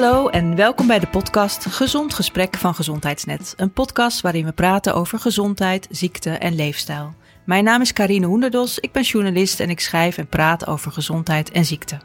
Hallo 0.00 0.28
en 0.28 0.56
welkom 0.56 0.86
bij 0.86 0.98
de 0.98 1.06
podcast 1.06 1.66
Gezond 1.66 2.14
Gesprek 2.14 2.56
van 2.56 2.74
Gezondheidsnet. 2.74 3.54
Een 3.56 3.72
podcast 3.72 4.20
waarin 4.20 4.44
we 4.44 4.52
praten 4.52 4.94
over 4.94 5.18
gezondheid, 5.18 5.86
ziekte 5.90 6.30
en 6.30 6.54
leefstijl. 6.54 7.14
Mijn 7.44 7.64
naam 7.64 7.80
is 7.80 7.92
Karine 7.92 8.26
Hoenderdos, 8.26 8.78
ik 8.78 8.92
ben 8.92 9.02
journalist 9.02 9.60
en 9.60 9.70
ik 9.70 9.80
schrijf 9.80 10.18
en 10.18 10.26
praat 10.26 10.66
over 10.66 10.92
gezondheid 10.92 11.50
en 11.50 11.64
ziekte. 11.64 11.98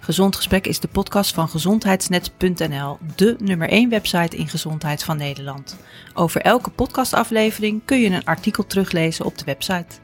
Gezond 0.00 0.36
Gesprek 0.36 0.66
is 0.66 0.80
de 0.80 0.88
podcast 0.88 1.34
van 1.34 1.48
gezondheidsnet.nl, 1.48 2.98
de 3.14 3.36
nummer 3.38 3.68
1 3.68 3.88
website 3.88 4.36
in 4.36 4.48
gezondheid 4.48 5.02
van 5.02 5.16
Nederland. 5.16 5.76
Over 6.14 6.40
elke 6.40 6.70
podcastaflevering 6.70 7.82
kun 7.84 8.00
je 8.00 8.10
een 8.10 8.24
artikel 8.24 8.66
teruglezen 8.66 9.24
op 9.24 9.38
de 9.38 9.44
website. 9.44 9.98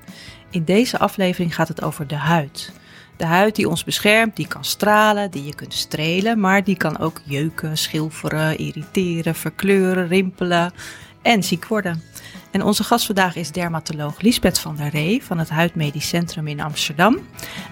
In 0.51 0.65
deze 0.65 0.99
aflevering 0.99 1.55
gaat 1.55 1.69
het 1.69 1.83
over 1.83 2.07
de 2.07 2.17
huid. 2.17 2.73
De 3.21 3.27
huid 3.27 3.57
die 3.57 3.69
ons 3.69 3.85
beschermt, 3.85 4.37
die 4.37 4.47
kan 4.47 4.65
stralen, 4.65 5.31
die 5.31 5.45
je 5.45 5.55
kunt 5.55 5.75
strelen, 5.75 6.41
maar 6.41 6.65
die 6.65 6.77
kan 6.77 6.99
ook 6.99 7.21
jeuken, 7.25 7.79
schilferen, 7.79 8.59
irriteren, 8.59 9.35
verkleuren, 9.35 10.09
rimpelen 10.09 10.73
en 11.23 11.43
ziek 11.43 11.67
worden. 11.67 12.03
En 12.51 12.63
onze 12.63 12.85
gast 12.85 13.07
vandaag 13.07 13.37
is 13.37 13.53
dermatoloog 13.53 14.21
Lisbeth 14.21 14.59
van 14.59 14.77
der 14.77 14.89
Ree 14.89 15.25
van 15.25 15.39
het 15.39 15.49
Huidmedisch 15.49 16.09
Centrum 16.09 16.47
in 16.47 16.61
Amsterdam. 16.61 17.19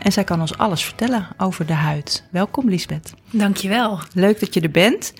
En 0.03 0.12
zij 0.12 0.25
kan 0.25 0.41
ons 0.41 0.59
alles 0.59 0.84
vertellen 0.84 1.29
over 1.37 1.67
de 1.67 1.73
huid. 1.73 2.25
Welkom 2.30 2.69
Lisbeth. 2.69 3.15
Dankjewel. 3.30 3.98
Leuk 4.12 4.41
dat 4.41 4.55
je 4.55 4.61
er 4.61 4.70
bent. 4.70 5.12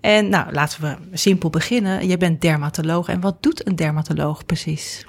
En 0.00 0.28
nou, 0.28 0.52
laten 0.52 0.80
we 0.82 1.16
simpel 1.16 1.50
beginnen. 1.50 2.08
Je 2.08 2.16
bent 2.16 2.40
dermatoloog. 2.40 3.08
En 3.08 3.20
wat 3.20 3.42
doet 3.42 3.66
een 3.66 3.76
dermatoloog 3.76 4.46
precies? 4.46 5.06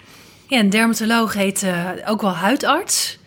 Ja, 0.47 0.59
een 0.59 0.69
dermatoloog 0.69 1.33
heet 1.33 1.63
uh, 1.63 1.89
ook 2.05 2.21
wel 2.21 2.35
huidarts. 2.35 3.19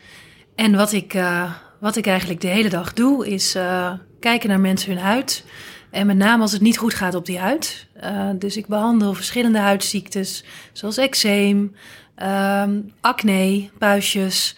En 0.61 0.77
wat 0.77 0.93
ik, 0.93 1.15
uh, 1.15 1.53
wat 1.79 1.97
ik 1.97 2.07
eigenlijk 2.07 2.41
de 2.41 2.49
hele 2.49 2.69
dag 2.69 2.93
doe, 2.93 3.29
is 3.29 3.57
uh, 3.57 3.93
kijken 4.19 4.49
naar 4.49 4.61
mensen 4.61 4.93
hun 4.93 5.03
huid. 5.03 5.45
En 5.91 6.07
met 6.07 6.17
name 6.17 6.43
als 6.43 6.53
het 6.53 6.61
niet 6.61 6.79
goed 6.79 6.95
gaat 6.95 7.15
op 7.15 7.27
die 7.27 7.39
huid. 7.39 7.87
Uh, 8.05 8.31
dus 8.35 8.57
ik 8.57 8.67
behandel 8.67 9.15
verschillende 9.15 9.59
huidziektes, 9.59 10.45
zoals 10.73 10.97
eczeem, 10.97 11.75
um, 12.23 12.93
acne, 13.01 13.71
puistjes. 13.79 14.57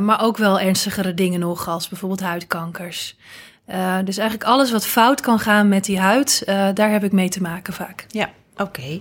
maar 0.00 0.22
ook 0.22 0.36
wel 0.36 0.60
ernstigere 0.60 1.14
dingen 1.14 1.40
nog, 1.40 1.68
als 1.68 1.88
bijvoorbeeld 1.88 2.20
huidkankers. 2.20 3.16
dus 4.04 4.18
eigenlijk 4.18 4.50
alles 4.50 4.70
wat 4.70 4.86
fout 4.86 5.20
kan 5.20 5.38
gaan 5.38 5.68
met 5.68 5.84
die 5.84 5.98
huid, 5.98 6.42
daar 6.74 6.90
heb 6.90 7.04
ik 7.04 7.12
mee 7.12 7.28
te 7.28 7.42
maken 7.42 7.72
vaak. 7.72 8.06
Ja, 8.08 8.30
Oké. 8.56 9.00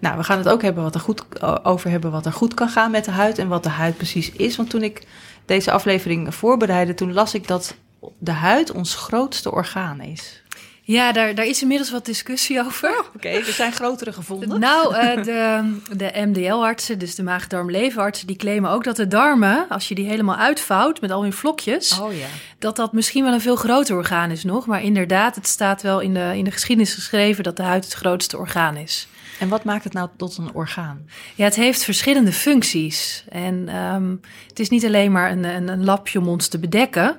Nou, 0.00 0.16
we 0.16 0.24
gaan 0.24 0.38
het 0.38 0.48
ook 0.48 0.62
hebben 0.62 0.82
wat 0.82 0.94
er 0.94 1.00
goed, 1.00 1.42
over 1.64 1.90
hebben 1.90 2.10
wat 2.10 2.26
er 2.26 2.32
goed 2.32 2.54
kan 2.54 2.68
gaan 2.68 2.90
met 2.90 3.04
de 3.04 3.10
huid 3.10 3.38
en 3.38 3.48
wat 3.48 3.62
de 3.62 3.68
huid 3.68 3.96
precies 3.96 4.32
is. 4.32 4.56
Want 4.56 4.70
toen 4.70 4.82
ik 4.82 5.06
deze 5.50 5.70
aflevering 5.70 6.34
voorbereidde, 6.34 6.94
toen 6.94 7.12
las 7.12 7.34
ik 7.34 7.48
dat 7.48 7.74
de 8.18 8.30
huid 8.30 8.72
ons 8.72 8.94
grootste 8.94 9.52
orgaan 9.52 10.00
is. 10.00 10.42
Ja, 10.82 11.12
daar, 11.12 11.34
daar 11.34 11.46
is 11.46 11.62
inmiddels 11.62 11.90
wat 11.90 12.04
discussie 12.04 12.60
over. 12.60 12.90
Oh, 12.90 13.06
Oké, 13.14 13.28
er 13.28 13.44
zijn 13.44 13.72
grotere 13.72 14.12
gevonden. 14.12 14.60
Nou, 14.60 14.94
uh, 14.94 15.24
de, 15.24 15.74
de 15.96 16.12
MDL-artsen, 16.14 16.98
dus 16.98 17.14
de 17.14 17.22
maag-darm-leverartsen, 17.22 18.26
die 18.26 18.36
claimen 18.36 18.70
ook 18.70 18.84
dat 18.84 18.96
de 18.96 19.08
darmen, 19.08 19.66
als 19.68 19.88
je 19.88 19.94
die 19.94 20.08
helemaal 20.08 20.36
uitvouwt 20.36 21.00
met 21.00 21.10
al 21.10 21.22
hun 21.22 21.32
vlokjes, 21.32 21.98
oh, 22.00 22.12
ja. 22.12 22.26
dat 22.58 22.76
dat 22.76 22.92
misschien 22.92 23.24
wel 23.24 23.32
een 23.32 23.40
veel 23.40 23.56
groter 23.56 23.96
orgaan 23.96 24.30
is 24.30 24.44
nog. 24.44 24.66
Maar 24.66 24.82
inderdaad, 24.82 25.34
het 25.34 25.46
staat 25.46 25.82
wel 25.82 26.00
in 26.00 26.14
de, 26.14 26.32
in 26.36 26.44
de 26.44 26.50
geschiedenis 26.50 26.94
geschreven 26.94 27.44
dat 27.44 27.56
de 27.56 27.62
huid 27.62 27.84
het 27.84 27.94
grootste 27.94 28.38
orgaan 28.38 28.76
is. 28.76 29.08
En 29.40 29.48
wat 29.48 29.64
maakt 29.64 29.84
het 29.84 29.92
nou 29.92 30.08
tot 30.16 30.36
een 30.36 30.54
orgaan? 30.54 31.06
Ja, 31.34 31.44
het 31.44 31.54
heeft 31.54 31.84
verschillende 31.84 32.32
functies. 32.32 33.24
En 33.28 33.76
um, 33.76 34.20
het 34.48 34.58
is 34.58 34.68
niet 34.68 34.84
alleen 34.84 35.12
maar 35.12 35.30
een, 35.30 35.44
een, 35.44 35.68
een 35.68 35.84
lapje 35.84 36.18
om 36.18 36.28
ons 36.28 36.48
te 36.48 36.58
bedekken. 36.58 37.16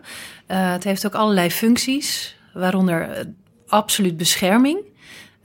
Uh, 0.47 0.71
het 0.71 0.83
heeft 0.83 1.05
ook 1.05 1.15
allerlei 1.15 1.51
functies, 1.51 2.35
waaronder 2.53 3.27
absoluut 3.67 4.17
bescherming. 4.17 4.79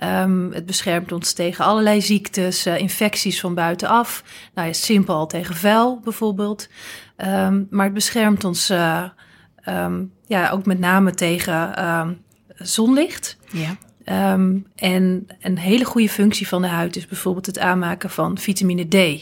Um, 0.04 0.52
het 0.52 0.66
beschermt 0.66 1.12
ons 1.12 1.32
tegen 1.32 1.64
allerlei 1.64 2.00
ziektes, 2.00 2.66
uh, 2.66 2.78
infecties 2.78 3.40
van 3.40 3.54
buitenaf. 3.54 4.24
Nou 4.54 4.66
ja, 4.66 4.72
simpel 4.72 5.14
al 5.14 5.26
tegen 5.26 5.54
vuil 5.54 6.00
bijvoorbeeld. 6.04 6.68
Um, 7.16 7.66
maar 7.70 7.84
het 7.84 7.94
beschermt 7.94 8.44
ons 8.44 8.66
ja, 10.26 10.50
ook 10.50 10.66
met 10.66 10.78
name 10.78 11.14
tegen 11.14 11.74
zonlicht. 12.54 13.36
Ja. 13.52 13.76
Um, 14.12 14.66
en 14.76 15.26
een 15.40 15.58
hele 15.58 15.84
goede 15.84 16.08
functie 16.08 16.48
van 16.48 16.62
de 16.62 16.68
huid 16.68 16.96
is 16.96 17.06
bijvoorbeeld 17.06 17.46
het 17.46 17.58
aanmaken 17.58 18.10
van 18.10 18.38
vitamine 18.38 18.88
D. 18.88 18.94
Uh, 18.94 19.16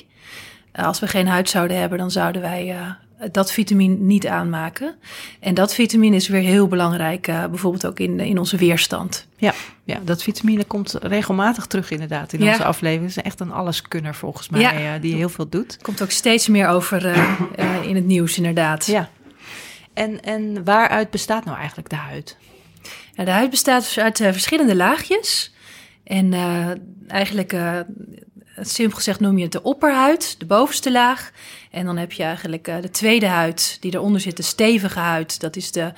als 0.72 1.00
we 1.00 1.06
geen 1.06 1.26
huid 1.26 1.50
zouden 1.50 1.78
hebben, 1.78 1.98
dan 1.98 2.10
zouden 2.10 2.42
wij 2.42 2.76
uh, 2.76 3.30
dat 3.32 3.52
vitamine 3.52 3.94
niet 3.94 4.26
aanmaken. 4.26 4.94
En 5.40 5.54
dat 5.54 5.74
vitamine 5.74 6.16
is 6.16 6.28
weer 6.28 6.42
heel 6.42 6.68
belangrijk, 6.68 7.28
uh, 7.28 7.46
bijvoorbeeld 7.46 7.86
ook 7.86 7.98
in, 7.98 8.20
in 8.20 8.38
onze 8.38 8.56
weerstand. 8.56 9.26
Ja, 9.36 9.54
ja, 9.84 9.98
dat 10.02 10.22
vitamine 10.22 10.64
komt 10.64 10.96
regelmatig 11.02 11.66
terug 11.66 11.90
inderdaad 11.90 12.32
in 12.32 12.42
ja. 12.42 12.50
onze 12.50 12.64
aflevering. 12.64 13.08
Het 13.08 13.16
is 13.16 13.22
echt 13.22 13.40
een 13.40 13.52
alleskunner 13.52 14.14
volgens 14.14 14.48
mij, 14.48 14.60
ja. 14.60 14.98
die 14.98 15.14
heel 15.14 15.28
veel 15.28 15.48
doet. 15.48 15.78
Komt 15.82 16.02
ook 16.02 16.10
steeds 16.10 16.48
meer 16.48 16.68
over 16.68 17.06
in 17.88 17.94
het 17.94 18.06
nieuws 18.06 18.36
inderdaad. 18.36 18.86
Ja. 18.86 19.08
En, 19.94 20.22
en 20.22 20.64
waaruit 20.64 21.10
bestaat 21.10 21.44
nou 21.44 21.56
eigenlijk 21.56 21.90
de 21.90 21.96
huid? 21.96 22.36
Nou, 23.14 23.28
de 23.28 23.34
huid 23.34 23.50
bestaat 23.50 23.82
dus 23.82 23.98
uit 23.98 24.20
uh, 24.20 24.32
verschillende 24.32 24.76
laagjes. 24.76 25.52
En 26.04 26.32
uh, 26.32 26.70
eigenlijk, 27.08 27.52
uh, 27.52 27.80
simpel 28.60 28.96
gezegd, 28.96 29.20
noem 29.20 29.36
je 29.36 29.42
het 29.42 29.52
de 29.52 29.62
opperhuid, 29.62 30.34
de 30.38 30.46
bovenste 30.46 30.92
laag. 30.92 31.30
En 31.70 31.84
dan 31.84 31.96
heb 31.96 32.12
je 32.12 32.22
eigenlijk 32.22 32.64
de 32.64 32.90
tweede 32.90 33.26
huid, 33.26 33.76
die 33.80 33.94
eronder 33.94 34.20
zit, 34.20 34.36
de 34.36 34.42
stevige 34.42 34.98
huid. 34.98 35.40
Dat 35.40 35.56
is 35.56 35.72
de, 35.72 35.92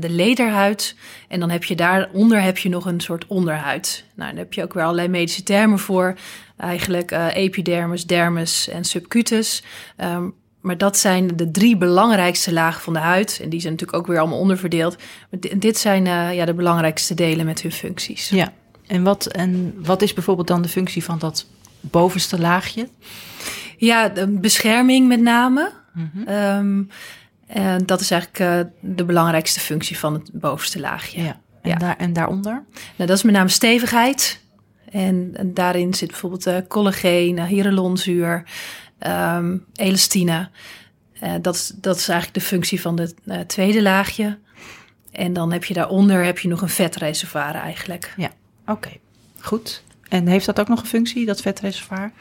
de 0.00 0.10
lederhuid. 0.10 0.96
En 1.28 1.40
dan 1.40 1.50
heb 1.50 1.64
je 1.64 1.74
daaronder 1.74 2.42
heb 2.42 2.58
je 2.58 2.68
nog 2.68 2.84
een 2.86 3.00
soort 3.00 3.26
onderhuid. 3.26 4.04
Nou, 4.14 4.30
daar 4.30 4.38
heb 4.38 4.52
je 4.52 4.62
ook 4.62 4.74
weer 4.74 4.82
allerlei 4.82 5.08
medische 5.08 5.42
termen 5.42 5.78
voor. 5.78 6.18
Eigenlijk 6.56 7.10
epidermis, 7.32 8.06
dermis 8.06 8.68
en 8.68 8.84
subcutus. 8.84 9.62
Um, 9.96 10.34
maar 10.60 10.78
dat 10.78 10.98
zijn 10.98 11.36
de 11.36 11.50
drie 11.50 11.76
belangrijkste 11.76 12.52
lagen 12.52 12.82
van 12.82 12.92
de 12.92 12.98
huid. 12.98 13.38
En 13.42 13.48
die 13.48 13.60
zijn 13.60 13.72
natuurlijk 13.72 13.98
ook 13.98 14.06
weer 14.06 14.18
allemaal 14.18 14.38
onderverdeeld. 14.38 14.96
Maar 15.30 15.58
dit 15.58 15.78
zijn 15.78 16.06
uh, 16.06 16.34
ja, 16.34 16.44
de 16.44 16.54
belangrijkste 16.54 17.14
delen 17.14 17.46
met 17.46 17.62
hun 17.62 17.72
functies. 17.72 18.28
Ja, 18.28 18.52
en 18.86 19.02
wat, 19.02 19.26
en 19.26 19.74
wat 19.84 20.02
is 20.02 20.14
bijvoorbeeld 20.14 20.48
dan 20.48 20.62
de 20.62 20.68
functie 20.68 21.04
van 21.04 21.18
dat 21.18 21.46
bovenste 21.80 22.40
laagje? 22.40 22.88
Ja, 23.76 24.08
de 24.08 24.28
bescherming 24.28 25.08
met 25.08 25.20
name. 25.20 25.72
Mm 25.92 26.10
-hmm. 26.12 26.28
um, 26.28 26.88
en 27.46 27.86
dat 27.86 28.00
is 28.00 28.10
eigenlijk 28.10 28.40
uh, 28.40 28.72
de 28.94 29.04
belangrijkste 29.04 29.60
functie 29.60 29.98
van 29.98 30.12
het 30.12 30.30
bovenste 30.32 30.80
laagje. 30.80 31.22
Ja. 31.22 31.40
En, 31.62 31.70
ja. 31.70 31.76
Daar, 31.76 31.96
en 31.96 32.12
daaronder? 32.12 32.64
Nou, 32.72 33.08
dat 33.08 33.10
is 33.10 33.22
met 33.22 33.34
name 33.34 33.48
stevigheid. 33.48 34.40
En, 34.90 35.30
en 35.32 35.54
daarin 35.54 35.94
zit 35.94 36.08
bijvoorbeeld 36.08 36.46
uh, 36.46 36.56
collageen, 36.68 37.46
hyaluronzuur, 37.46 38.44
um, 39.06 39.64
elastine. 39.74 40.48
Uh, 41.22 41.34
dat, 41.40 41.54
is, 41.54 41.72
dat 41.74 41.96
is 41.96 42.08
eigenlijk 42.08 42.40
de 42.40 42.46
functie 42.46 42.80
van 42.80 43.00
het 43.00 43.14
uh, 43.24 43.40
tweede 43.40 43.82
laagje. 43.82 44.38
En 45.12 45.32
dan 45.32 45.52
heb 45.52 45.64
je 45.64 45.74
daaronder 45.74 46.24
heb 46.24 46.38
je 46.38 46.48
nog 46.48 46.62
een 46.62 46.68
vetreservoir 46.68 47.54
eigenlijk. 47.54 48.14
Ja, 48.16 48.30
oké. 48.60 48.70
Okay. 48.70 49.00
Goed. 49.40 49.82
En 50.08 50.26
heeft 50.26 50.46
dat 50.46 50.60
ook 50.60 50.68
nog 50.68 50.80
een 50.80 50.86
functie, 50.86 51.26
dat 51.26 51.40
vetreservoir? 51.40 52.12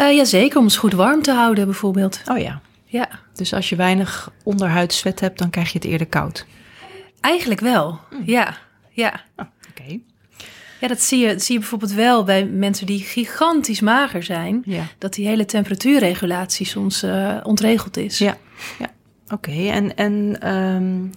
Uh, 0.00 0.16
Jazeker, 0.16 0.58
om 0.58 0.64
het 0.64 0.76
goed 0.76 0.92
warm 0.92 1.22
te 1.22 1.32
houden 1.32 1.64
bijvoorbeeld. 1.64 2.20
Oh 2.26 2.38
ja. 2.38 2.60
Ja. 2.84 3.08
Dus 3.34 3.54
als 3.54 3.68
je 3.68 3.76
weinig 3.76 4.32
onderhuidsvet 4.42 5.20
hebt, 5.20 5.38
dan 5.38 5.50
krijg 5.50 5.72
je 5.72 5.78
het 5.78 5.86
eerder 5.86 6.06
koud? 6.06 6.46
Eigenlijk 7.20 7.60
wel, 7.60 8.00
mm. 8.10 8.22
ja. 8.24 8.56
ja. 8.90 9.20
Oh. 9.36 9.46
Ja, 10.82 10.88
dat 10.88 11.00
zie 11.00 11.18
je, 11.18 11.28
dat 11.28 11.42
zie 11.42 11.54
je 11.54 11.60
bijvoorbeeld 11.60 11.92
wel 11.92 12.24
bij 12.24 12.44
mensen 12.44 12.86
die 12.86 13.00
gigantisch 13.00 13.80
mager 13.80 14.22
zijn. 14.22 14.62
Ja. 14.64 14.84
Dat 14.98 15.14
die 15.14 15.26
hele 15.26 15.44
temperatuurregulatie 15.44 16.66
soms 16.66 17.04
uh, 17.04 17.36
ontregeld 17.42 17.96
is. 17.96 18.18
Ja, 18.18 18.36
ja. 18.78 18.90
oké. 19.24 19.50
Okay. 19.50 19.70
En, 19.70 19.96
en 19.96 20.48
um, 20.54 21.10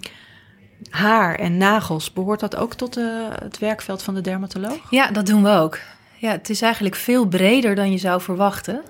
haar 0.89 1.35
en 1.35 1.57
nagels, 1.57 2.13
behoort 2.13 2.39
dat 2.39 2.55
ook 2.55 2.73
tot 2.73 2.97
uh, 2.97 3.27
het 3.29 3.57
werkveld 3.57 4.03
van 4.03 4.13
de 4.13 4.21
dermatoloog? 4.21 4.87
Ja, 4.89 5.11
dat 5.11 5.25
doen 5.25 5.43
we 5.43 5.49
ook. 5.49 5.79
Ja, 6.17 6.31
het 6.31 6.49
is 6.49 6.61
eigenlijk 6.61 6.95
veel 6.95 7.25
breder 7.25 7.75
dan 7.75 7.91
je 7.91 7.97
zou 7.97 8.21
verwachten. 8.21 8.81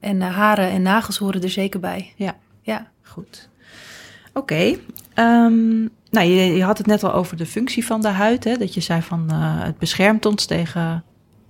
En 0.00 0.16
uh, 0.16 0.36
haren 0.36 0.70
en 0.70 0.82
nagels 0.82 1.18
horen 1.18 1.42
er 1.42 1.50
zeker 1.50 1.80
bij. 1.80 2.12
Ja, 2.16 2.36
ja. 2.62 2.90
goed. 3.02 3.48
Oké. 4.32 4.38
Okay. 4.38 4.80
Um, 5.14 5.90
nou, 6.14 6.26
je, 6.26 6.54
je, 6.56 6.62
had 6.62 6.78
het 6.78 6.86
net 6.86 7.02
al 7.02 7.12
over 7.12 7.36
de 7.36 7.46
functie 7.46 7.86
van 7.86 8.00
de 8.00 8.08
huid. 8.08 8.44
Hè? 8.44 8.56
Dat 8.56 8.74
je 8.74 8.80
zei 8.80 9.02
van 9.02 9.28
uh, 9.32 9.64
het 9.64 9.78
beschermt 9.78 10.26
ons 10.26 10.44
tegen, 10.44 11.04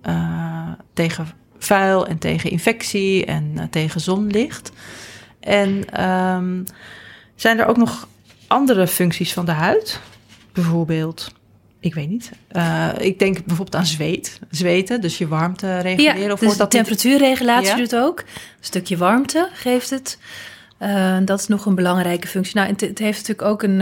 uh, 0.09 0.69
tegen 0.93 1.27
vuil 1.59 2.07
en 2.07 2.19
tegen 2.19 2.51
infectie 2.51 3.25
en 3.25 3.53
uh, 3.57 3.63
tegen 3.71 4.01
zonlicht. 4.01 4.73
En 5.41 6.03
um, 6.05 6.65
zijn 7.35 7.59
er 7.59 7.67
ook 7.67 7.77
nog 7.77 8.09
andere 8.47 8.87
functies 8.87 9.33
van 9.33 9.45
de 9.45 9.53
huid? 9.53 10.01
Bijvoorbeeld, 10.53 11.33
ik 11.81 11.95
weet 11.95 12.09
niet. 12.09 12.31
ik 12.99 13.19
denk 13.19 13.45
bijvoorbeeld 13.45 13.77
aan 13.77 13.87
zweet. 13.87 14.41
Zweten, 14.51 15.01
dus 15.01 15.19
je 15.19 15.29
warmte 15.29 15.79
reguleren. 15.79 16.21
Ja, 16.21 16.33
of 16.33 16.39
dus 16.39 16.57
dat 16.57 16.71
de 16.71 16.77
temperatuurregulatie 16.77 17.69
ja? 17.69 17.77
doet 17.77 17.97
ook. 17.97 18.19
Een 18.19 18.25
stukje 18.61 18.97
warmte 18.97 19.49
geeft 19.53 19.91
het. 19.91 20.19
Dat 21.25 21.41
is 21.41 21.47
nog 21.47 21.67
een 21.67 21.75
belangrijke 21.75 22.29
functie. 22.29 22.57
Nou, 22.57 22.69
het, 22.69 22.81
het 22.81 22.99
heeft 22.99 23.19
natuurlijk 23.19 23.49
ook 23.49 23.63
een, 23.63 23.81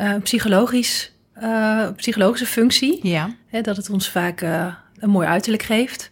uh, 0.00 0.06
uh, 0.10 0.14
psychologisch 0.22 1.12
eh, 1.32 1.88
psychologische 1.96 2.46
functie. 2.46 2.98
Ja. 3.08 3.34
Hè, 3.46 3.60
dat 3.60 3.76
het 3.76 3.90
ons 3.90 4.08
vaak 4.08 4.40
eh, 4.40 4.74
een 4.98 5.10
mooi 5.10 5.26
uiterlijk 5.26 5.62
geeft. 5.62 6.10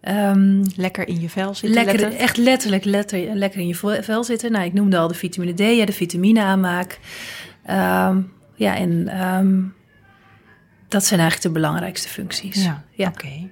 Ehm, 0.00 0.64
Lekker 0.76 1.08
in 1.08 1.20
je 1.20 1.28
vel 1.28 1.54
zitten. 1.54 1.84
lekker, 1.84 2.12
echt 2.16 2.36
letterlijk 2.36 2.84
letter, 2.84 3.34
lekker 3.34 3.60
in 3.60 3.66
je 3.66 3.74
vel- 4.02 4.24
zitten. 4.24 4.52
Nou, 4.52 4.64
ik 4.64 4.72
noemde 4.72 4.98
al 4.98 5.08
de 5.08 5.14
vitamine 5.14 5.54
D, 5.54 5.58
ja, 5.76 5.84
de 5.84 5.92
vitamine 5.92 6.40
aanmaak. 6.42 6.98
Ehm, 7.66 8.20
ja, 8.54 8.76
en 8.76 9.08
ehm, 9.08 9.60
dat 10.88 11.04
zijn 11.04 11.20
eigenlijk 11.20 11.54
de 11.54 11.60
belangrijkste 11.60 12.08
functies. 12.08 12.64
Ja, 12.64 12.84
Ja. 12.92 13.08
oké. 13.08 13.48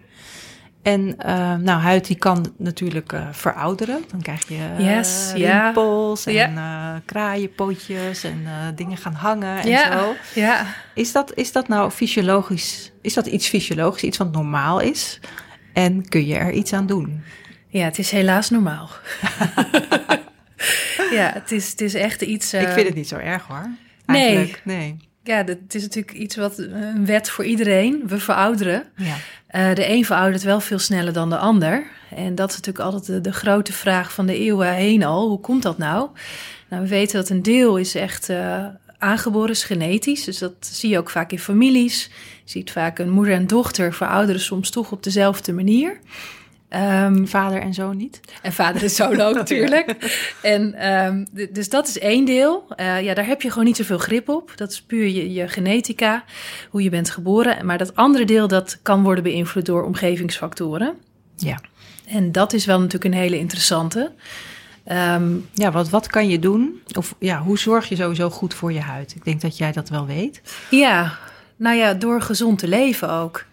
En 0.82 1.19
eh, 1.19 1.55
nou, 1.55 1.81
huid 1.81 2.06
die 2.06 2.17
kan 2.17 2.52
natuurlijk 2.56 3.12
eh, 3.12 3.29
verouderen. 3.32 4.05
Dan 4.11 4.23
krijg 4.23 4.49
je 4.49 4.69
eh, 4.79 4.96
Yes, 4.96 5.32
en 6.26 6.56
eh, 6.56 6.94
kraaienpootjes 7.05 8.25
en 8.25 8.46
dingen 8.75 8.96
gaan 8.96 9.14
hangen 9.14 9.58
en 9.58 9.93
zo. 9.93 10.14
ja. 10.34 10.67
Is 10.94 11.12
dat, 11.12 11.34
is 11.34 11.52
dat 11.52 11.69
nou 11.69 11.90
fysiologisch? 11.90 12.93
Is 13.00 13.14
dat 13.14 13.26
iets 13.26 13.49
fysiologisch, 13.49 14.02
iets 14.02 14.19
wat 14.19 14.32
normaal 14.32 14.81
is? 14.81 15.20
En 15.73 16.08
kun 16.08 16.26
je 16.26 16.34
er 16.34 16.52
iets 16.52 16.73
aan 16.73 16.87
doen? 16.87 17.23
ja, 17.69 17.84
het 17.84 17.99
is 17.99 18.11
helaas 18.11 18.50
normaal. 18.50 18.88
ja, 21.19 21.31
het 21.34 21.52
is, 21.52 21.70
het 21.70 21.81
is 21.81 21.94
echt 21.94 22.23
iets... 22.23 22.55
Ik 22.55 22.69
vind 22.69 22.87
het 22.87 22.94
niet 22.94 23.08
zo 23.08 23.17
erg 23.17 23.46
hoor. 23.46 23.70
nee. 24.06 24.37
Eigenlijk, 24.37 24.61
nee. 24.64 24.96
Ja, 25.25 25.45
het 25.45 25.75
is 25.75 25.83
natuurlijk 25.83 26.17
iets 26.17 26.37
wat 26.37 26.59
een 26.59 27.07
wet 27.07 27.31
voor 27.31 27.45
iedereen. 27.45 28.03
We 28.07 28.19
verouderen. 28.19 28.85
Ja. 28.97 29.17
Eh, 29.47 29.75
de 29.75 29.89
een 29.89 30.05
veroudert 30.05 30.43
wel 30.43 30.61
veel 30.61 30.79
sneller 30.79 31.13
dan 31.13 31.31
de 31.31 31.37
ander. 31.37 31.87
En 32.11 32.35
dat 32.35 32.51
is 32.51 32.57
natuurlijk 32.57 32.85
altijd 32.85 33.07
de, 33.07 33.21
de 33.21 33.33
grote 33.33 33.73
vraag 33.73 34.13
van 34.13 34.27
de 34.27 34.39
eeuwen 34.39 34.75
heen 34.75 35.05
al. 35.05 35.29
Hoe 35.29 35.41
komt 35.41 35.63
dat 35.63 35.79
nou? 35.79 36.09
Nou, 36.69 36.83
we 36.83 36.89
weten 36.89 37.21
dat 37.21 37.29
een 37.29 37.43
deel 37.43 37.77
is 37.77 37.95
echt 37.95 38.29
eh, 38.29 38.67
aangeboren, 38.99 39.51
is 39.51 39.65
genetisch. 39.65 40.25
Dus 40.25 40.39
dat 40.39 40.55
zie 40.61 40.91
je 40.91 40.99
ook 40.99 41.11
vaak 41.11 41.33
in 41.33 41.39
families. 41.39 42.11
Je 42.45 42.51
ziet 42.51 42.71
vaak 42.71 42.99
een 42.99 43.11
moeder 43.11 43.35
en 43.35 43.47
dochter 43.47 43.95
verouderen 43.95 44.41
soms 44.41 44.71
toch 44.71 44.93
op 44.93 45.03
dezelfde 45.03 45.53
manier. 45.53 46.01
Ehm, 46.73 47.25
Vader 47.25 47.61
en 47.61 47.75
zoon 47.75 47.97
niet? 47.97 48.21
en 48.43 48.53
vader 48.53 48.83
en 48.83 48.91
zoon 48.91 49.21
ook 49.21 49.35
natuurlijk. 49.45 49.97
En 50.43 50.75
ehm, 50.75 51.25
dus 51.53 51.69
dat 51.69 51.89
is 51.89 51.99
één 51.99 52.25
deel. 52.25 52.65
Eh, 52.77 53.03
ja, 53.03 53.15
daar 53.15 53.27
heb 53.27 53.43
je 53.43 53.49
gewoon 53.51 53.65
niet 53.65 53.77
zoveel 53.77 53.99
grip 53.99 54.29
op. 54.29 54.53
Dat 54.57 54.71
is 54.71 54.83
puur 54.83 55.07
je, 55.07 55.33
je 55.33 55.49
genetica, 55.49 56.25
hoe 56.71 56.83
je 56.83 56.91
bent 56.91 57.11
geboren. 57.11 57.67
Maar 57.67 57.79
dat 57.79 57.97
andere 57.97 58.25
deel, 58.25 58.49
dat 58.49 58.79
kan 58.83 59.03
worden 59.03 59.25
beïnvloed 59.25 59.67
door 59.67 59.85
omgevingsfactoren. 59.85 60.95
Ja. 61.37 61.61
En 62.07 62.33
dat 62.33 62.53
is 62.53 62.65
wel 62.65 62.79
natuurlijk 62.79 63.15
een 63.15 63.21
hele 63.21 63.39
interessante. 63.39 64.13
Ehm, 64.85 65.33
Ja, 65.55 65.71
wat, 65.71 65.89
wat 65.91 66.07
kan 66.07 66.29
je 66.29 66.39
doen? 66.39 66.81
Of 66.97 67.15
ja, 67.19 67.41
hoe 67.41 67.59
zorg 67.59 67.89
je 67.89 67.97
sowieso 67.97 68.31
goed 68.31 68.55
voor 68.55 68.73
je 68.73 68.81
huid? 68.81 69.15
Ik 69.15 69.25
denk 69.25 69.41
dat 69.41 69.57
jij 69.57 69.73
dat 69.73 69.89
wel 69.89 70.07
weet. 70.07 70.41
ja, 70.71 71.19
nou 71.57 71.77
ja, 71.77 71.95
door 71.95 72.21
gezond 72.23 72.59
te 72.59 72.69
leven 72.69 73.11
ook. 73.11 73.45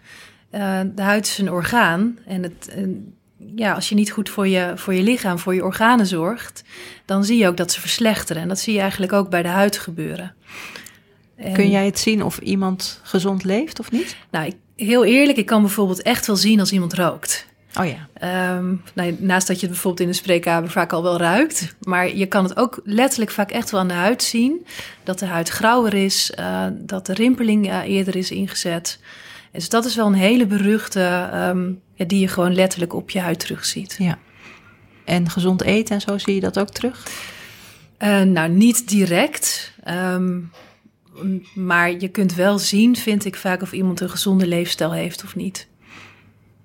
Eh, 0.50 0.80
de 0.94 1.02
huid 1.02 1.26
is 1.26 1.38
een 1.38 1.50
orgaan. 1.50 2.18
En 2.26 2.42
het, 2.42 2.68
en 2.74 3.14
ja, 3.56 3.72
als 3.72 3.88
je 3.88 3.94
niet 3.94 4.10
goed 4.10 4.28
voor 4.30 4.48
je, 4.48 4.72
voor 4.76 4.94
je 4.94 5.02
lichaam, 5.02 5.38
voor 5.38 5.54
je 5.54 5.64
organen 5.64 6.06
zorgt, 6.06 6.62
dan 7.04 7.24
zie 7.24 7.38
je 7.38 7.46
ook 7.48 7.56
dat 7.56 7.72
ze 7.72 7.80
verslechteren. 7.80 8.42
En 8.42 8.48
dat 8.48 8.58
zie 8.58 8.74
je 8.74 8.80
eigenlijk 8.80 9.12
ook 9.12 9.30
bij 9.30 9.42
de 9.42 9.48
huid 9.48 9.76
gebeuren. 9.78 10.34
En- 11.36 11.52
Kun 11.52 11.70
jij 11.70 11.84
het 11.84 11.98
zien 11.98 12.22
of 12.24 12.38
iemand 12.38 13.00
gezond 13.02 13.44
leeft 13.44 13.80
of 13.80 13.90
niet? 13.90 14.16
Nou, 14.30 14.46
ik, 14.46 14.56
heel 14.76 15.04
eerlijk, 15.04 15.38
ik 15.38 15.46
kan 15.46 15.60
bijvoorbeeld 15.62 16.02
echt 16.02 16.26
wel 16.26 16.36
zien 16.36 16.60
als 16.60 16.72
iemand 16.72 16.94
rookt. 16.94 17.46
Oh 17.78 17.86
ja. 17.86 18.08
Ehm, 18.14 18.74
nou, 18.94 19.16
naast 19.18 19.46
dat 19.46 19.56
je 19.56 19.62
het 19.62 19.70
bijvoorbeeld 19.70 20.02
in 20.02 20.08
de 20.08 20.18
spreekkamer 20.18 20.70
vaak 20.70 20.92
al 20.92 21.02
wel 21.02 21.18
ruikt. 21.18 21.74
Maar 21.80 22.16
je 22.16 22.26
kan 22.26 22.44
het 22.44 22.56
ook 22.56 22.80
letterlijk 22.84 23.30
vaak 23.30 23.50
echt 23.50 23.70
wel 23.70 23.80
aan 23.80 23.88
de 23.88 23.94
huid 23.94 24.22
zien. 24.22 24.66
Dat 25.04 25.18
de 25.18 25.26
huid 25.26 25.48
grauwer 25.48 25.94
is, 25.94 26.30
eh, 26.30 26.66
dat 26.72 27.06
de 27.06 27.14
rimpeling 27.14 27.68
eh, 27.70 27.78
eerder 27.86 28.16
is 28.16 28.30
ingezet. 28.30 28.98
Dus 29.52 29.68
dat 29.68 29.84
is 29.84 29.96
wel 29.96 30.06
een 30.06 30.12
hele 30.14 30.46
beruchte, 30.46 31.28
ehm, 31.32 31.72
ja, 31.94 32.04
die 32.04 32.20
je 32.20 32.28
gewoon 32.28 32.54
letterlijk 32.54 32.94
op 32.94 33.10
je 33.10 33.20
huid 33.20 33.38
terugziet. 33.38 33.96
ja. 33.98 34.18
En 35.04 35.30
gezond 35.30 35.62
eten 35.62 35.94
en 35.94 36.00
zo 36.00 36.18
zie 36.18 36.34
je 36.34 36.40
dat 36.40 36.58
ook 36.58 36.68
terug? 36.70 37.06
Eh, 37.96 38.20
nou, 38.20 38.48
niet 38.48 38.88
direct. 38.88 39.72
ehm, 39.84 40.38
maar 41.54 41.90
je 41.90 42.08
kunt 42.08 42.34
wel 42.34 42.58
zien, 42.58 42.96
vind 42.96 43.24
ik 43.24 43.36
vaak, 43.36 43.62
of 43.62 43.72
iemand 43.72 44.00
een 44.00 44.10
gezonde 44.10 44.46
leefstijl 44.46 44.92
heeft 44.92 45.24
of 45.24 45.36
niet. 45.36 45.68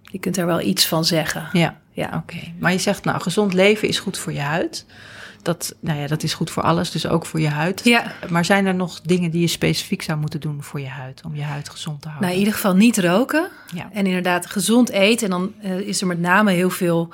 Je 0.01 0.19
kunt 0.19 0.37
er 0.37 0.45
wel 0.45 0.61
iets 0.61 0.85
van 0.85 1.05
zeggen. 1.05 1.49
Ja. 1.53 1.81
Ja. 1.91 2.21
Oké. 2.23 2.53
Maar 2.59 2.71
je 2.71 2.77
zegt, 2.77 3.03
nou, 3.03 3.21
gezond 3.21 3.53
leven 3.53 3.87
is 3.87 3.99
goed 3.99 4.17
voor 4.17 4.33
je 4.33 4.39
huid. 4.39 4.85
Dat, 5.45 5.75
nou 5.79 5.99
ja, 5.99 6.07
dat 6.07 6.23
is 6.23 6.33
goed 6.33 6.51
voor 6.51 6.63
alles, 6.63 6.91
dus 6.91 7.07
ook 7.07 7.25
voor 7.25 7.39
je 7.39 7.49
huid. 7.49 7.81
Ja. 7.83 8.11
Maar 8.29 8.45
zijn 8.45 8.65
er 8.65 8.75
nog 8.75 9.01
dingen 9.01 9.31
die 9.31 9.41
je 9.41 9.47
specifiek 9.47 10.01
zou 10.01 10.19
moeten 10.19 10.39
doen 10.39 10.63
voor 10.63 10.79
je 10.79 10.87
huid, 10.87 11.21
om 11.25 11.35
je 11.35 11.43
huid 11.43 11.69
gezond 11.69 12.01
te 12.01 12.07
houden? 12.07 12.27
Nou, 12.27 12.33
in 12.33 12.45
ieder 12.45 12.53
geval 12.59 12.75
niet 12.75 12.97
roken. 12.97 13.49
Ja. 13.73 13.89
En 13.93 14.05
inderdaad 14.05 14.45
gezond 14.45 14.89
eten. 14.89 15.25
En 15.25 15.31
dan 15.31 15.53
eh, 15.61 15.79
is 15.79 16.01
er 16.01 16.07
met 16.07 16.19
name 16.19 16.51
heel 16.51 16.69
veel, 16.69 17.13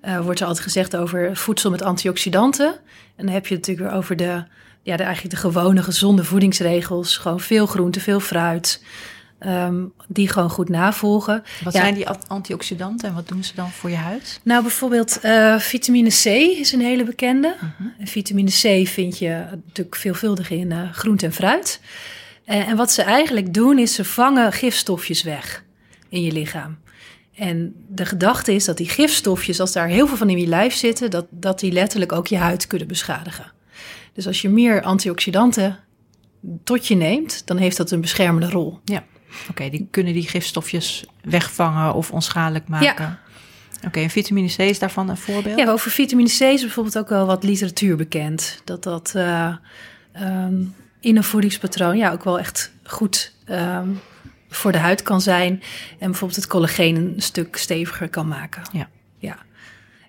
eh, 0.00 0.20
wordt 0.20 0.40
er 0.40 0.46
altijd 0.46 0.64
gezegd 0.64 0.96
over 0.96 1.36
voedsel 1.36 1.70
met 1.70 1.82
antioxidanten. 1.82 2.74
En 3.16 3.24
dan 3.24 3.34
heb 3.34 3.46
je 3.46 3.54
het 3.54 3.66
natuurlijk 3.66 3.90
weer 3.90 3.98
over 3.98 4.16
de, 4.16 4.44
ja, 4.82 4.96
de, 4.96 5.02
eigenlijk 5.02 5.34
de 5.34 5.40
gewone 5.40 5.82
gezonde 5.82 6.24
voedingsregels. 6.24 7.16
Gewoon 7.16 7.40
veel 7.40 7.66
groente, 7.66 8.00
veel 8.00 8.20
fruit. 8.20 8.82
Ehm, 9.38 9.84
die 10.08 10.28
gewoon 10.28 10.50
goed 10.50 10.68
navolgen. 10.68 11.42
Wat 11.64 11.72
Ja. 11.72 11.80
zijn 11.80 11.94
die 11.94 12.08
ant- 12.08 12.28
antioxidanten 12.28 13.08
en 13.08 13.14
wat 13.14 13.28
doen 13.28 13.44
ze 13.44 13.54
dan 13.54 13.70
voor 13.70 13.90
je 13.90 13.96
huid? 13.96 14.40
Nou, 14.42 14.62
bijvoorbeeld 14.62 15.20
eh, 15.20 15.58
vitamine 15.58 16.08
C 16.08 16.24
is 16.58 16.72
een 16.72 16.80
hele 16.80 17.04
bekende. 17.04 17.54
En 17.98 18.06
vitamine 18.06 18.50
C 18.50 18.88
vind 18.88 19.18
je 19.18 19.44
natuurlijk 19.66 19.96
veelvuldig 19.96 20.50
in 20.50 20.72
eh, 20.72 20.92
groente 20.92 21.26
en 21.26 21.32
fruit. 21.32 21.80
En, 22.44 22.66
en 22.66 22.76
wat 22.76 22.90
ze 22.92 23.02
eigenlijk 23.02 23.54
doen, 23.54 23.78
is 23.78 23.94
ze 23.94 24.04
vangen 24.04 24.52
gifstofjes 24.52 25.22
weg 25.22 25.64
in 26.08 26.22
je 26.22 26.32
lichaam. 26.32 26.78
En 27.34 27.74
de 27.88 28.06
gedachte 28.06 28.52
is 28.54 28.64
dat 28.64 28.76
die 28.76 28.88
gifstofjes, 28.88 29.60
als 29.60 29.72
daar 29.72 29.88
heel 29.88 30.06
veel 30.06 30.16
van 30.16 30.30
in 30.30 30.38
je 30.38 30.46
lijf 30.46 30.74
zitten, 30.74 31.10
dat, 31.10 31.26
dat 31.30 31.60
die 31.60 31.72
letterlijk 31.72 32.12
ook 32.12 32.26
je 32.26 32.36
huid 32.36 32.66
kunnen 32.66 32.88
beschadigen. 32.88 33.52
Dus 34.12 34.26
als 34.26 34.42
je 34.42 34.48
meer 34.48 34.82
antioxidanten 34.82 35.78
tot 36.64 36.86
je 36.86 36.94
neemt, 36.94 37.42
dan 37.46 37.56
heeft 37.56 37.76
dat 37.76 37.90
een 37.90 38.00
beschermende 38.00 38.50
rol. 38.50 38.78
Ja. 38.84 39.04
Oké, 39.50 39.68
die 39.68 39.88
kunnen 39.90 40.12
die 40.12 40.28
gifstofjes 40.28 41.04
wegvangen 41.22 41.94
of 41.94 42.10
onschadelijk 42.10 42.68
maken. 42.68 43.18
Oké, 43.86 44.00
en 44.00 44.10
vitamine 44.10 44.48
C 44.48 44.58
is 44.58 44.78
daarvan 44.78 45.08
een 45.08 45.16
voorbeeld? 45.16 45.58
Ja, 45.58 45.70
over 45.70 45.90
vitamine 45.90 46.28
C 46.28 46.40
is 46.40 46.60
bijvoorbeeld 46.60 46.98
ook 46.98 47.08
wel 47.08 47.26
wat 47.26 47.42
literatuur 47.42 47.96
bekend. 47.96 48.60
Dat 48.64 48.82
dat 48.82 49.12
eh, 49.14 49.54
ehm, 50.12 50.64
in 51.00 51.16
een 51.16 51.24
voedingspatroon 51.24 51.96
ja, 51.96 52.12
ook 52.12 52.24
wel 52.24 52.38
echt 52.38 52.72
goed 52.84 53.32
ehm, 53.44 53.88
voor 54.48 54.72
de 54.72 54.78
huid 54.78 55.02
kan 55.02 55.20
zijn. 55.20 55.62
En 55.98 56.06
bijvoorbeeld 56.10 56.40
het 56.40 56.46
collageen 56.46 56.96
een 56.96 57.22
stuk 57.22 57.56
steviger 57.56 58.08
kan 58.08 58.28
maken. 58.28 58.62
Ja. 58.72 58.88
ja. 59.18 59.36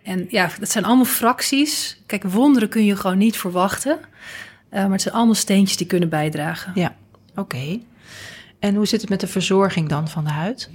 En 0.03 0.27
ja, 0.29 0.50
dat 0.60 0.70
zijn 0.70 0.86
allemaal 0.86 1.05
fracties. 1.05 2.01
Kijk, 2.05 2.24
wonderen 2.24 2.70
kun 2.70 2.86
je 2.86 2.96
gewoon 2.96 3.17
niet 3.17 3.38
verwachten. 3.38 4.00
Eh, 4.70 4.82
maar 4.82 4.91
het 4.91 5.01
zijn 5.01 5.15
allemaal 5.15 5.36
steentjes 5.36 5.77
die 5.77 5.88
kunnen 5.88 6.10
bijdragen. 6.10 6.72
Ja, 6.75 6.96
oké. 7.36 7.79
En 8.60 8.75
hoe 8.75 8.86
zit 8.86 9.01
het 9.01 9.10
met 9.10 9.20
de 9.20 9.28
verzorging 9.28 9.89
dan 9.89 10.08
van 10.08 10.24
de 10.24 10.30
huid? 10.30 10.70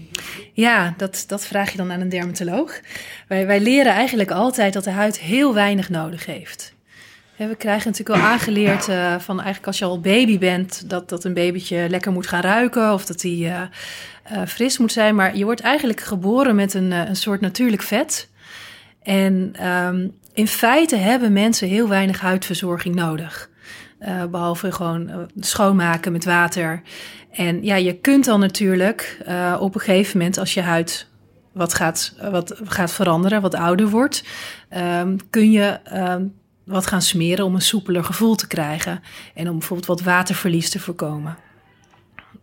Ja, 0.52 0.94
dat, 0.96 1.24
dat 1.26 1.46
vraag 1.46 1.70
je 1.70 1.76
dan 1.76 1.92
aan 1.92 2.00
een 2.00 2.08
dermatoloog. 2.08 2.80
Wij, 3.28 3.46
wij 3.46 3.60
leren 3.60 3.92
eigenlijk 3.92 4.30
altijd 4.30 4.72
dat 4.72 4.84
de 4.84 4.90
huid 4.90 5.18
heel 5.18 5.54
weinig 5.54 5.88
nodig 5.88 6.26
heeft. 6.26 6.74
We 7.36 7.56
krijgen 7.56 7.90
natuurlijk 7.90 8.20
wel 8.20 8.30
aangeleerd 8.30 8.88
eh, 8.88 9.18
van 9.18 9.36
eigenlijk 9.36 9.66
als 9.66 9.78
je 9.78 9.84
al 9.84 10.00
baby 10.00 10.38
bent, 10.38 10.90
dat, 10.90 11.08
dat 11.08 11.24
een 11.24 11.34
babytje 11.34 11.88
lekker 11.88 12.12
moet 12.12 12.26
gaan 12.26 12.40
ruiken 12.40 12.92
of 12.92 13.06
dat 13.06 13.22
hij 13.22 13.32
eh, 13.32 13.60
eh, 14.22 14.48
fris 14.48 14.78
moet 14.78 14.92
zijn. 14.92 15.14
Maar 15.14 15.36
je 15.36 15.44
wordt 15.44 15.60
eigenlijk 15.60 16.00
geboren 16.00 16.54
met 16.54 16.74
een, 16.74 16.90
een 16.90 17.16
soort 17.16 17.40
natuurlijk 17.40 17.82
vet. 17.82 18.28
En 19.02 19.50
ehm, 19.52 20.08
in 20.32 20.48
feite 20.48 20.96
hebben 20.96 21.32
mensen 21.32 21.68
heel 21.68 21.88
weinig 21.88 22.20
huidverzorging 22.20 22.94
nodig. 22.94 23.48
Eh, 24.04 24.24
behalve 24.24 24.72
gewoon 24.72 25.30
schoonmaken 25.40 26.12
met 26.12 26.24
water. 26.24 26.82
En 27.34 27.64
ja, 27.64 27.76
je 27.76 27.94
kunt 27.94 28.24
dan 28.24 28.40
natuurlijk 28.40 29.18
eh, 29.24 29.56
op 29.60 29.74
een 29.74 29.80
gegeven 29.80 30.18
moment, 30.18 30.38
als 30.38 30.54
je 30.54 30.60
huid 30.60 31.06
wat 31.52 31.74
gaat, 31.74 32.14
wat 32.30 32.60
gaat 32.64 32.92
veranderen, 32.92 33.40
wat 33.40 33.54
ouder 33.54 33.88
wordt, 33.88 34.24
ehm, 34.68 35.16
kun 35.30 35.50
je 35.50 35.78
ehm, 35.84 36.26
wat 36.64 36.86
gaan 36.86 37.02
smeren 37.02 37.44
om 37.44 37.54
een 37.54 37.62
soepeler 37.62 38.04
gevoel 38.04 38.34
te 38.34 38.46
krijgen. 38.46 39.02
En 39.34 39.48
om 39.48 39.58
bijvoorbeeld 39.58 39.88
wat 39.88 40.02
waterverlies 40.02 40.70
te 40.70 40.80
voorkomen. 40.80 41.36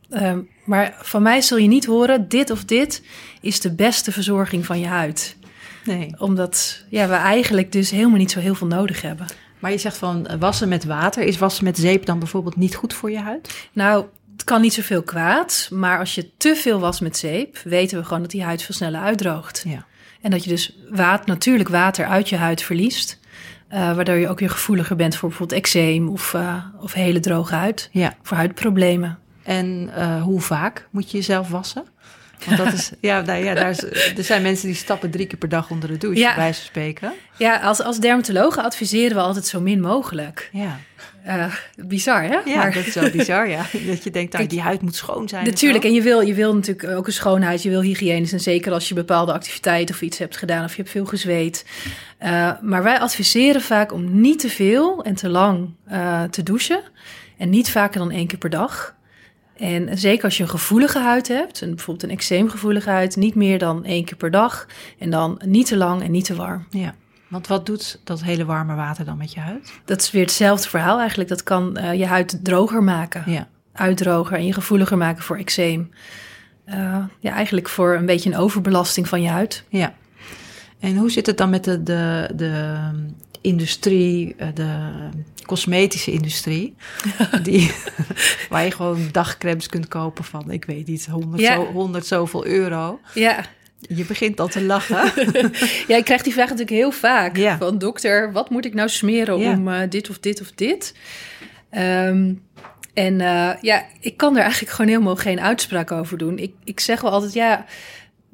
Ehm, 0.10 0.40
maar 0.66 0.96
van 1.00 1.22
mij 1.22 1.42
zul 1.42 1.58
je 1.58 1.68
niet 1.68 1.86
horen, 1.86 2.28
dit 2.28 2.50
of 2.50 2.66
dit 2.66 3.04
is 3.42 3.60
de 3.60 3.74
beste 3.74 4.12
verzorging 4.12 4.66
van 4.66 4.80
je 4.80 4.88
huid. 4.88 5.36
Nee. 5.84 6.16
Omdat 6.18 6.86
ja, 6.90 7.08
we 7.08 7.14
eigenlijk 7.14 7.72
dus 7.72 7.92
helemaal 7.92 8.18
niet 8.18 8.32
zo 8.32 8.40
heel 8.40 8.56
veel 8.56 8.68
nodig 8.68 9.02
hebben. 9.02 9.26
Maar 9.60 9.72
je 9.72 9.78
zegt 9.78 9.98
van 9.98 10.28
eh, 10.28 10.40
wassen 10.40 10.70
met 10.70 10.86
water. 10.86 11.24
Is 11.24 11.38
wassen 11.38 11.64
met 11.64 11.78
zeep 11.78 12.06
dan 12.06 12.20
bijvoorbeeld 12.20 12.56
niet 12.56 12.76
goed 12.76 12.94
voor 12.94 13.12
je 13.12 13.20
huid? 13.20 13.68
Nou, 13.74 14.06
het 14.42 14.50
kan 14.50 14.62
niet 14.62 14.74
zoveel 14.74 15.04
kwaad, 15.04 15.68
maar 15.72 16.00
als 16.00 16.16
je 16.16 16.30
te 16.38 16.56
veel 16.56 16.80
was 16.80 17.00
met 17.00 17.18
zeep, 17.18 17.58
weten 17.64 17.98
we 17.98 18.04
gewoon 18.04 18.22
dat 18.22 18.32
die 18.32 18.44
huid 18.44 18.62
veel 18.62 18.76
sneller 18.76 19.02
uitdroogt. 19.02 19.64
Ja. 19.68 19.86
En 20.22 20.32
dat 20.32 20.44
je 20.44 20.50
dus 20.50 20.78
water, 20.90 21.28
natuurlijk 21.28 21.70
water 21.70 22.06
uit 22.06 22.30
je 22.30 22.36
huid 22.36 22.62
verliest, 22.62 23.20
eh, 23.68 23.96
waardoor 23.96 24.16
je 24.16 24.30
ook 24.30 24.40
weer 24.40 24.50
gevoeliger 24.50 24.96
bent 24.96 25.16
voor 25.16 25.30
bijvoorbeeld 25.30 25.60
eczeem 25.60 26.10
of, 26.10 26.34
eh, 26.34 26.66
of 26.80 26.94
hele 26.94 27.20
droge 27.20 27.56
huid, 27.56 27.90
Ja, 27.92 28.16
voor 28.22 28.38
huidproblemen. 28.38 29.20
En 29.44 29.92
uh, 29.98 30.22
hoe 30.22 30.42
vaak 30.42 30.88
moet 30.92 31.12
je 31.12 31.18
jezelf 31.18 31.50
wassen? 31.50 31.84
Want 32.46 32.58
dat 32.58 32.74
is, 32.74 32.92
ja, 33.00 33.22
nou 33.22 33.44
ja, 33.44 33.54
daar 33.54 33.70
is, 33.70 33.84
er 34.18 34.24
zijn 34.24 34.42
mensen 34.42 34.68
die 34.68 34.76
stappen 34.76 35.12
drie 35.12 35.28
keer 35.28 35.38
per 35.38 35.50
dag 35.50 35.70
onder 35.70 35.90
de 35.90 35.98
douche, 35.98 36.20
ja. 36.20 36.36
bij 36.36 36.54
spreken. 36.54 37.14
Ja, 37.38 37.60
als, 37.60 37.82
als 37.82 38.00
dermatologen 38.00 38.64
adviseren 38.64 39.16
we 39.16 39.24
altijd 39.24 39.46
zo 39.46 39.62
min 39.62 39.82
mogelijk. 39.82 40.50
Ja. 40.52 40.80
Uh, 41.28 41.54
bizar, 41.76 42.24
hè? 42.24 42.40
Ja, 42.46 42.56
maar... 42.56 42.74
dat 42.74 42.86
is 42.86 42.94
zo 42.94 43.10
bizar, 43.10 43.50
ja. 43.50 43.66
Dat 43.88 44.04
je 44.04 44.12
denkt, 44.12 44.34
nou, 44.34 44.48
die 44.48 44.62
huid 44.62 44.82
moet 44.82 44.96
schoon 44.96 45.30
zijn. 45.30 45.46
Natuurlijk, 45.46 45.84
en, 45.84 45.90
en, 45.90 45.96
je, 45.96 46.02
wil, 46.02 46.22
je 46.22 46.34
wil 46.34 46.56
natuurlijk 46.56 46.98
ook 46.98 47.08
een 47.08 47.14
schoonheid, 47.14 47.64
je 47.64 47.70
wil 47.70 47.82
hygiënisch. 47.82 48.34
En 48.34 48.40
zeker 48.40 48.72
als 48.72 48.88
je 48.88 48.94
bepaalde 48.94 49.34
activiteiten 49.34 49.96
of 49.96 50.02
iets 50.02 50.18
hebt 50.18 50.38
gedaan 50.38 50.64
of 50.64 50.72
je 50.72 50.78
hebt 50.78 50.90
veel 50.90 51.06
gezweet. 51.06 51.66
Uh, 52.24 52.52
maar 52.62 52.84
wij 52.84 53.00
adviseren 53.00 53.62
vaak 53.62 53.94
om 53.94 54.22
niet 54.22 54.40
te 54.40 54.50
veel 54.50 55.04
en 55.04 55.16
te 55.16 55.30
lang 55.30 55.70
uh, 55.92 56.24
te 56.24 56.44
douchen. 56.44 56.82
En 57.38 57.50
niet 57.50 57.72
vaker 57.72 58.00
dan 58.00 58.12
één 58.12 58.28
keer 58.28 58.38
per 58.38 58.50
dag. 58.50 58.96
En 59.58 59.98
zeker 59.98 60.24
als 60.24 60.38
je 60.38 60.44
een 60.44 60.50
gevoelige 60.50 61.00
huid 61.00 61.28
hebt, 61.28 61.62
een, 61.62 61.76
bijvoorbeeld 61.76 62.04
een 62.04 62.18
eczeemgevoelige 62.18 62.90
huid, 62.90 63.16
niet 63.16 63.36
meer 63.36 63.60
dan 63.60 63.86
één 63.86 64.06
keer 64.06 64.18
per 64.18 64.32
dag. 64.32 64.68
En 65.00 65.10
dan 65.10 65.42
niet 65.46 65.68
te 65.68 65.78
lang 65.78 66.04
en 66.04 66.12
niet 66.12 66.26
te 66.26 66.36
warm. 66.36 66.68
Ja. 66.70 66.96
Want 67.32 67.48
wat 67.48 67.66
doet 67.66 68.00
dat 68.04 68.24
hele 68.24 68.46
warme 68.46 68.76
water 68.76 69.06
dan 69.06 69.18
met 69.18 69.34
je 69.34 69.40
huid? 69.40 69.72
Dat 69.86 70.02
is 70.02 70.12
weer 70.12 70.22
hetzelfde 70.22 70.70
verhaal 70.70 71.00
eigenlijk. 71.00 71.30
Dat 71.30 71.44
kan 71.44 71.78
uh, 71.78 71.94
je 71.94 72.06
huid 72.06 72.40
droger 72.44 72.84
maken, 72.84 73.24
ja. 73.32 73.48
uitdroger 73.74 74.38
en 74.38 74.46
je 74.46 74.54
gevoeliger 74.54 74.98
maken 74.98 75.24
voor 75.24 75.38
eczeem. 75.38 75.90
Uh, 76.66 76.98
ja, 77.20 77.34
eigenlijk 77.34 77.70
voor 77.70 77.96
een 77.96 78.06
beetje 78.06 78.30
een 78.30 78.38
overbelasting 78.38 79.08
van 79.08 79.22
je 79.22 79.30
huid. 79.30 79.64
Ja. 79.70 79.94
En 80.80 80.96
hoe 80.96 81.12
zit 81.12 81.26
het 81.26 81.38
dan 81.38 81.50
met 81.50 81.64
de, 81.64 81.84
de, 81.84 82.30
de 82.36 82.80
industrie, 83.42 84.36
eh, 84.36 84.48
de 84.54 84.90
cosmetische 85.46 86.12
industrie, 86.12 86.76
die, 87.44 87.72
waar 88.50 88.64
je 88.64 88.72
gewoon 88.72 89.10
dagcremes 89.12 89.68
kunt 89.68 89.88
kopen 89.88 90.24
van, 90.24 90.52
ik 90.52 90.66
weet 90.66 90.88
niet, 90.88 91.06
100, 91.06 91.42
ja. 91.42 91.56
zo, 91.56 91.66
100 91.66 92.06
zoveel 92.06 92.46
euro. 92.46 93.00
Ja. 93.14 93.46
Je 93.90 94.06
begint 94.06 94.40
al 94.40 94.48
te 94.48 94.62
lachen. 94.62 95.12
ja, 95.88 95.98
ik 95.98 96.06
krijg 96.06 96.22
die 96.22 96.34
vraag 96.34 96.50
natuurlijk 96.50 96.78
heel 96.78 96.92
vaak. 96.92 97.38
Ja. 97.38 97.58
Van 97.58 97.78
dokter, 97.78 98.32
wat 98.32 98.50
moet 98.50 98.66
ik 98.66 98.74
nou 98.74 98.90
smeren 98.90 99.40
ja. 99.40 99.52
om 99.52 99.68
uh, 99.68 99.80
dit 99.90 100.10
of 100.10 100.20
dit 100.20 100.42
of 100.42 100.52
dit? 100.52 100.96
Um, 101.72 102.44
en 102.94 103.20
uh, 103.20 103.52
ja, 103.62 103.86
ik 104.00 104.18
kan 104.18 104.36
er 104.36 104.42
eigenlijk 104.42 104.72
gewoon 104.72 104.92
helemaal 104.92 105.16
geen 105.16 105.42
uitspraak 105.42 105.92
over 105.92 106.18
doen. 106.18 106.38
Ik, 106.38 106.54
ik 106.64 106.80
zeg 106.80 107.02
wel 107.02 107.12
altijd, 107.12 107.34
ja, 107.34 107.66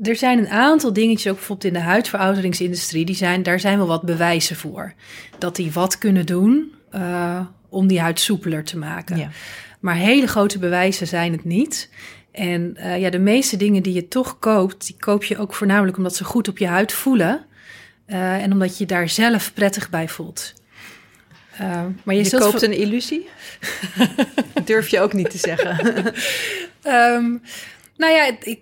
er 0.03 0.15
zijn 0.15 0.37
een 0.37 0.49
aantal 0.49 0.93
dingetjes, 0.93 1.31
ook 1.31 1.37
bijvoorbeeld 1.37 1.73
in 1.73 1.79
de 1.79 1.85
huidverouderingsindustrie, 1.85 3.05
die 3.05 3.15
zijn, 3.15 3.43
daar 3.43 3.59
zijn 3.59 3.77
wel 3.77 3.87
wat 3.87 4.03
bewijzen 4.03 4.55
voor. 4.55 4.93
Dat 5.37 5.55
die 5.55 5.71
wat 5.71 5.97
kunnen 5.97 6.25
doen 6.25 6.73
uh, 6.95 7.39
om 7.69 7.87
die 7.87 7.99
huid 7.99 8.19
soepeler 8.19 8.63
te 8.63 8.77
maken. 8.77 9.17
Ja. 9.17 9.29
Maar 9.79 9.95
hele 9.95 10.27
grote 10.27 10.59
bewijzen 10.59 11.07
zijn 11.07 11.31
het 11.31 11.43
niet. 11.43 11.89
En 12.37 12.77
uh, 12.77 12.99
ja, 12.99 13.09
de 13.09 13.19
meeste 13.19 13.57
dingen 13.57 13.83
die 13.83 13.93
je 13.93 14.07
toch 14.07 14.39
koopt, 14.39 14.85
die 14.85 14.95
koop 14.99 15.23
je 15.23 15.37
ook 15.37 15.53
voornamelijk 15.53 15.97
omdat 15.97 16.15
ze 16.15 16.23
goed 16.23 16.47
op 16.47 16.57
je 16.57 16.67
huid 16.67 16.93
voelen. 16.93 17.45
Uh, 18.07 18.43
en 18.43 18.51
omdat 18.51 18.77
je 18.77 18.85
daar 18.85 19.09
zelf 19.09 19.53
prettig 19.53 19.89
bij 19.89 20.07
voelt. 20.07 20.53
Uh, 21.61 21.85
maar 22.03 22.15
je, 22.15 22.23
je 22.23 22.37
koopt 22.37 22.61
een 22.61 22.77
illusie? 22.77 23.27
durf 24.65 24.87
je 24.87 24.99
ook 24.99 25.13
niet 25.13 25.29
te 25.29 25.37
zeggen. 25.37 25.85
um, 26.85 27.41
nou 28.01 28.13
ja, 28.13 28.31
ik, 28.43 28.59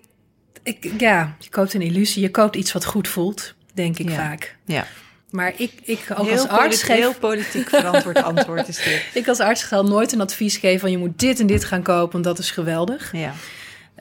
ik, 0.62 0.90
ja, 0.98 1.36
je 1.38 1.48
koopt 1.48 1.74
een 1.74 1.82
illusie. 1.82 2.22
Je 2.22 2.30
koopt 2.30 2.56
iets 2.56 2.72
wat 2.72 2.84
goed 2.84 3.08
voelt, 3.08 3.54
denk 3.74 3.98
ik 3.98 4.08
ja. 4.08 4.14
vaak. 4.14 4.56
Ja. 4.64 4.86
Maar 5.30 5.52
ik, 5.56 5.72
ik 5.82 6.06
ook 6.16 6.26
heel 6.26 6.38
als 6.38 6.48
arts 6.48 6.82
geef... 6.82 6.96
Heel 6.96 7.14
politiek 7.14 7.68
verantwoord 7.68 8.22
antwoord 8.32 8.68
is 8.68 8.76
dit. 8.76 9.02
ik 9.14 9.28
als 9.28 9.40
arts 9.40 9.62
ga 9.62 9.82
nooit 9.82 10.12
een 10.12 10.20
advies 10.20 10.56
geven 10.56 10.80
van 10.80 10.90
je 10.90 10.98
moet 10.98 11.18
dit 11.18 11.40
en 11.40 11.46
dit 11.46 11.64
gaan 11.64 11.82
kopen, 11.82 12.12
want 12.12 12.24
dat 12.24 12.38
is 12.38 12.50
geweldig. 12.50 13.12
Ja. 13.12 13.34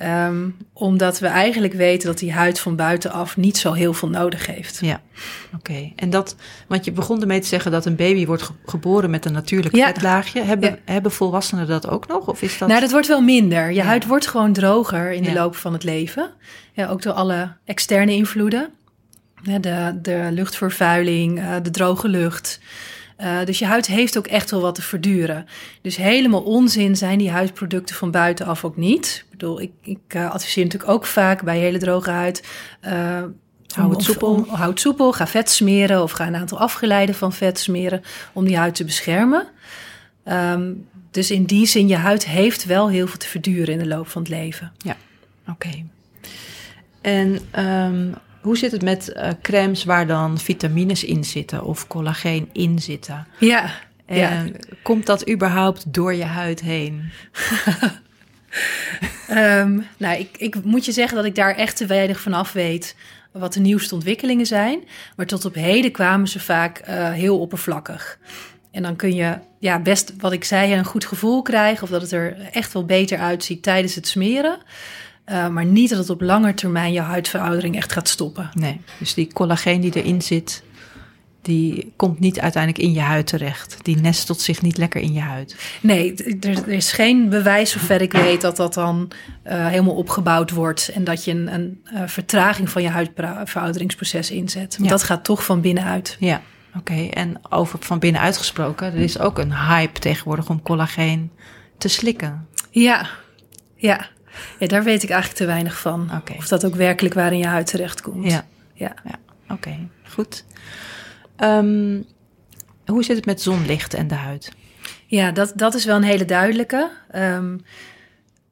Um, 0.04 0.58
omdat 0.74 1.20
we 1.20 1.28
eigenlijk 1.28 1.74
weten 1.74 2.08
dat 2.08 2.18
die 2.18 2.34
huid 2.34 2.60
van 2.60 2.76
buitenaf 2.76 3.38
niet 3.38 3.58
zo 3.58 3.74
heel 3.74 3.94
veel 3.94 4.10
nodig 4.10 4.46
heeft. 4.46 4.80
Ja, 4.82 5.02
oké. 5.46 5.56
Okay. 5.56 5.94
En 5.96 6.10
dat, 6.10 6.36
want 6.68 6.86
je 6.86 6.92
begon 6.92 7.22
ermee 7.22 7.40
te 7.40 7.48
zeggen 7.48 7.72
dat 7.72 7.86
een 7.86 7.96
baby 7.96 8.26
wordt 8.26 8.42
ge 8.42 8.54
geboren 8.66 9.10
met 9.10 9.26
een 9.26 9.32
natuurlijk 9.34 9.76
ja. 9.76 9.86
vetlaagje. 9.86 10.42
Hebben, 10.42 10.70
ja. 10.70 10.94
hebben 10.94 11.12
volwassenen 11.12 11.68
dat 11.68 11.90
ook 11.90 12.08
nog? 12.08 12.28
Of 12.28 12.42
is 12.42 12.58
dat... 12.58 12.68
Nou, 12.68 12.82
dat 12.82 12.92
wordt 12.92 13.08
wel 13.08 13.22
minder. 13.22 13.68
Je 13.68 13.74
ja. 13.74 13.84
huid 13.84 14.06
wordt 14.06 14.28
gewoon 14.28 14.54
droger 14.54 15.12
in 15.12 15.24
de 15.24 15.34
loop 15.34 15.56
van 15.56 15.74
het 15.74 15.84
leven. 15.84 16.30
Ja, 16.74 16.88
ook 16.88 17.02
door 17.02 17.14
alle 17.14 17.52
externe 17.66 18.12
invloeden. 18.12 18.70
De, 19.62 20.00
de 20.02 20.28
luchtvervuiling, 20.32 21.40
uh, 21.40 21.56
de 21.62 21.70
droge 21.70 22.08
lucht. 22.08 22.60
Uh, 23.22 23.46
dus 23.46 23.60
je 23.60 23.66
huid 23.66 23.88
heeft 23.88 24.18
ook 24.18 24.28
echt 24.28 24.52
wel 24.52 24.62
wat 24.62 24.76
te 24.76 24.82
verduren. 24.82 25.46
Dus 25.82 25.96
helemaal 25.96 26.42
onzin 26.42 26.96
zijn 26.96 27.18
die 27.18 27.32
huidproducten 27.32 27.96
van 27.96 28.12
buitenaf 28.12 28.64
ook 28.64 28.78
niet. 28.78 29.24
Ik 29.26 29.32
bedoel, 29.32 29.62
ik, 29.62 29.72
ik 29.82 30.14
uh, 30.16 30.32
adviseer 30.32 30.64
natuurlijk 30.64 30.92
ook 30.92 31.06
vaak 31.06 31.44
bij 31.44 31.58
hele 31.58 31.78
droge 31.78 32.10
huid. 32.10 32.48
Uh, 32.86 32.92
hou 33.76 33.90
het 33.90 34.04
soepel. 34.04 34.48
Soepel, 34.74 35.12
ga 35.12 35.28
vet 35.28 35.50
smeren 35.50 36.04
of 36.04 36.12
ga 36.12 36.28
een 36.28 36.36
aantal 36.36 36.60
afgeleiden 36.60 37.16
van 37.16 37.34
vet 37.34 37.60
smeren 37.60 38.02
om 38.34 38.46
die 38.46 38.58
huid 38.58 38.76
te 38.76 38.84
beschermen. 38.84 39.48
Um, 40.26 40.88
dus 41.12 41.32
in 41.32 41.44
die 41.44 41.66
zin, 41.66 41.88
je 41.88 41.96
huid 41.96 42.26
heeft 42.26 42.66
wel 42.66 42.90
heel 42.90 43.08
veel 43.08 43.18
te 43.18 43.28
verduren 43.28 43.74
in 43.74 43.80
de 43.80 43.88
loop 43.88 44.08
van 44.08 44.22
het 44.22 44.32
leven. 44.32 44.72
Ja, 44.78 44.98
oké. 45.48 45.68
Okay. 45.68 45.86
En 47.02 47.40
um, 47.66 48.16
hoe 48.46 48.58
zit 48.58 48.72
het 48.72 48.82
met 48.82 49.14
uh, 49.16 49.30
crèmes 49.42 49.84
waar 49.84 50.08
dan 50.08 50.38
vitamines 50.38 51.04
in 51.04 51.24
zitten 51.24 51.64
of 51.64 51.88
collageen 51.88 52.50
in 52.52 52.80
zitten? 52.80 53.28
Ja. 53.40 53.72
En 54.06 54.18
ja. 54.18 54.46
komt 54.82 55.06
dat 55.06 55.30
überhaupt 55.30 55.94
door 55.94 56.14
je 56.14 56.24
huid 56.24 56.62
heen? 56.62 57.12
um, 59.30 59.88
nou, 59.98 60.20
ik, 60.20 60.38
ik 60.38 60.64
moet 60.64 60.86
je 60.86 60.92
zeggen 60.92 61.16
dat 61.16 61.26
ik 61.26 61.36
daar 61.36 61.56
echt 61.56 61.78
te 61.78 61.86
weinig 61.86 62.22
van 62.22 62.34
af 62.34 62.52
weet 62.52 62.96
wat 63.32 63.54
de 63.54 63.60
nieuwste 63.60 63.94
ontwikkelingen 63.94 64.46
zijn. 64.46 64.84
Maar 65.16 65.26
tot 65.26 65.46
op 65.46 65.56
heden 65.56 65.92
kwamen 65.92 66.28
ze 66.28 66.40
vaak 66.40 66.82
uh, 66.90 67.12
heel 67.12 67.40
oppervlakkig. 67.40 68.20
En 68.72 68.84
dan 68.84 68.96
kun 68.96 69.16
je 69.16 69.38
ja, 69.60 69.80
best, 69.80 70.14
wat 70.18 70.32
ik 70.32 70.44
zei, 70.44 70.74
een 70.74 70.86
goed 70.86 71.06
gevoel 71.06 71.42
krijgen. 71.42 71.84
Of 71.84 71.90
dat 71.90 72.02
het 72.02 72.12
er 72.12 72.38
echt 72.52 72.74
wel 72.74 72.86
beter 72.86 73.18
uitziet 73.18 73.64
tijdens 73.64 73.96
het 73.96 74.08
smeren. 74.08 74.58
Uh, 75.30 75.48
maar 75.48 75.66
niet 75.66 75.90
dat 75.90 76.00
het 76.00 76.10
op 76.10 76.22
lange 76.22 76.54
termijn 76.54 76.94
je 76.94 77.00
huidveroudering 77.00 77.76
echt 77.76 77.92
gaat 77.92 78.08
stoppen. 78.08 78.50
Nee, 78.54 78.82
dus 79.00 79.14
die 79.14 79.34
collageen 79.34 79.82
die 79.82 79.96
erin 79.96 80.22
zit, 80.22 80.64
die 81.46 81.94
komt 81.96 82.20
niet 82.20 82.40
uiteindelijk 82.40 82.84
in 82.84 82.94
je 82.94 83.00
huid 83.00 83.28
terecht. 83.28 83.78
Die 83.82 83.98
nestelt 83.98 84.42
zich 84.42 84.62
niet 84.62 84.78
lekker 84.78 85.02
in 85.02 85.14
je 85.14 85.20
huid. 85.20 85.56
Nee, 85.82 86.14
er, 86.40 86.50
er 86.50 86.68
is 86.68 86.92
geen 86.92 87.30
bewijs, 87.30 87.72
zover 87.72 88.02
ik 88.02 88.12
weet, 88.12 88.42
dat 88.42 88.56
dat 88.56 88.74
dan 88.74 89.12
uh, 89.48 89.68
helemaal 89.68 89.96
opgebouwd 89.96 90.52
wordt. 90.52 90.90
En 90.94 91.04
dat 91.04 91.24
je 91.24 91.32
een, 91.32 91.54
een 91.54 91.82
uh, 91.94 92.02
vertraging 92.06 92.70
van 92.70 92.82
je 92.82 92.90
huidverouderingsproces 92.90 94.32
inzet. 94.32 94.78
Ja. 94.82 94.88
dat 94.88 95.04
gaat 95.04 95.24
toch 95.24 95.46
van 95.46 95.62
binnenuit. 95.62 96.18
Ja, 96.20 96.42
oké. 96.68 96.78
Okay. 96.78 97.10
En 97.10 97.38
over 97.50 97.80
van 97.82 98.00
binnenuit 98.00 98.38
gesproken, 98.38 98.88
er 98.88 99.00
is 99.00 99.20
ook 99.20 99.38
een 99.38 99.56
hype 99.56 100.00
tegenwoordig 100.00 100.50
om 100.50 100.62
collageen 100.62 101.32
te 101.78 101.88
slikken. 101.88 102.48
Ja, 102.72 103.10
ja. 103.76 104.14
Ja, 104.60 104.68
daar 104.68 104.84
weet 104.84 105.04
ik 105.04 105.10
eigenlijk 105.10 105.40
te 105.40 105.46
weinig 105.46 105.80
van. 105.80 106.10
Okay. 106.18 106.38
Of 106.38 106.48
dat 106.48 106.66
ook 106.66 106.76
werkelijk 106.76 107.14
waar 107.14 107.32
in 107.32 107.38
je 107.38 107.48
huid 107.48 107.68
terechtkomt. 107.68 108.32
Ja, 108.32 108.46
ja. 108.74 108.94
ja. 109.04 109.20
oké, 109.44 109.54
okay. 109.54 109.88
goed. 110.10 110.46
Um, 111.38 112.06
hoe 112.86 113.04
zit 113.04 113.16
het 113.16 113.26
met 113.26 113.42
zonlicht 113.42 113.94
en 113.94 114.08
de 114.08 114.16
huid? 114.16 114.52
Ja, 115.08 115.32
dat, 115.32 115.54
dat 115.56 115.74
is 115.74 115.86
wel 115.86 115.96
een 115.96 116.04
hele 116.04 116.26
duidelijke. 116.26 116.90
Um, 117.16 117.62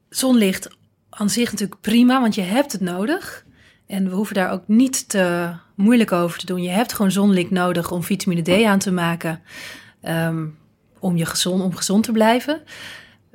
zonlicht 0.09 0.67
aan 1.09 1.29
zich 1.29 1.51
natuurlijk 1.51 1.81
prima, 1.81 2.21
want 2.21 2.35
je 2.35 2.41
hebt 2.41 2.71
het 2.71 2.81
nodig. 2.81 3.45
En 3.87 4.09
we 4.09 4.15
hoeven 4.15 4.35
daar 4.35 4.51
ook 4.51 4.63
niet 4.67 5.09
te 5.09 5.51
moeilijk 5.75 6.11
over 6.11 6.39
te 6.39 6.45
doen. 6.45 6.61
Je 6.61 6.69
hebt 6.69 6.93
gewoon 6.93 7.11
zonlicht 7.11 7.51
nodig 7.51 7.91
om 7.91 8.03
vitamine 8.03 8.41
D 8.41 8.63
aan 8.63 8.79
te 8.79 8.91
maken. 8.91 9.41
Um, 10.03 10.57
om, 10.99 11.17
je 11.17 11.25
gezond, 11.25 11.61
om 11.61 11.75
gezond 11.75 12.03
te 12.03 12.11
blijven. 12.11 12.61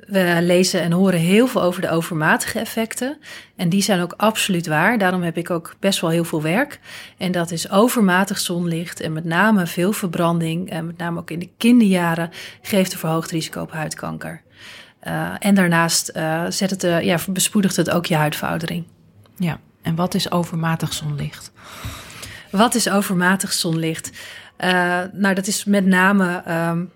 We 0.09 0.39
lezen 0.41 0.81
en 0.81 0.91
horen 0.91 1.19
heel 1.19 1.47
veel 1.47 1.61
over 1.61 1.81
de 1.81 1.89
overmatige 1.89 2.59
effecten. 2.59 3.17
En 3.55 3.69
die 3.69 3.81
zijn 3.81 4.01
ook 4.01 4.13
absoluut 4.17 4.67
waar. 4.67 4.97
Daarom 4.97 5.21
heb 5.21 5.37
ik 5.37 5.49
ook 5.49 5.75
best 5.79 6.01
wel 6.01 6.09
heel 6.09 6.23
veel 6.23 6.41
werk. 6.41 6.79
En 7.17 7.31
dat 7.31 7.51
is 7.51 7.69
overmatig 7.69 8.39
zonlicht 8.39 8.99
en 8.99 9.13
met 9.13 9.25
name 9.25 9.67
veel 9.67 9.93
verbranding. 9.93 10.69
En 10.69 10.85
met 10.85 10.97
name 10.97 11.19
ook 11.19 11.31
in 11.31 11.39
de 11.39 11.49
kinderjaren 11.57 12.29
geeft 12.61 12.93
een 12.93 12.99
verhoogd 12.99 13.31
risico 13.31 13.61
op 13.61 13.71
huidkanker. 13.71 14.41
Uh, 15.07 15.31
en 15.39 15.55
daarnaast 15.55 16.11
uh, 16.15 16.45
zet 16.49 16.69
het, 16.69 16.83
uh, 16.83 17.01
ja, 17.01 17.17
bespoedigt 17.29 17.75
het 17.75 17.89
ook 17.89 18.05
je 18.05 18.15
huidveroudering. 18.15 18.85
Ja, 19.37 19.59
en 19.81 19.95
wat 19.95 20.13
is 20.13 20.31
overmatig 20.31 20.93
zonlicht? 20.93 21.51
Wat 22.51 22.75
is 22.75 22.89
overmatig 22.89 23.53
zonlicht? 23.53 24.11
nou, 25.13 25.33
dat 25.33 25.47
is 25.47 25.65
met 25.65 25.85
name 25.85 26.43
um, 26.69 26.91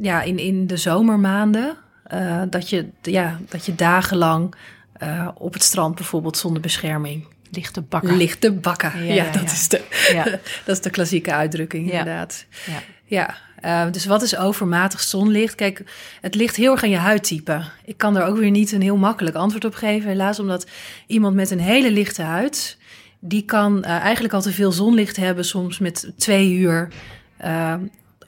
ja, 0.00 0.22
in, 0.22 0.38
in 0.38 0.66
de 0.66 0.76
zomermaanden. 0.76 1.76
Uh, 2.14 2.42
dat, 2.50 2.70
je, 2.70 2.88
ja, 3.02 3.38
dat 3.48 3.66
je 3.66 3.74
dagenlang 3.74 4.54
uh, 5.02 5.28
op 5.34 5.52
het 5.52 5.62
strand 5.62 5.94
bijvoorbeeld 5.94 6.36
zonder 6.36 6.62
bescherming 6.62 7.26
Lichte 7.50 7.82
bakken. 7.82 8.16
Lichte 8.16 8.52
bakken, 8.52 9.04
ja, 9.04 9.14
Ja, 9.14 9.24
ja, 9.24 9.30
dat, 9.30 9.42
ja. 9.42 9.52
Is 9.52 9.68
de, 9.68 9.82
Ja. 10.12 10.24
dat 10.64 10.76
is 10.76 10.80
de 10.80 10.90
klassieke 10.90 11.32
uitdrukking 11.32 11.90
inderdaad. 11.90 12.46
Ja. 12.66 12.82
Ja, 13.08 13.36
eh, 13.60 13.92
dus 13.92 14.06
wat 14.06 14.22
is 14.22 14.36
overmatig 14.36 15.00
zonlicht? 15.00 15.54
Kijk, 15.54 15.82
het 16.20 16.34
ligt 16.34 16.56
heel 16.56 16.72
erg 16.72 16.82
aan 16.82 16.90
je 16.90 16.96
huidtype. 16.96 17.62
Ik 17.84 17.98
kan 17.98 18.14
daar 18.14 18.28
ook 18.28 18.36
weer 18.36 18.50
niet 18.50 18.72
een 18.72 18.82
heel 18.82 18.96
makkelijk 18.96 19.36
antwoord 19.36 19.64
op 19.64 19.74
geven, 19.74 20.08
helaas, 20.08 20.40
omdat 20.40 20.66
iemand 21.06 21.34
met 21.34 21.50
een 21.50 21.60
hele 21.60 21.90
lichte 21.90 22.22
huid, 22.22 22.78
die 23.20 23.42
kan 23.42 23.84
eh, 23.84 23.90
eigenlijk 23.90 24.34
al 24.34 24.42
te 24.42 24.52
veel 24.52 24.72
zonlicht 24.72 25.16
hebben, 25.16 25.44
soms 25.44 25.78
met 25.78 26.12
twee 26.16 26.52
uur 26.52 26.88
eh, 27.36 27.74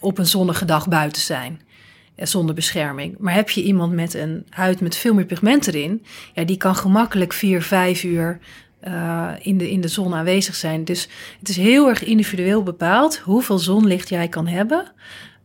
op 0.00 0.18
een 0.18 0.26
zonnige 0.26 0.64
dag 0.64 0.88
buiten 0.88 1.22
zijn. 1.22 1.60
Eh, 2.18 2.26
Zonder 2.26 2.54
bescherming. 2.54 3.14
Maar 3.18 3.34
heb 3.34 3.50
je 3.50 3.62
iemand 3.62 3.92
met 3.92 4.14
een 4.14 4.46
huid 4.50 4.80
met 4.80 4.96
veel 4.96 5.14
meer 5.14 5.24
pigment 5.24 5.66
erin, 5.66 6.04
ja, 6.34 6.44
die 6.44 6.56
kan 6.56 6.76
gemakkelijk 6.76 7.32
vier, 7.32 7.62
vijf 7.62 8.04
uur 8.04 8.38
eh, 8.80 9.30
in, 9.38 9.58
de, 9.58 9.70
in 9.70 9.80
de 9.80 9.88
zon 9.88 10.14
aanwezig 10.14 10.54
zijn. 10.54 10.84
Dus 10.84 11.08
het 11.38 11.48
is 11.48 11.56
heel 11.56 11.88
erg 11.88 12.04
individueel 12.04 12.62
bepaald 12.62 13.18
hoeveel 13.18 13.58
zonlicht 13.58 14.08
jij 14.08 14.28
kan 14.28 14.46
hebben 14.46 14.92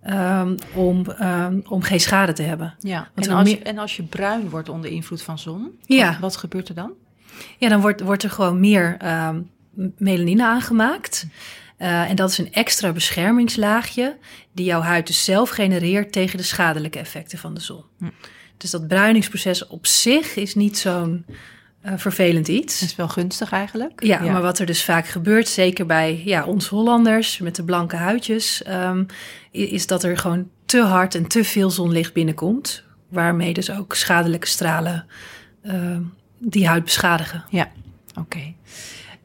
ehm, 0.02 0.56
om, 0.74 1.06
ehm, 1.10 1.60
om 1.68 1.82
geen 1.82 2.00
schade 2.00 2.34
te 2.34 2.44
hebben. 2.44 2.76
Ja, 2.80 3.10
Want 3.16 3.28
en 3.28 3.34
als, 3.34 3.50
je, 3.50 3.60
en 3.60 3.78
als 3.78 3.96
je 3.96 4.04
bruin 4.04 4.50
wordt 4.50 4.70
onder 4.70 4.92
invloed 4.92 5.22
van 5.22 5.40
zon, 5.40 5.72
Ja. 5.86 6.08
wat, 6.12 6.20
wat 6.20 6.36
gebeurt 6.38 6.70
er 6.70 6.76
dan? 6.76 6.92
Ja, 7.58 7.70
dan 7.70 7.82
wordt, 7.82 8.02
wordt 8.02 8.24
er 8.24 8.30
gewoon 8.30 8.60
meer 8.60 8.96
ehm, 9.00 9.42
melanine 9.98 10.46
aangemaakt. 10.46 11.28
Eh, 11.84 12.10
en 12.10 12.16
dat 12.16 12.30
is 12.30 12.38
een 12.38 12.54
extra 12.54 12.92
beschermingslaagje 12.92 14.18
die 14.52 14.66
jouw 14.66 14.82
huid 14.82 15.08
dus 15.08 15.24
zelf 15.24 15.50
genereert 15.50 16.12
tegen 16.12 16.38
de 16.38 16.44
schadelijke 16.44 17.00
effecten 17.00 17.38
van 17.38 17.54
de 17.54 17.62
zon. 17.62 17.84
Hm. 17.98 18.10
Dus 18.58 18.72
dat 18.72 18.88
bruiningsproces 18.88 19.68
op 19.68 19.88
zich 19.88 20.36
is 20.36 20.56
niet 20.56 20.78
zo'n 20.78 21.26
eh, 21.82 21.94
vervelend 21.96 22.48
iets. 22.48 22.80
Dat 22.80 22.90
is 22.90 22.96
wel 22.96 23.08
gunstig 23.08 23.52
eigenlijk. 23.52 24.04
Ja, 24.04 24.20
maar 24.20 24.42
wat 24.42 24.60
er 24.60 24.66
dus 24.66 24.84
vaak 24.84 25.08
gebeurt, 25.08 25.48
zeker 25.48 25.86
bij 25.86 26.22
ja, 26.26 26.46
ons 26.46 26.68
Hollanders 26.68 27.38
met 27.38 27.56
de 27.56 27.64
blanke 27.64 27.96
huidjes, 27.96 28.64
ehm, 28.64 29.04
is 29.52 29.88
dat 29.88 30.04
er 30.04 30.18
gewoon 30.18 30.50
te 30.66 30.82
hard 30.82 31.16
en 31.16 31.28
te 31.28 31.44
veel 31.44 31.70
zonlicht 31.70 32.14
binnenkomt. 32.14 32.84
Waarmee 33.10 33.54
dus 33.54 33.72
ook 33.72 33.96
schadelijke 33.96 34.48
stralen 34.48 35.06
ehm, 35.64 36.02
die 36.38 36.68
huid 36.68 36.84
beschadigen. 36.84 37.44
Ja, 37.50 37.72
oké. 38.20 38.54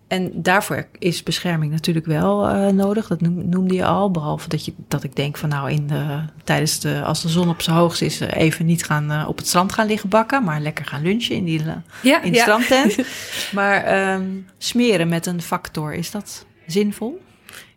En 0.08 0.30
daarvoor 0.34 0.86
is 0.98 1.22
bescherming 1.22 1.72
natuurlijk 1.72 2.06
wel 2.06 2.48
eh, 2.48 2.66
nodig. 2.66 3.06
Dat 3.06 3.20
noem- 3.20 3.48
noemde 3.48 3.74
je 3.74 3.84
al. 3.84 4.10
Behalve 4.10 4.48
dat, 4.48 4.64
je, 4.64 4.72
dat 4.88 5.02
ik 5.04 5.16
denk 5.16 5.36
van 5.36 5.48
nou, 5.48 5.70
in 5.70 5.86
de, 5.86 6.20
tijdens 6.44 6.80
de, 6.80 7.02
als 7.02 7.22
de 7.22 7.28
zon 7.28 7.48
op 7.48 7.62
zijn 7.62 7.76
hoogst 7.76 8.02
is, 8.02 8.20
eh, 8.20 8.40
even 8.42 8.66
niet 8.66 8.84
gaan 8.84 9.10
eh, 9.10 9.24
op 9.28 9.36
het 9.36 9.46
strand 9.46 9.72
gaan 9.72 9.86
liggen 9.86 10.08
bakken. 10.08 10.44
Maar 10.44 10.60
lekker 10.60 10.84
gaan 10.84 11.02
lunchen 11.02 11.34
in, 11.36 11.44
die, 11.44 11.62
Ja, 12.02 12.22
in 12.22 12.32
de 12.32 12.38
strandtent. 12.38 12.96
maar 13.52 13.84
ehm, 13.84 14.24
smeren 14.58 15.08
met 15.08 15.26
een 15.26 15.42
factor, 15.42 15.94
is 15.94 16.10
dat 16.10 16.46
zinvol? 16.66 17.20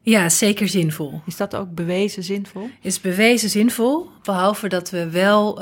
ja, 0.03 0.29
zeker 0.29 0.67
zinvol. 0.67 1.21
Is 1.25 1.37
dat 1.37 1.55
ook 1.55 1.73
bewezen 1.75 2.23
zinvol? 2.23 2.69
Is 2.81 3.01
bewezen 3.01 3.49
zinvol, 3.49 4.09
behalve 4.23 4.67
dat 4.69 4.89
we 4.89 5.09
wel 5.09 5.61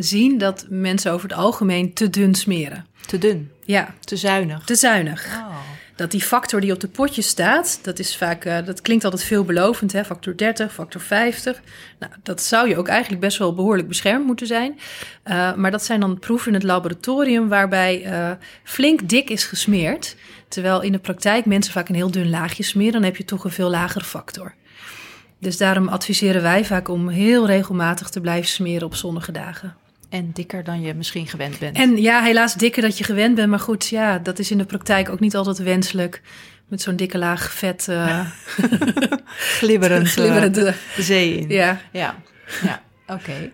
zien 0.00 0.38
dat 0.38 0.66
mensen 0.68 1.12
over 1.12 1.28
het 1.28 1.38
algemeen 1.38 1.92
te 1.94 2.10
dun 2.10 2.34
smeren. 2.34 2.86
Te 3.06 3.18
dun, 3.18 3.50
Ja, 3.64 3.94
te 4.00 4.16
zuinig. 4.16 4.64
te 4.64 4.74
zuinig. 4.74 5.26
Oh. 5.38 5.56
Dat 5.96 6.10
die 6.10 6.22
factor 6.22 6.60
die 6.60 6.72
op 6.72 6.80
de 6.80 6.88
potje 6.88 7.22
staat, 7.22 7.78
dat 7.82 7.98
is 7.98 8.16
vaak, 8.16 8.44
eh, 8.44 8.64
dat 8.64 8.80
klinkt 8.80 9.04
altijd 9.04 9.22
veelbelovend, 9.22 9.92
hè? 9.92 10.04
factor 10.04 10.36
30, 10.36 10.72
factor 10.72 11.00
50. 11.00 11.62
Nou, 11.98 12.12
dat 12.22 12.42
zou 12.42 12.68
je 12.68 12.76
ook 12.76 12.88
eigenlijk 12.88 13.20
best 13.20 13.38
wel 13.38 13.54
behoorlijk 13.54 13.88
beschermd 13.88 14.26
moeten 14.26 14.46
zijn. 14.46 14.78
Eh, 15.22 15.54
maar 15.54 15.70
dat 15.70 15.84
zijn 15.84 16.00
dan 16.00 16.18
proeven 16.18 16.48
in 16.48 16.54
het 16.54 16.62
laboratorium 16.62 17.48
waarbij 17.48 18.04
eh, 18.04 18.30
flink 18.62 19.08
dik 19.08 19.30
is 19.30 19.44
gesmeerd. 19.44 20.16
Terwijl 20.48 20.82
in 20.82 20.92
de 20.92 20.98
praktijk 20.98 21.44
mensen 21.44 21.72
vaak 21.72 21.88
een 21.88 21.94
heel 21.94 22.10
dun 22.10 22.30
laagje 22.30 22.62
smeren, 22.62 22.92
dan 22.92 23.02
heb 23.02 23.16
je 23.16 23.24
toch 23.24 23.44
een 23.44 23.50
veel 23.50 23.70
lagere 23.70 24.04
factor. 24.04 24.54
Dus 25.40 25.56
daarom 25.56 25.88
adviseren 25.88 26.42
wij 26.42 26.64
vaak 26.64 26.88
om 26.88 27.08
heel 27.08 27.46
regelmatig 27.46 28.08
te 28.08 28.20
blijven 28.20 28.48
smeren 28.48 28.86
op 28.86 28.94
zonnige 28.94 29.32
dagen. 29.32 29.76
En 30.08 30.30
dikker 30.32 30.64
dan 30.64 30.80
je 30.80 30.94
misschien 30.94 31.26
gewend 31.26 31.58
bent. 31.58 31.76
En 31.76 31.96
ja, 31.96 32.22
helaas 32.22 32.54
dikker 32.54 32.82
dat 32.82 32.98
je 32.98 33.04
gewend 33.04 33.34
bent. 33.34 33.48
Maar 33.48 33.60
goed, 33.60 33.86
ja, 33.88 34.18
dat 34.18 34.38
is 34.38 34.50
in 34.50 34.58
de 34.58 34.64
praktijk 34.64 35.08
ook 35.08 35.20
niet 35.20 35.36
altijd 35.36 35.58
wenselijk. 35.58 36.22
Met 36.68 36.80
zo'n 36.82 36.96
dikke 36.96 37.18
laag 37.18 37.52
vet 37.52 37.88
glibberend, 39.58 40.08
glibberend. 40.08 40.54
de 40.54 40.74
zee 40.98 41.38
in. 41.38 41.48
ja. 41.48 41.80
Ja, 41.92 42.16
ja 42.62 42.82
oké. 43.06 43.50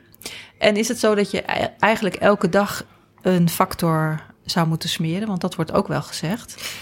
En 0.59 0.77
is 0.77 0.89
het 0.89 0.99
zo 0.99 1.15
dat 1.15 1.31
je 1.31 1.39
e- 1.47 1.69
eigenlijk 1.79 2.15
elke 2.15 2.49
dag 2.49 2.85
een 3.23 3.49
factor 3.49 4.21
zou 4.45 4.67
moeten 4.69 4.89
smeren? 4.89 5.29
Want 5.29 5.41
dat 5.41 5.55
wordt 5.55 5.73
ook 5.73 5.89
wel 5.89 6.03
gezegd. 6.03 6.75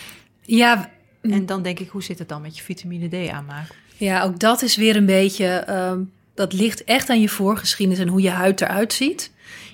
Ja, 0.42 0.90
En 1.22 1.46
dan 1.46 1.62
denk 1.62 1.78
ik, 1.78 1.88
hoe 1.88 2.02
zit 2.02 2.18
het 2.18 2.28
dan 2.28 2.42
met 2.42 2.56
je 2.56 2.62
vitamine 2.62 3.09
D 3.26 3.28
aanmaak? 3.30 3.68
ja, 3.96 4.22
ook 4.22 4.38
dat 4.38 4.62
is 4.62 4.76
weer 4.76 4.96
een 4.96 5.06
beetje... 5.06 5.46
ehm, 5.46 6.00
dat 6.35 6.52
ligt 6.52 6.85
echt 6.85 7.09
aan 7.11 7.20
je 7.20 7.28
voorgeschiedenis 7.28 8.00
en 8.02 8.09
hoe 8.09 8.20
je 8.22 8.30
huid 8.30 8.61
eruit 8.61 8.92
ziet. 8.92 9.30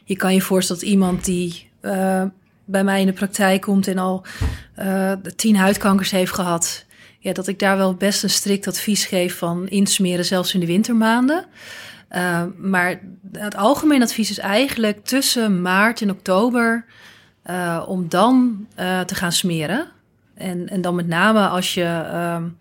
Je 0.07 0.17
kan 0.17 0.35
je 0.35 0.41
voorstellen 0.41 0.83
dat 0.83 0.91
iemand 0.91 1.25
die 1.25 1.71
eh, 1.81 2.23
bij 2.65 2.85
mij 2.85 3.01
in 3.01 3.07
de 3.07 3.13
praktijk 3.13 3.61
komt... 3.61 3.87
en 3.87 3.99
al 3.99 4.25
eh, 4.75 5.13
tien 5.37 5.57
huidkankers 5.57 6.11
heeft 6.11 6.33
gehad... 6.33 6.85
Ja, 7.19 7.33
dat 7.33 7.49
ik 7.49 7.59
daar 7.59 7.77
wel 7.77 7.95
best 7.95 8.23
een 8.23 8.31
strikt 8.31 8.67
advies 8.67 9.05
geef 9.05 9.39
van 9.39 9.69
insmeren, 9.69 10.25
zelfs 10.25 10.55
in 10.55 10.61
de 10.61 10.67
wintermaanden. 10.67 11.45
Uh, 12.11 12.43
maar 12.59 13.01
het 13.33 13.57
algemeen 13.57 14.03
advies 14.03 14.31
is 14.31 14.39
eigenlijk 14.39 15.05
tussen 15.05 15.63
maart 15.63 16.01
en 16.01 16.11
oktober 16.11 16.85
om 17.87 18.09
dan 18.09 18.67
te 19.07 19.15
gaan 19.15 19.33
smeren. 19.33 19.89
En, 20.35 20.69
en 20.69 20.81
dan 20.81 20.95
met 20.95 21.07
name 21.07 21.47
als 21.47 21.75
je 21.75 22.05
um, 22.37 22.57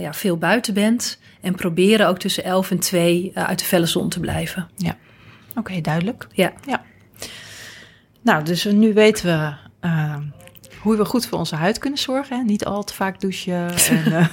ja, 0.00 0.12
veel 0.12 0.36
buiten 0.36 0.74
bent. 0.74 1.18
En 1.40 1.54
proberen 1.54 2.08
ook 2.08 2.18
tussen 2.18 2.44
11 2.44 2.70
en 2.70 2.78
2 2.78 3.32
uh, 3.34 3.44
uit 3.44 3.58
de 3.58 3.64
felle 3.64 3.86
zon 3.86 4.08
te 4.08 4.20
blijven. 4.20 4.68
Ja, 4.76 4.96
oké, 5.56 5.70
okay, 5.70 5.80
duidelijk. 5.80 6.26
Ja. 6.32 6.52
ja. 6.66 6.82
Nou, 8.22 8.44
dus 8.44 8.64
nu 8.64 8.94
weten 8.94 9.26
we 9.26 9.54
uh, 9.88 10.16
hoe 10.80 10.96
we 10.96 11.04
goed 11.04 11.26
voor 11.26 11.38
onze 11.38 11.56
huid 11.56 11.78
kunnen 11.78 11.98
zorgen. 11.98 12.36
Hè? 12.38 12.42
Niet 12.42 12.64
al 12.64 12.84
te 12.84 12.94
vaak 12.94 13.20
douchen. 13.20 13.70
En, 13.88 14.12
uh, 14.12 14.26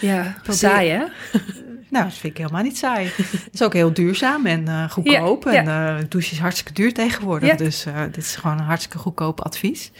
ja, 0.10 0.36
saai 0.48 0.90
hè? 0.90 1.04
Nou, 1.88 2.04
dat 2.04 2.14
vind 2.14 2.32
ik 2.32 2.38
helemaal 2.38 2.62
niet 2.62 2.78
saai. 2.78 3.10
Het 3.16 3.48
is 3.52 3.62
ook 3.62 3.72
heel 3.72 3.92
duurzaam 3.92 4.46
en 4.46 4.68
uh, 4.68 4.90
goedkoop. 4.90 5.44
Ja, 5.44 5.52
en 5.52 5.64
ja. 5.64 5.98
Uh, 5.98 6.04
douche 6.08 6.32
is 6.32 6.38
hartstikke 6.38 6.72
duur 6.72 6.94
tegenwoordig. 6.94 7.48
Ja. 7.48 7.56
Dus 7.56 7.86
dit 8.06 8.16
is 8.16 8.36
gewoon 8.36 8.58
een 8.58 8.64
hartstikke 8.64 8.98
goedkoop 8.98 9.40
advies. 9.40 9.92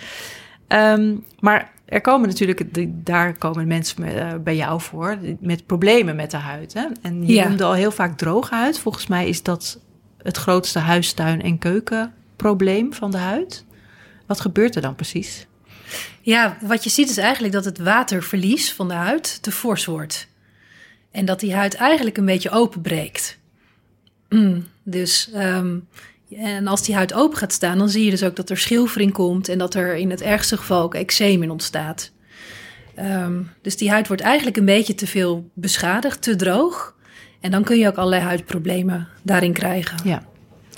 Um, 0.69 1.25
maar 1.41 1.71
er 1.85 2.01
komen 2.01 2.29
natuurlijk, 2.29 2.89
daar 3.05 3.39
komen 3.39 3.67
mensen 3.67 4.43
bij 4.45 4.57
jou 4.57 4.81
voor 4.81 5.19
met 5.41 5.67
problemen 5.67 6.17
met 6.17 6.31
de 6.31 6.37
huid. 6.37 6.75
Hè? 6.75 6.87
En 7.03 7.27
je 7.27 7.45
noemde 7.45 7.65
al 7.65 7.73
heel 7.73 7.91
vaak 7.91 8.17
droge 8.17 8.55
huid. 8.55 8.79
Volgens 8.79 9.07
mij 9.07 9.29
is 9.29 9.43
dat 9.43 9.81
het 10.23 10.37
grootste 10.37 10.79
huistuin- 10.79 11.43
en 11.43 11.59
keukenprobleem 11.59 12.95
van 12.95 13.11
de 13.11 13.17
huid. 13.17 13.65
Wat 14.27 14.41
gebeurt 14.41 14.77
er 14.77 14.83
dan 14.83 14.95
precies? 14.95 15.47
Ja, 16.21 16.59
wat 16.61 16.85
je 16.85 16.91
ziet 16.91 17.11
is 17.11 17.17
eigenlijk 17.17 17.53
dat 17.53 17.65
het 17.65 17.79
waterverlies 17.79 18.73
van 18.73 18.89
de 18.89 18.95
huid 18.95 19.43
te 19.43 19.53
fors 19.53 19.85
wordt. 19.85 20.29
En 21.11 21.25
dat 21.25 21.41
die 21.41 21.55
huid 21.55 21.75
eigenlijk 21.75 22.17
een 22.17 22.25
beetje 22.25 22.51
openbreekt. 22.51 23.39
Mm, 24.29 24.67
dus, 24.83 25.31
um, 25.35 25.89
en 26.37 26.67
als 26.67 26.83
die 26.83 26.95
huid 26.95 27.13
open 27.13 27.39
gaat 27.39 27.53
staan, 27.53 27.79
dan 27.79 27.89
zie 27.89 28.05
je 28.05 28.11
dus 28.11 28.23
ook 28.23 28.37
dat 28.37 28.51
er 28.51 28.59
schilfering 28.59 29.13
komt 29.13 29.49
en 29.49 29.59
dat 29.59 29.75
er 29.75 29.97
in 29.97 30.11
het 30.11 30.21
ergste 30.21 30.57
geval 30.57 30.83
ook 30.83 30.95
eczeem 30.95 31.43
in 31.43 31.51
ontstaat. 31.51 32.11
Um, 32.99 33.51
dus 33.63 33.77
die 33.77 33.91
huid 33.91 34.07
wordt 34.07 34.23
eigenlijk 34.23 34.57
een 34.57 34.65
beetje 34.65 34.95
te 34.95 35.07
veel 35.07 35.51
beschadigd, 35.55 36.23
te 36.23 36.37
droog. 36.37 36.95
En 37.41 37.51
dan 37.51 37.65
kun 37.65 37.79
je 37.79 37.87
ook 37.87 37.97
allerlei 37.97 38.23
huidproblemen 38.23 39.09
daarin 39.23 39.53
krijgen. 39.53 39.99
Ja. 40.05 40.23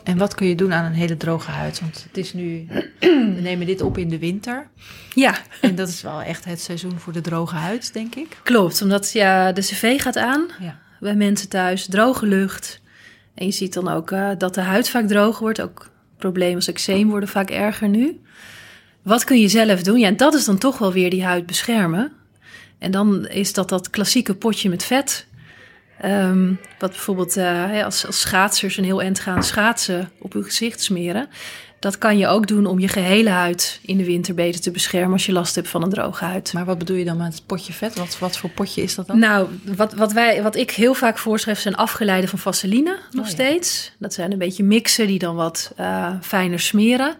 En 0.05 0.19
wat 0.19 0.35
kun 0.35 0.47
je 0.47 0.55
doen 0.55 0.73
aan 0.73 0.85
een 0.85 0.93
hele 0.93 1.17
droge 1.17 1.51
huid? 1.51 1.81
Want 1.81 2.05
het 2.09 2.17
is 2.17 2.33
nu, 2.33 2.67
we 3.01 3.39
nemen 3.41 3.67
dit 3.67 3.81
op 3.81 3.99
in 3.99 4.09
de 4.09 4.19
winter. 4.19 4.69
Ja. 5.15 5.35
En 5.61 5.75
dat 5.75 5.89
is 5.89 6.03
wel 6.03 6.23
echt 6.23 6.45
het 6.45 6.61
seizoen 6.61 6.99
voor 6.99 7.13
de 7.13 7.21
droge 7.21 7.55
huid, 7.55 7.93
denk 7.93 8.15
ik. 8.15 8.37
Klopt, 8.43 8.83
omdat 8.83 9.13
ja, 9.13 9.53
de 9.53 9.61
cv 9.61 10.01
gaat 10.01 10.17
aan 10.17 10.47
ja. 10.61 10.79
bij 11.01 11.15
mensen 11.15 11.49
thuis, 11.49 11.87
droge 11.87 12.27
lucht. 12.27 12.81
En 13.35 13.47
je 13.47 13.53
ziet 13.53 13.73
dan 13.73 13.89
ook 13.89 14.11
uh, 14.11 14.31
dat 14.39 14.55
de 14.55 14.61
huid 14.61 14.89
vaak 14.89 15.07
droog 15.07 15.39
wordt. 15.39 15.61
Ook 15.61 15.91
problemen 16.19 16.57
als 16.57 16.69
eczeem 16.69 17.09
worden 17.09 17.29
vaak 17.29 17.51
erger 17.51 17.89
nu. 17.89 18.21
Wat 19.03 19.25
kun 19.25 19.41
je 19.41 19.49
zelf 19.49 19.83
doen? 19.83 19.99
Ja, 19.99 20.07
en 20.07 20.17
dat 20.17 20.35
is 20.35 20.45
dan 20.45 20.59
toch 20.59 20.79
wel 20.79 20.93
weer 20.93 21.11
die 21.11 21.25
huid 21.25 21.47
beschermen. 21.47 22.13
En 22.79 22.91
dan 22.91 23.27
is 23.29 23.53
dat 23.53 23.69
dat 23.69 23.91
klassieke 23.91 24.35
potje 24.35 24.69
met 24.69 24.85
vet. 24.85 25.27
Um, 26.05 26.61
wat 26.79 26.91
bijvoorbeeld 26.91 27.37
uh, 27.37 27.85
als, 27.85 28.07
als 28.07 28.21
schaatsers 28.21 28.77
een 28.77 28.85
heel 28.85 29.03
eind 29.03 29.19
gaan 29.19 29.43
schaatsen 29.43 30.11
op 30.19 30.35
uw 30.35 30.43
gezicht 30.43 30.81
smeren. 30.83 31.29
Dat 31.79 31.99
kan 31.99 32.19
je 32.19 32.27
ook 32.27 32.47
doen 32.47 32.67
om 32.67 32.79
je 32.79 32.89
gehele 32.89 33.31
huid 33.31 33.81
in 33.83 33.97
de 33.97 34.05
winter 34.05 34.35
beter 34.35 34.61
te 34.61 34.71
beschermen 34.71 35.13
als 35.13 35.27
je 35.27 35.33
last 35.33 35.55
hebt 35.55 35.69
van 35.69 35.83
een 35.83 35.91
droge 35.91 36.25
huid. 36.25 36.53
Maar 36.53 36.65
wat 36.65 36.79
bedoel 36.79 36.97
je 36.97 37.05
dan 37.05 37.17
met 37.17 37.35
het 37.35 37.47
potje 37.47 37.73
vet? 37.73 37.95
Wat, 37.99 38.19
wat 38.19 38.37
voor 38.37 38.51
potje 38.51 38.83
is 38.83 38.95
dat 38.95 39.07
dan? 39.07 39.19
Nou, 39.19 39.49
wat, 39.77 39.95
wat, 39.95 40.13
wij, 40.13 40.43
wat 40.43 40.57
ik 40.57 40.71
heel 40.71 40.95
vaak 40.95 41.19
voorschrijf 41.19 41.59
zijn 41.59 41.77
afgeleiden 41.77 42.29
van 42.31 42.39
vaseline 42.39 42.99
nog 43.11 43.25
oh, 43.25 43.31
ja. 43.31 43.35
steeds. 43.35 43.93
Dat 43.99 44.15
zijn 44.15 44.33
een 44.33 44.39
beetje 44.39 44.65
mixen 44.65 45.07
die 45.07 45.19
dan 45.19 45.35
wat 45.35 45.73
uh, 45.81 46.13
fijner 46.21 46.61
smeren. 46.61 47.15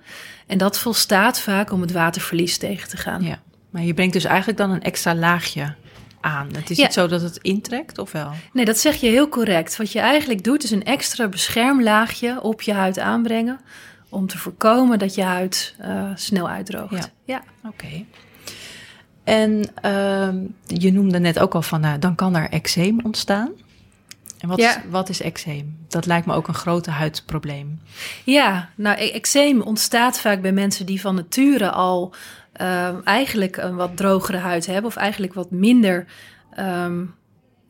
En 0.47 0.59
dat 0.59 0.79
volstaat 0.79 1.41
vaak 1.41 1.73
om 1.73 1.81
het 1.81 1.93
waterverlies 1.93 2.57
tegen 2.59 2.89
te 2.89 2.97
gaan. 2.97 3.23
Ja. 3.23 3.41
Maar 3.71 3.83
je 3.83 3.95
brengt 3.95 4.13
dus 4.13 4.25
eigenlijk 4.25 4.59
dan 4.59 4.71
een 4.71 4.83
extra 4.83 5.15
laagje 5.15 5.75
aan. 6.23 6.49
Het 6.55 6.71
is 6.71 6.77
Ja. 6.77 6.83
niet 6.85 6.93
zo 6.93 7.07
dat 7.07 7.21
het 7.23 7.37
intrekt, 7.37 7.99
of 7.99 8.13
wel? 8.13 8.31
Nee, 8.53 8.65
dat 8.65 8.79
zeg 8.79 8.97
je 8.97 9.09
heel 9.09 9.29
correct. 9.29 9.77
Wat 9.77 9.93
je 9.93 10.01
eigenlijk 10.01 10.45
doet 10.45 10.63
is 10.65 10.71
een 10.71 10.85
extra 10.85 11.29
beschermlaagje 11.29 12.43
op 12.43 12.63
je 12.63 12.73
huid 12.73 12.99
aanbrengen... 12.99 13.61
om 14.09 14.27
te 14.27 14.39
voorkomen 14.39 14.99
dat 14.99 15.15
je 15.15 15.23
huid 15.23 15.75
eh, 15.79 16.11
snel 16.15 16.49
uitdroogt. 16.49 16.93
Ja. 16.95 17.05
ja. 17.25 17.43
Oké. 17.69 18.05
En 19.25 19.65
ehm, 19.75 20.37
je 20.67 20.93
noemde 20.93 21.19
net 21.19 21.39
ook 21.39 21.55
al 21.55 21.63
van, 21.63 21.81
nou, 21.81 21.99
dan 21.99 22.15
kan 22.15 22.37
er 22.37 22.51
eczeem 22.51 23.01
ontstaan. 23.03 23.51
En 24.43 24.49
wat, 24.49 24.59
Ja. 24.59 24.83
wat 24.91 25.09
is 25.09 25.21
eczeem? 25.21 25.77
Dat 25.89 26.07
lijkt 26.07 26.27
me 26.27 26.35
ook 26.35 26.49
een 26.49 26.55
grote 26.55 26.91
huidprobleem. 26.91 27.81
Ja, 28.25 28.69
nou, 28.75 28.99
e- 29.01 29.11
eczeem 29.11 29.61
ontstaat 29.61 30.21
vaak 30.21 30.41
bij 30.43 30.53
mensen 30.53 30.87
die 30.87 31.01
van 31.01 31.15
nature 31.15 31.71
al 31.71 32.15
ehm, 32.53 32.97
eigenlijk 33.05 33.57
een 33.57 33.77
wat 33.77 33.97
drogere 33.97 34.37
huid 34.39 34.67
hebben, 34.67 34.85
of 34.85 34.97
eigenlijk 34.97 35.35
wat 35.35 35.51
minder 35.51 36.07
ehm, 36.55 37.05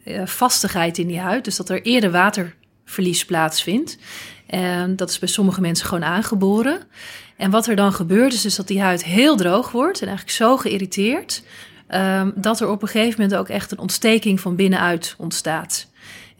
eh, 0.05 0.27
vastigheid 0.27 0.99
in 0.99 1.07
die 1.07 1.21
huid. 1.21 1.45
Dus 1.45 1.57
dat 1.57 1.69
er 1.69 1.83
eerder 1.83 2.11
waterverlies 2.11 3.25
plaatsvindt. 3.25 3.99
En 4.47 4.97
dat 4.97 5.11
is 5.11 5.19
bij 5.19 5.29
sommige 5.29 5.61
mensen 5.61 5.87
gewoon 5.87 6.05
aangeboren. 6.05 6.79
En 7.37 7.51
wat 7.51 7.67
er 7.67 7.77
dan 7.77 7.93
gebeurt, 7.93 8.33
is 8.33 8.41
dus 8.43 8.57
dat 8.57 8.67
die 8.69 8.81
huid 8.81 9.05
heel 9.05 9.37
droog 9.37 9.71
wordt 9.71 10.01
en 10.01 10.07
eigenlijk 10.07 10.37
zo 10.37 10.57
geïrriteerd. 10.57 11.43
ehm, 11.87 12.31
dat 12.35 12.61
er 12.61 12.69
op 12.69 12.83
een 12.83 12.89
gegeven 12.89 13.21
moment 13.21 13.39
ook 13.41 13.49
echt 13.49 13.71
een 13.73 13.79
ontsteking 13.79 14.41
van 14.41 14.57
binnenuit 14.57 15.15
ontstaat. 15.19 15.91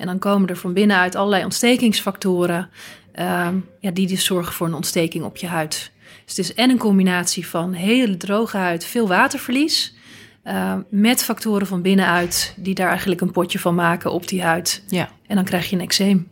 En 0.03 0.09
dan 0.09 0.19
komen 0.19 0.49
er 0.49 0.57
van 0.57 0.73
binnenuit 0.73 1.15
allerlei 1.15 1.45
ontstekingsfactoren. 1.45 2.71
ehm, 3.13 3.57
ja, 3.81 3.91
die 3.91 4.07
dus 4.07 4.25
zorgen 4.25 4.53
voor 4.53 4.67
een 4.67 4.75
ontsteking 4.75 5.25
op 5.25 5.37
je 5.37 5.47
huid. 5.47 5.91
Dus 6.25 6.37
het 6.37 6.39
is 6.39 6.55
en 6.55 6.71
een 6.71 6.79
combinatie 6.79 7.47
van 7.47 7.73
hele 7.73 8.17
droge 8.17 8.57
huid, 8.57 8.85
veel 8.85 9.09
waterverlies. 9.09 9.95
ehm, 10.43 10.81
met 10.91 11.23
factoren 11.25 11.67
van 11.67 11.83
binnenuit 11.83 12.55
die 12.57 12.75
daar 12.75 12.89
eigenlijk 12.89 13.21
een 13.21 13.31
potje 13.31 13.59
van 13.59 13.75
maken 13.75 14.13
op 14.13 14.29
die 14.29 14.43
huid. 14.43 14.83
Ja. 14.89 15.09
En 15.27 15.35
dan 15.37 15.45
krijg 15.45 15.71
je 15.71 15.77
een 15.77 15.83
eczeem. 15.83 16.29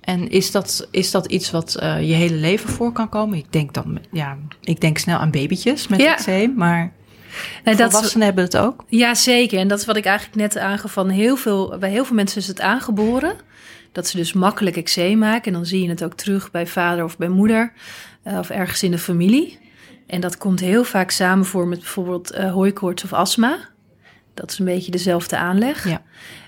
En 0.00 0.28
is 0.30 0.50
dat, 0.50 0.88
is 0.90 1.10
dat 1.10 1.26
iets 1.26 1.50
wat 1.50 1.74
eh, 1.74 2.08
je 2.08 2.14
hele 2.14 2.34
leven 2.36 2.68
voor 2.68 2.92
kan 2.92 3.08
komen? 3.08 3.38
Ik 3.38 3.52
denk 3.52 3.72
dan, 3.74 3.98
ja, 4.12 4.36
ik 4.60 4.80
denk 4.80 4.98
snel 4.98 5.18
aan 5.18 5.30
babytjes 5.30 5.88
met 5.88 6.00
Ja. 6.00 6.12
eczeem, 6.12 6.54
maar 6.54 6.92
Nee, 7.64 7.74
dat, 7.74 7.90
volwassenen 7.92 8.26
hebben 8.26 8.44
het 8.44 8.56
ook. 8.56 8.84
Ja, 8.88 9.14
zeker. 9.14 9.58
En 9.58 9.68
dat 9.68 9.78
is 9.78 9.84
wat 9.84 9.96
ik 9.96 10.04
eigenlijk 10.04 10.36
net 10.36 10.58
aangaf 10.58 10.92
van 10.92 11.08
heel 11.08 11.36
veel, 11.36 11.76
bij 11.78 11.90
heel 11.90 12.04
veel 12.04 12.16
mensen 12.16 12.40
is 12.40 12.46
het 12.46 12.60
aangeboren. 12.60 13.36
Dat 13.92 14.06
ze 14.06 14.16
dus 14.16 14.32
makkelijk 14.32 14.76
eczeem 14.76 15.18
maken. 15.18 15.44
En 15.44 15.52
dan 15.52 15.66
zie 15.66 15.82
je 15.82 15.88
het 15.88 16.04
ook 16.04 16.14
terug 16.14 16.50
bij 16.50 16.66
vader 16.66 17.04
of 17.04 17.16
bij 17.16 17.28
moeder 17.28 17.72
eh, 18.22 18.38
of 18.38 18.50
ergens 18.50 18.82
in 18.82 18.90
de 18.90 18.98
familie. 18.98 19.58
En 20.06 20.20
dat 20.20 20.38
komt 20.38 20.60
heel 20.60 20.84
vaak 20.84 21.10
samen 21.10 21.44
voor 21.44 21.66
met 21.66 21.78
bijvoorbeeld 21.78 22.30
eh 22.30 22.52
hooikoorts 22.52 23.04
of 23.04 23.12
astma. 23.12 23.58
Dat 24.34 24.50
is 24.50 24.58
een 24.58 24.64
beetje 24.64 24.90
dezelfde 24.90 25.36
aanleg. 25.36 25.88
Ja. 25.88 26.02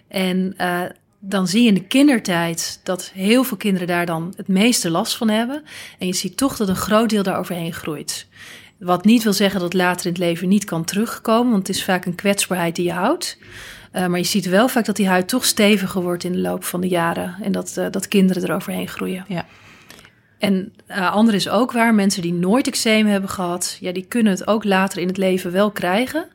En 0.08 0.54
eh, 0.56 0.82
dan 1.18 1.48
zie 1.48 1.62
je 1.62 1.68
in 1.68 1.74
de 1.74 1.86
kindertijd 1.86 2.80
dat 2.82 3.10
heel 3.14 3.44
veel 3.44 3.56
kinderen 3.56 3.86
daar 3.86 4.06
dan 4.06 4.32
het 4.36 4.48
meeste 4.48 4.90
last 4.90 5.16
van 5.16 5.28
hebben. 5.28 5.62
En 5.98 6.06
je 6.06 6.14
ziet 6.14 6.36
toch 6.36 6.56
dat 6.56 6.68
een 6.68 6.76
groot 6.76 7.08
deel 7.08 7.22
daar 7.22 7.38
overheen 7.38 7.72
groeit. 7.72 8.26
Wat 8.78 9.04
niet 9.04 9.22
wil 9.22 9.32
zeggen 9.32 9.60
dat 9.60 9.74
later 9.74 10.06
in 10.06 10.12
het 10.12 10.20
leven 10.20 10.48
niet 10.48 10.64
kan 10.64 10.84
terugkomen, 10.84 11.52
want 11.52 11.66
het 11.66 11.76
is 11.76 11.84
vaak 11.84 12.04
een 12.04 12.14
kwetsbaarheid 12.14 12.76
die 12.76 12.84
je 12.84 12.92
houdt. 12.92 13.38
Eh, 13.92 14.06
maar 14.06 14.18
je 14.18 14.24
ziet 14.24 14.48
wel 14.48 14.68
vaak 14.68 14.84
dat 14.84 14.96
die 14.96 15.08
huid 15.08 15.28
toch 15.28 15.44
steviger 15.44 16.02
wordt 16.02 16.24
in 16.24 16.32
de 16.32 16.38
loop 16.38 16.64
van 16.64 16.80
de 16.80 16.88
jaren 16.88 17.36
en 17.42 17.52
dat, 17.52 17.76
eh, 17.76 17.86
dat 17.90 18.08
kinderen 18.08 18.42
eroverheen 18.42 18.88
groeien. 18.88 19.24
Ja. 19.28 19.46
En 20.38 20.72
uh, 20.88 21.12
ander 21.12 21.34
is 21.34 21.48
ook 21.48 21.72
waar, 21.72 21.94
mensen 21.94 22.22
die 22.22 22.32
nooit 22.32 22.66
eczeem 22.66 23.06
hebben 23.06 23.30
gehad, 23.30 23.76
ja, 23.80 23.92
die 23.92 24.04
kunnen 24.04 24.32
het 24.32 24.46
ook 24.46 24.64
later 24.64 24.98
in 24.98 25.06
het 25.06 25.16
leven 25.16 25.52
wel 25.52 25.70
krijgen. 25.70 26.28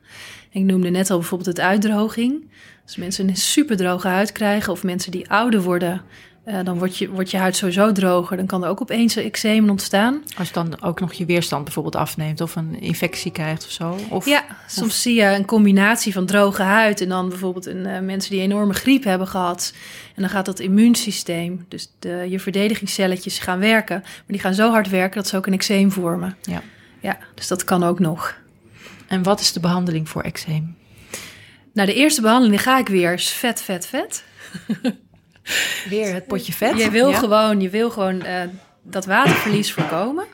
Ik 0.50 0.62
noemde 0.62 0.90
net 0.90 1.10
al 1.10 1.18
bijvoorbeeld 1.18 1.56
het 1.56 1.66
uitdroging. 1.66 2.50
Als 2.84 2.96
mensen 2.96 3.28
een 3.28 3.36
super 3.36 3.76
droge 3.76 4.08
huid 4.08 4.32
krijgen 4.32 4.72
of 4.72 4.82
mensen 4.82 5.10
die 5.10 5.30
ouder 5.30 5.62
worden, 5.62 6.02
uh, 6.46 6.58
dan 6.64 6.78
wordt 6.78 6.96
je, 6.96 7.08
wordt 7.08 7.30
je 7.30 7.36
huid 7.36 7.56
sowieso 7.56 7.92
droger. 7.92 8.36
Dan 8.36 8.46
kan 8.46 8.62
er 8.64 8.68
ook 8.68 8.80
opeens 8.80 9.16
een 9.16 9.24
eczeem 9.24 9.70
ontstaan. 9.70 10.22
Als 10.36 10.48
je 10.48 10.54
dan 10.54 10.82
ook 10.82 11.00
nog 11.00 11.12
je 11.12 11.24
weerstand 11.24 11.64
bijvoorbeeld 11.64 11.96
afneemt 11.96 12.40
of 12.40 12.56
een 12.56 12.80
infectie 12.80 13.32
krijgt 13.32 13.64
of 13.64 13.70
zo. 13.70 13.96
Of, 14.08 14.26
ja, 14.26 14.44
soms 14.66 14.88
of... 14.88 14.94
zie 14.94 15.14
je 15.14 15.24
een 15.24 15.44
combinatie 15.44 16.12
van 16.12 16.26
droge 16.26 16.62
huid 16.62 17.00
en 17.00 17.08
dan 17.08 17.28
bijvoorbeeld 17.28 17.66
een, 17.66 17.86
uh, 17.86 17.98
mensen 17.98 18.30
die 18.30 18.40
enorme 18.40 18.72
griep 18.72 19.04
hebben 19.04 19.26
gehad. 19.26 19.74
En 20.14 20.22
dan 20.22 20.30
gaat 20.30 20.46
dat 20.46 20.58
immuunsysteem, 20.58 21.64
dus 21.68 21.92
de, 21.98 22.26
je 22.28 22.40
verdedigingscelletjes 22.40 23.38
gaan 23.38 23.58
werken. 23.58 24.00
Maar 24.00 24.24
die 24.26 24.40
gaan 24.40 24.54
zo 24.54 24.70
hard 24.70 24.88
werken 24.88 25.16
dat 25.16 25.28
ze 25.28 25.36
ook 25.36 25.46
een 25.46 25.52
eczeem 25.52 25.92
vormen. 25.92 26.36
Ja. 26.42 26.62
ja, 27.00 27.18
dus 27.34 27.48
dat 27.48 27.64
kan 27.64 27.82
ook 27.82 27.98
nog. 27.98 28.38
En 29.06 29.22
wat 29.22 29.40
is 29.40 29.52
de 29.52 29.60
behandeling 29.60 30.08
voor 30.08 30.22
eczeem? 30.22 30.76
Nou, 31.72 31.88
de 31.88 31.94
eerste 31.94 32.20
behandeling 32.20 32.62
ga 32.62 32.78
ik 32.78 32.88
weer 32.88 33.12
is 33.12 33.30
vet, 33.30 33.62
vet, 33.62 33.86
vet. 33.86 34.24
Weer 35.88 36.14
het 36.14 36.26
potje 36.26 36.52
vet. 36.52 36.78
Je 36.78 36.90
wil 36.90 37.08
ja. 37.08 37.18
gewoon, 37.18 37.60
je 37.60 37.70
wil 37.70 37.90
gewoon 37.90 38.14
uh, 38.26 38.42
dat 38.82 39.06
waterverlies 39.06 39.72
voorkomen. 39.72 40.24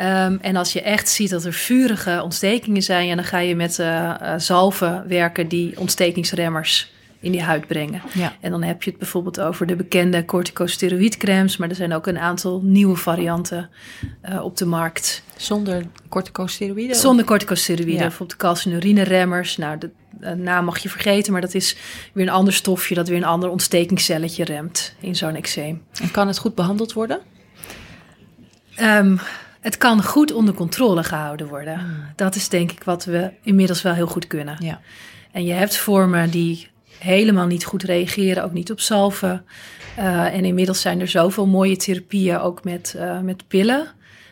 Um, 0.00 0.38
en 0.40 0.56
als 0.56 0.72
je 0.72 0.82
echt 0.82 1.08
ziet 1.08 1.30
dat 1.30 1.44
er 1.44 1.52
vurige 1.52 2.20
ontstekingen 2.22 2.82
zijn, 2.82 3.06
ja, 3.06 3.14
dan 3.14 3.24
ga 3.24 3.38
je 3.38 3.56
met 3.56 3.78
uh, 3.78 4.14
zalven 4.36 5.04
werken 5.08 5.48
die 5.48 5.78
ontstekingsremmers 5.78 6.92
in 7.20 7.32
die 7.32 7.42
huid 7.42 7.66
brengen. 7.66 8.02
Ja. 8.14 8.32
En 8.40 8.50
dan 8.50 8.62
heb 8.62 8.82
je 8.82 8.90
het 8.90 8.98
bijvoorbeeld 8.98 9.40
over 9.40 9.66
de 9.66 9.76
bekende 9.76 10.24
corticosteroïdcremes, 10.24 11.56
maar 11.56 11.68
er 11.68 11.74
zijn 11.74 11.94
ook 11.94 12.06
een 12.06 12.18
aantal 12.18 12.60
nieuwe 12.64 12.96
varianten 12.96 13.70
uh, 14.28 14.44
op 14.44 14.56
de 14.56 14.66
markt. 14.66 15.22
Zonder 15.36 15.82
corticosteroïden? 16.08 16.96
Zonder 16.96 17.24
corticosteroïden, 17.24 17.94
Ja. 17.94 18.00
bijvoorbeeld 18.00 18.38
calcinurinremmers. 18.38 19.56
Nou, 19.56 19.78
de 19.78 19.90
naam 20.36 20.64
mag 20.64 20.78
je 20.78 20.88
vergeten, 20.88 21.32
maar 21.32 21.40
dat 21.40 21.54
is 21.54 21.76
weer 22.12 22.26
een 22.26 22.32
ander 22.32 22.52
stofje 22.52 22.94
dat 22.94 23.08
weer 23.08 23.16
een 23.16 23.24
ander 23.24 23.50
ontstekingscelletje 23.50 24.44
remt 24.44 24.94
in 25.00 25.16
zo'n 25.16 25.34
eczeem. 25.34 25.82
En 26.02 26.10
kan 26.10 26.26
het 26.26 26.38
goed 26.38 26.54
behandeld 26.54 26.92
worden? 26.92 27.20
Um, 28.80 29.20
het 29.60 29.78
kan 29.78 30.02
goed 30.02 30.32
onder 30.32 30.54
controle 30.54 31.04
gehouden 31.04 31.48
worden. 31.48 31.78
Hmm. 31.78 32.04
Dat 32.16 32.34
is 32.34 32.48
denk 32.48 32.72
ik 32.72 32.82
wat 32.84 33.04
we 33.04 33.30
inmiddels 33.42 33.82
wel 33.82 33.94
heel 33.94 34.06
goed 34.06 34.26
kunnen. 34.26 34.56
Ja. 34.58 34.80
En 35.32 35.44
je 35.44 35.52
hebt 35.52 35.76
vormen 35.76 36.30
die 36.30 36.68
helemaal 36.98 37.46
niet 37.46 37.64
goed 37.64 37.82
reageren, 37.82 38.44
ook 38.44 38.52
niet 38.52 38.70
op 38.70 38.80
salven. 38.80 39.44
Uh, 39.98 40.34
en 40.34 40.44
inmiddels 40.44 40.80
zijn 40.80 41.00
er 41.00 41.08
zoveel 41.08 41.46
mooie 41.46 41.76
therapieën, 41.76 42.38
ook 42.38 42.64
met, 42.64 42.94
uh, 42.96 43.20
met 43.20 43.48
pillen, 43.48 43.86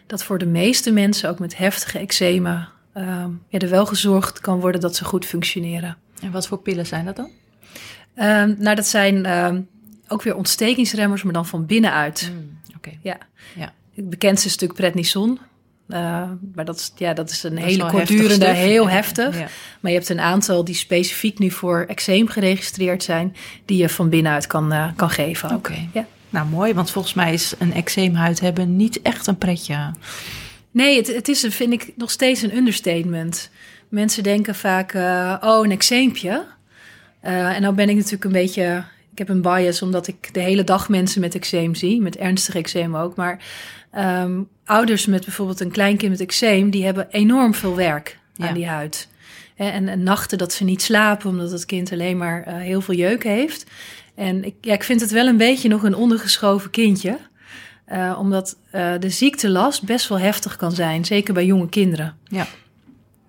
dat 0.07 0.23
voor 0.23 0.39
de 0.39 0.47
meeste 0.47 0.93
mensen, 0.93 1.31
ook 1.31 1.39
met 1.39 1.57
heftige 1.57 1.99
eczemen, 1.99 2.69
uh, 2.97 3.25
ja, 3.49 3.59
er 3.59 3.69
wel 3.69 3.87
gezorgd 3.87 4.41
kan 4.41 4.61
worden 4.61 4.81
dat 4.81 4.97
ze 4.97 5.05
goed 5.05 5.25
functioneren. 5.25 5.97
En 6.23 6.31
wat 6.31 6.47
voor 6.47 6.59
pillen 6.59 6.87
zijn 6.87 7.05
dat 7.05 7.17
dan? 7.17 7.31
Um, 8.17 8.57
nou, 8.59 8.77
dat 8.77 8.87
zijn 8.87 9.39
um, 9.39 9.69
ook 10.09 10.23
weer 10.23 10.37
ontstekingsremmers, 10.37 11.23
maar 11.23 11.33
dan 11.33 11.47
van 11.47 11.67
binnenuit. 11.67 12.31
Mm, 12.33 12.59
Oké. 12.69 12.77
Okay. 12.77 12.99
Ja. 13.03 13.19
ja. 13.55 13.73
Het 13.95 14.11
bekendste 14.11 14.51
stuk 14.51 14.75
prednison. 14.75 15.39
Uh, 15.89 16.23
maar 16.55 16.65
dat 16.65 16.77
is, 16.77 16.93
ja, 16.97 17.13
dat 17.13 17.31
is 17.31 17.43
een 17.43 17.55
dat 17.55 17.65
hele 17.65 17.85
is 17.85 17.91
kortdurende, 17.91 18.45
heftig 18.45 18.65
heel 18.65 18.89
heftig. 18.89 19.39
Ja. 19.39 19.49
Maar 19.81 19.91
je 19.91 19.97
hebt 19.97 20.09
een 20.09 20.21
aantal 20.21 20.65
die 20.65 20.75
specifiek 20.75 21.39
nu 21.39 21.51
voor 21.51 21.85
eczeem 21.89 22.29
geregistreerd 22.29 23.03
zijn, 23.03 23.37
die 23.65 23.77
je 23.77 23.89
van 23.89 24.09
binnenuit 24.09 24.47
kan, 24.47 24.73
uh, 24.73 24.89
kan 24.97 25.11
geven. 25.11 25.49
Oké. 25.49 25.57
Okay. 25.57 25.89
Ja. 25.93 26.07
Nou, 26.31 26.49
mooi, 26.49 26.75
want 26.75 26.91
volgens 26.91 27.15
mij 27.15 27.33
is 27.33 27.55
een 27.59 27.73
eczeemhuid 27.73 28.41
hebben 28.41 28.77
niet 28.77 29.03
echt 29.03 29.27
een 29.27 29.39
pretje. 29.39 29.91
Nee, 30.77 30.97
het, 30.97 31.15
het 31.15 31.29
is, 31.29 31.43
een, 31.43 31.53
vind 31.53 31.73
ik, 31.73 31.93
nog 31.97 32.11
steeds 32.11 32.43
een 32.43 32.57
understatement. 32.57 33.51
Mensen 33.89 34.23
denken 34.23 34.55
vaak, 34.55 34.95
uh, 34.95 35.37
oh, 35.41 35.65
een 35.65 35.71
eczeempje. 35.71 36.47
Uh, 37.25 37.55
en 37.55 37.63
nou 37.63 37.75
ben 37.75 37.89
ik 37.89 37.97
natuurlijk 37.97 38.25
een 38.25 38.33
beetje... 38.33 38.85
Ik 39.13 39.19
heb 39.19 39.29
een 39.29 39.43
bias 39.43 39.83
omdat 39.83 40.07
ik 40.07 40.35
de 40.35 40.41
hele 40.41 40.65
dag 40.65 40.89
mensen 40.89 41.21
met 41.21 41.35
eczeem 41.35 41.75
zie. 41.75 42.01
Met 42.01 42.17
ernstig 42.17 42.55
eczeem 42.55 42.97
ook. 42.97 43.17
Maar 43.17 43.45
um, 43.99 44.49
ouders 44.65 45.07
met 45.07 45.25
bijvoorbeeld 45.25 45.61
een 45.61 45.71
kleinkind 45.71 46.11
met 46.11 46.21
eczeem... 46.21 46.71
die 46.71 46.85
hebben 46.85 47.07
enorm 47.11 47.55
veel 47.55 47.77
werk 47.77 48.19
aan 48.37 48.47
Ja. 48.47 48.53
die 48.53 48.67
huid. 48.67 49.09
En, 49.55 49.89
en 49.89 50.03
nachten 50.03 50.39
dat 50.39 50.53
ze 50.53 50.65
niet 50.65 50.83
slapen... 50.83 51.31
omdat 51.31 51.51
het 51.51 51.67
kind 51.67 51.93
alleen 51.93 52.17
maar 52.17 52.49
uh, 52.49 52.57
heel 52.57 52.81
veel 52.81 52.95
jeuk 52.95 53.25
heeft. 53.25 53.65
En 54.15 54.45
ik, 54.45 54.55
ja, 54.61 54.73
ik 54.73 54.85
vind 54.85 55.01
het 55.01 55.11
wel 55.11 55.27
een 55.27 55.37
beetje 55.37 55.69
nog 55.69 55.83
een 55.83 55.95
ondergeschoven 55.95 56.71
kindje... 56.71 57.19
Uh, 57.93 58.17
omdat 58.19 58.57
uh, 58.75 58.93
de 58.99 59.11
ziektelast 59.11 59.83
best 59.85 60.09
wel 60.09 60.19
heftig 60.19 60.57
kan 60.57 60.73
zijn, 60.73 61.05
zeker 61.05 61.35
bij 61.35 61.47
jonge 61.47 61.69
kinderen. 61.69 62.15
Ja. 62.25 62.47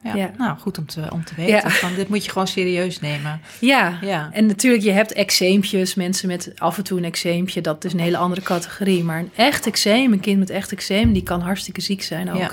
Ja, 0.03 0.15
Ja. 0.15 0.31
nou 0.37 0.57
goed 0.57 0.77
om 0.77 0.85
te, 0.85 1.07
om 1.11 1.23
te 1.25 1.35
weten. 1.35 1.53
Ja. 1.55 1.69
Van, 1.69 1.93
dit 1.95 2.09
moet 2.09 2.25
je 2.25 2.31
gewoon 2.31 2.47
serieus 2.47 2.99
nemen. 2.99 3.41
Ja. 3.59 3.97
Ja. 4.01 4.29
en 4.33 4.45
natuurlijk, 4.45 4.83
je 4.83 4.91
hebt 4.91 5.13
eczeempjes, 5.13 5.95
mensen 5.95 6.27
met 6.27 6.51
af 6.57 6.77
en 6.77 6.83
toe 6.83 6.97
een 6.97 7.03
eczeempje, 7.05 7.61
dat 7.61 7.83
is 7.85 7.93
een 7.93 7.99
hele 7.99 8.17
andere 8.17 8.41
categorie. 8.41 9.03
Maar 9.03 9.19
een 9.19 9.31
echt 9.35 9.65
eczeem, 9.65 10.13
een 10.13 10.19
kind 10.19 10.39
met 10.39 10.49
echt 10.49 10.71
eczeem, 10.71 11.13
die 11.13 11.23
kan 11.23 11.41
hartstikke 11.41 11.81
ziek 11.81 12.01
zijn 12.03 12.31
ook. 12.31 12.37
Ja. 12.37 12.51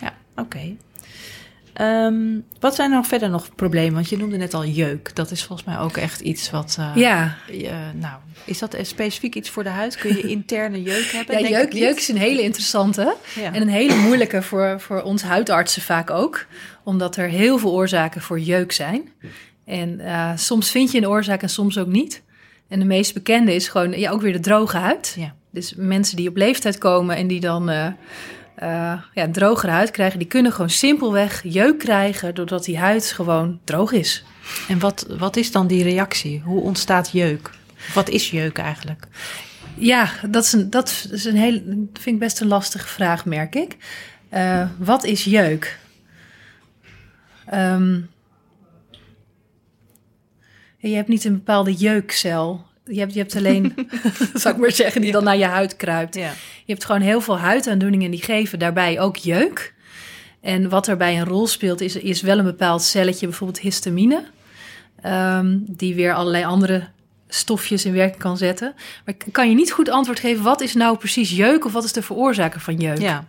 Ja, 0.00 0.12
oké. 0.36 0.74
Ehm, 1.80 2.38
wat 2.58 2.74
zijn 2.74 2.90
er 2.90 2.96
nog 2.96 3.06
verder 3.06 3.30
nog 3.30 3.54
problemen? 3.54 3.94
Want 3.94 4.08
je 4.08 4.16
noemde 4.16 4.36
net 4.36 4.54
al 4.54 4.64
jeuk. 4.64 5.14
Dat 5.14 5.30
is 5.30 5.44
volgens 5.44 5.68
mij 5.68 5.78
ook 5.78 5.96
echt 5.96 6.20
iets 6.20 6.50
wat. 6.50 6.76
Uh, 6.80 6.92
ja. 6.94 7.36
nou, 7.94 8.14
is 8.44 8.58
dat 8.58 8.76
specifiek 8.82 9.34
iets 9.34 9.50
voor 9.50 9.62
de 9.62 9.68
huid? 9.68 9.96
Kun 9.96 10.16
je 10.16 10.22
interne 10.22 10.82
jeuk 10.82 11.04
hebben? 11.16 11.38
Ja, 11.38 11.48
jeuk, 11.48 11.72
jeuk 11.72 11.96
is 11.96 12.08
een 12.08 12.16
hele 12.16 12.42
interessante. 12.42 13.16
Ja. 13.34 13.52
En 13.52 13.62
een 13.62 13.68
hele 13.68 13.94
moeilijke 13.94 14.42
voor, 14.42 14.80
voor 14.80 15.02
ons 15.02 15.22
huidartsen 15.22 15.82
vaak 15.82 16.10
ook. 16.10 16.46
Omdat 16.84 17.16
er 17.16 17.28
heel 17.28 17.58
veel 17.58 17.72
oorzaken 17.72 18.20
voor 18.20 18.40
jeuk 18.40 18.72
zijn. 18.72 19.12
En 19.64 20.00
uh, 20.00 20.32
soms 20.36 20.70
vind 20.70 20.90
je 20.90 20.98
een 20.98 21.08
oorzaak 21.08 21.42
en 21.42 21.50
soms 21.50 21.78
ook 21.78 21.86
niet. 21.86 22.22
En 22.68 22.78
de 22.78 22.84
meest 22.84 23.14
bekende 23.14 23.54
is 23.54 23.68
gewoon 23.68 23.98
ja, 23.98 24.10
ook 24.10 24.20
weer 24.20 24.32
de 24.32 24.40
droge 24.40 24.76
huid. 24.76 25.14
Ja. 25.18 25.34
Dus 25.50 25.74
mensen 25.76 26.16
die 26.16 26.28
op 26.28 26.36
leeftijd 26.36 26.78
komen 26.78 27.16
en 27.16 27.26
die 27.26 27.40
dan. 27.40 27.94
Uh, 28.62 28.68
uh, 28.68 29.02
ja, 29.14 29.30
drogere 29.30 29.72
huid 29.72 29.90
krijgen, 29.90 30.18
die 30.18 30.28
kunnen 30.28 30.52
gewoon 30.52 30.70
simpelweg 30.70 31.42
jeuk 31.42 31.78
krijgen 31.78 32.34
doordat 32.34 32.64
die 32.64 32.78
huid 32.78 33.12
gewoon 33.12 33.60
droog 33.64 33.92
is. 33.92 34.24
En 34.68 34.78
wat, 34.78 35.06
wat 35.18 35.36
is 35.36 35.52
dan 35.52 35.66
die 35.66 35.82
reactie? 35.82 36.40
Hoe 36.40 36.62
ontstaat 36.62 37.10
jeuk? 37.10 37.50
Wat 37.94 38.08
is 38.08 38.30
jeuk 38.30 38.58
eigenlijk? 38.58 39.06
Ja, 39.74 40.10
dat 40.28 40.44
is 40.44 40.52
een, 40.52 40.70
dat 40.70 41.08
is 41.10 41.24
een 41.24 41.36
heel, 41.36 41.62
vind 41.92 42.06
ik 42.06 42.18
best 42.18 42.40
een 42.40 42.46
lastige 42.46 42.86
vraag, 42.86 43.24
merk 43.24 43.54
ik. 43.54 43.76
Uh, 44.34 44.68
wat 44.78 45.04
is 45.04 45.24
jeuk? 45.24 45.78
Um, 47.54 48.10
je 50.78 50.94
hebt 50.94 51.08
niet 51.08 51.24
een 51.24 51.32
bepaalde 51.32 51.74
jeukcel. 51.74 52.66
Je 52.92 52.98
hebt, 52.98 53.12
je 53.12 53.18
hebt 53.18 53.36
alleen, 53.36 53.74
zou 54.34 54.54
ik 54.54 54.60
maar 54.60 54.72
zeggen, 54.72 55.00
die 55.00 55.12
dan 55.12 55.24
naar 55.24 55.36
je 55.36 55.44
huid 55.44 55.76
kruipt. 55.76 56.14
Ja. 56.14 56.32
Je 56.64 56.72
hebt 56.72 56.84
gewoon 56.84 57.00
heel 57.00 57.20
veel 57.20 57.38
huidaandoeningen 57.38 58.10
die 58.10 58.22
geven 58.22 58.58
daarbij 58.58 59.00
ook 59.00 59.16
jeuk. 59.16 59.74
En 60.40 60.68
wat 60.68 60.88
erbij 60.88 61.18
een 61.18 61.26
rol 61.26 61.46
speelt, 61.46 61.80
is, 61.80 61.96
is 61.96 62.20
wel 62.20 62.38
een 62.38 62.44
bepaald 62.44 62.82
celletje, 62.82 63.26
bijvoorbeeld 63.26 63.60
histamine. 63.60 64.24
Um, 65.06 65.64
die 65.66 65.94
weer 65.94 66.14
allerlei 66.14 66.44
andere 66.44 66.88
stofjes 67.28 67.84
in 67.84 67.92
werking 67.92 68.18
kan 68.18 68.36
zetten. 68.36 68.74
Maar 69.04 69.14
kan 69.32 69.48
je 69.48 69.54
niet 69.54 69.72
goed 69.72 69.88
antwoord 69.88 70.20
geven, 70.20 70.42
wat 70.42 70.60
is 70.60 70.74
nou 70.74 70.96
precies 70.96 71.30
jeuk 71.30 71.64
of 71.64 71.72
wat 71.72 71.84
is 71.84 71.92
de 71.92 72.02
veroorzaker 72.02 72.60
van 72.60 72.76
jeuk? 72.76 72.98
Ja. 72.98 73.28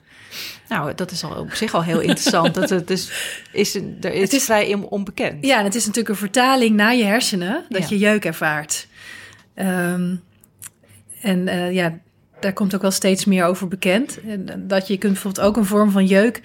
Nou, 0.70 0.96
dat 0.96 1.12
is 1.12 1.24
al 1.24 1.36
op 1.36 1.54
zich 1.54 1.74
al 1.74 1.84
heel 1.84 2.00
interessant. 2.00 2.54
dat 2.54 2.70
het 2.70 2.88
dus 2.88 3.12
is, 3.52 3.76
er 3.76 4.14
is, 4.14 4.22
het 4.22 4.34
is 4.34 4.44
vrij 4.44 4.74
onbekend. 4.74 5.46
Ja, 5.46 5.58
en 5.58 5.64
het 5.64 5.76
is 5.76 5.86
natuurlijk 5.86 6.10
een 6.10 6.22
vertaling 6.22 6.76
naar 6.76 6.96
je 6.96 7.04
hersenen 7.04 7.66
dat 7.70 7.90
je 7.90 7.98
jeuk 7.98 8.26
ervaart. 8.26 8.88
Um, 9.62 10.22
en 11.22 11.48
uh, 11.48 11.74
ja, 11.74 12.00
daar 12.40 12.54
komt 12.54 12.76
ook 12.76 12.82
wel 12.82 12.92
steeds 12.92 13.26
meer 13.26 13.46
over 13.46 13.68
bekend. 13.68 14.20
Dat 14.58 14.88
je 14.88 14.98
kunt 14.98 15.14
bijvoorbeeld 15.14 15.46
ook 15.46 15.58
een 15.58 15.66
vorm 15.66 15.92
van 15.92 16.06
jeuk 16.06 16.42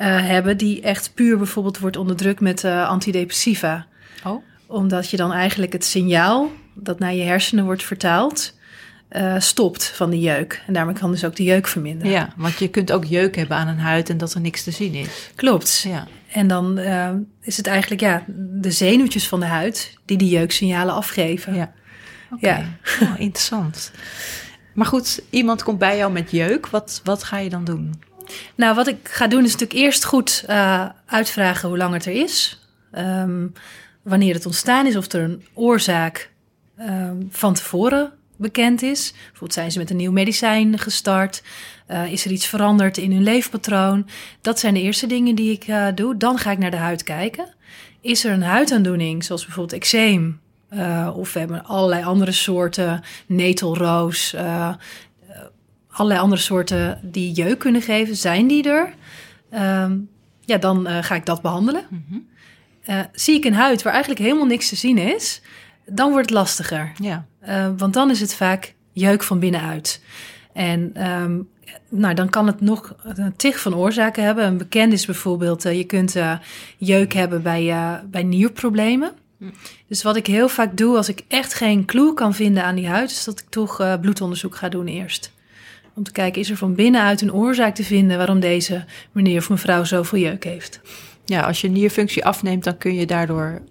uh, 0.00 0.26
hebben 0.26 0.56
die 0.56 0.80
echt 0.80 1.14
puur 1.14 1.36
bijvoorbeeld 1.36 1.78
wordt 1.78 1.96
onderdrukt 1.96 2.40
met 2.40 2.64
uh, 2.64 2.88
antidepressiva. 2.88 3.86
Oh. 4.24 4.42
Omdat 4.66 5.10
je 5.10 5.16
dan 5.16 5.32
eigenlijk 5.32 5.72
het 5.72 5.84
signaal 5.84 6.50
dat 6.74 6.98
naar 6.98 7.14
je 7.14 7.22
hersenen 7.22 7.64
wordt 7.64 7.84
vertaald, 7.84 8.54
uh, 9.10 9.34
stopt 9.38 9.84
van 9.84 10.10
die 10.10 10.20
jeuk. 10.20 10.62
En 10.66 10.72
daarmee 10.72 10.94
kan 10.94 11.10
dus 11.10 11.24
ook 11.24 11.36
de 11.36 11.44
jeuk 11.44 11.66
verminderen. 11.66 12.12
Ja, 12.12 12.32
want 12.36 12.58
je 12.58 12.68
kunt 12.68 12.92
ook 12.92 13.04
jeuk 13.04 13.36
hebben 13.36 13.56
aan 13.56 13.68
een 13.68 13.78
huid 13.78 14.10
en 14.10 14.18
dat 14.18 14.34
er 14.34 14.40
niks 14.40 14.62
te 14.64 14.70
zien 14.70 14.94
is. 14.94 15.30
Klopt. 15.34 15.84
Ja. 15.88 16.06
En 16.32 16.48
dan 16.48 16.78
is 17.40 17.56
het 17.56 17.66
eigenlijk 17.66 18.00
ja, 18.00 18.24
de 18.60 18.70
zenuwtjes 18.70 19.28
van 19.28 19.40
de 19.40 19.46
huid 19.46 19.98
die 20.04 20.16
die 20.16 20.28
jeuksignalen 20.28 20.94
afgeven. 20.94 21.54
Ja. 21.54 21.72
Okay. 22.36 22.58
Ja. 22.58 23.06
Oh, 23.06 23.20
interessant. 23.20 23.90
Maar 24.74 24.86
goed, 24.86 25.22
iemand 25.30 25.62
komt 25.62 25.78
bij 25.78 25.96
jou 25.96 26.12
met 26.12 26.30
jeuk. 26.30 26.66
Wat, 26.66 27.00
wat 27.04 27.22
ga 27.24 27.38
je 27.38 27.50
dan 27.50 27.64
doen? 27.64 28.02
Nou, 28.54 28.74
wat 28.74 28.86
ik 28.86 29.08
ga 29.08 29.26
doen 29.26 29.44
is 29.44 29.52
natuurlijk 29.52 29.80
eerst 29.80 30.04
goed 30.04 30.44
uh, 30.48 30.88
uitvragen 31.06 31.68
hoe 31.68 31.78
lang 31.78 31.92
het 31.94 32.06
er 32.06 32.12
is. 32.12 32.66
Um, 32.98 33.52
wanneer 34.02 34.34
het 34.34 34.46
ontstaan 34.46 34.86
is, 34.86 34.96
of 34.96 35.12
er 35.12 35.22
een 35.22 35.44
oorzaak 35.54 36.30
um, 36.80 37.28
van 37.30 37.54
tevoren 37.54 38.12
bekend 38.36 38.82
is. 38.82 39.12
Bijvoorbeeld 39.12 39.52
zijn 39.52 39.72
ze 39.72 39.78
met 39.78 39.90
een 39.90 39.96
nieuw 39.96 40.12
medicijn 40.12 40.78
gestart. 40.78 41.42
Uh, 41.90 42.12
is 42.12 42.24
er 42.24 42.30
iets 42.30 42.46
veranderd 42.46 42.96
in 42.96 43.12
hun 43.12 43.22
leefpatroon? 43.22 44.08
Dat 44.40 44.58
zijn 44.58 44.74
de 44.74 44.82
eerste 44.82 45.06
dingen 45.06 45.34
die 45.34 45.52
ik 45.52 45.68
uh, 45.68 45.86
doe. 45.94 46.16
Dan 46.16 46.38
ga 46.38 46.50
ik 46.50 46.58
naar 46.58 46.70
de 46.70 46.76
huid 46.76 47.02
kijken. 47.02 47.54
Is 48.00 48.24
er 48.24 48.32
een 48.32 48.42
huidaandoening, 48.42 49.24
zoals 49.24 49.44
bijvoorbeeld 49.44 49.80
eczeem? 49.82 50.40
Uh, 50.70 51.12
of 51.16 51.32
we 51.32 51.38
hebben 51.38 51.64
allerlei 51.64 52.04
andere 52.04 52.32
soorten, 52.32 53.02
netelroos, 53.26 54.34
allerlei 55.88 56.20
andere 56.20 56.40
soorten 56.40 57.00
die 57.02 57.32
jeuk 57.32 57.58
kunnen 57.58 57.82
geven. 57.82 58.16
Zijn 58.16 58.46
die 58.46 58.70
er? 58.70 58.94
Um, 59.82 60.08
ja, 60.40 60.56
dan 60.56 60.86
ga 60.86 61.14
ik 61.14 61.26
dat 61.26 61.42
behandelen. 61.42 61.82
Mm 61.88 62.04
-hmm. 62.08 62.26
zie 63.12 63.36
ik 63.36 63.44
een 63.44 63.54
huid 63.54 63.82
waar 63.82 63.92
eigenlijk 63.92 64.22
helemaal 64.22 64.46
niks 64.46 64.68
te 64.68 64.76
zien 64.76 64.98
is, 64.98 65.42
dan 65.86 66.10
wordt 66.10 66.28
het 66.28 66.38
lastiger. 66.38 66.92
Ja. 67.02 67.26
Want 67.76 67.94
dan 67.94 68.10
is 68.10 68.20
het 68.20 68.34
vaak 68.34 68.74
jeuk 68.92 69.22
van 69.22 69.38
binnenuit. 69.38 70.02
En 70.52 71.10
um, 71.10 71.48
nou, 71.88 72.14
dan 72.14 72.28
kan 72.28 72.46
het 72.46 72.60
nog 72.60 72.94
een 73.02 73.36
tig 73.36 73.60
van 73.60 73.74
oorzaken 73.74 74.24
hebben. 74.24 74.46
Een 74.46 74.58
bekend 74.58 74.92
is 74.92 75.06
bijvoorbeeld, 75.06 75.62
je 75.62 75.84
kunt 75.84 76.16
jeuk 76.76 77.12
hebben 77.12 77.42
bij, 77.42 77.74
bij 78.10 78.22
nierproblemen. 78.22 79.12
Dus 79.88 80.02
wat 80.02 80.16
ik 80.16 80.26
heel 80.26 80.48
vaak 80.48 80.76
doe 80.76 80.96
als 80.96 81.08
ik 81.08 81.22
echt 81.28 81.54
geen 81.54 81.84
clue 81.84 82.14
kan 82.14 82.34
vinden 82.34 82.64
aan 82.64 82.74
die 82.74 82.88
huid, 82.88 83.10
is 83.10 83.24
dat 83.24 83.40
ik 83.40 83.46
toch 83.48 84.00
bloedonderzoek 84.00 84.56
ga 84.56 84.68
doen 84.68 84.86
eerst. 84.86 85.32
Om 85.94 86.02
te 86.02 86.12
kijken, 86.12 86.40
is 86.40 86.50
er 86.50 86.56
van 86.56 86.74
binnenuit 86.74 87.20
een 87.20 87.32
oorzaak 87.32 87.74
te 87.74 87.84
vinden 87.84 88.16
waarom 88.16 88.40
deze 88.40 88.84
meneer 89.12 89.38
of 89.38 89.48
mevrouw 89.50 89.84
zoveel 89.84 90.18
jeuk 90.18 90.44
heeft. 90.44 90.80
Ja, 91.24 91.40
als 91.40 91.60
je 91.60 91.68
nierfunctie 91.68 92.24
afneemt, 92.24 92.64
dan 92.64 92.78
kun 92.78 92.94
je 92.94 93.06
daardoor 93.06 93.62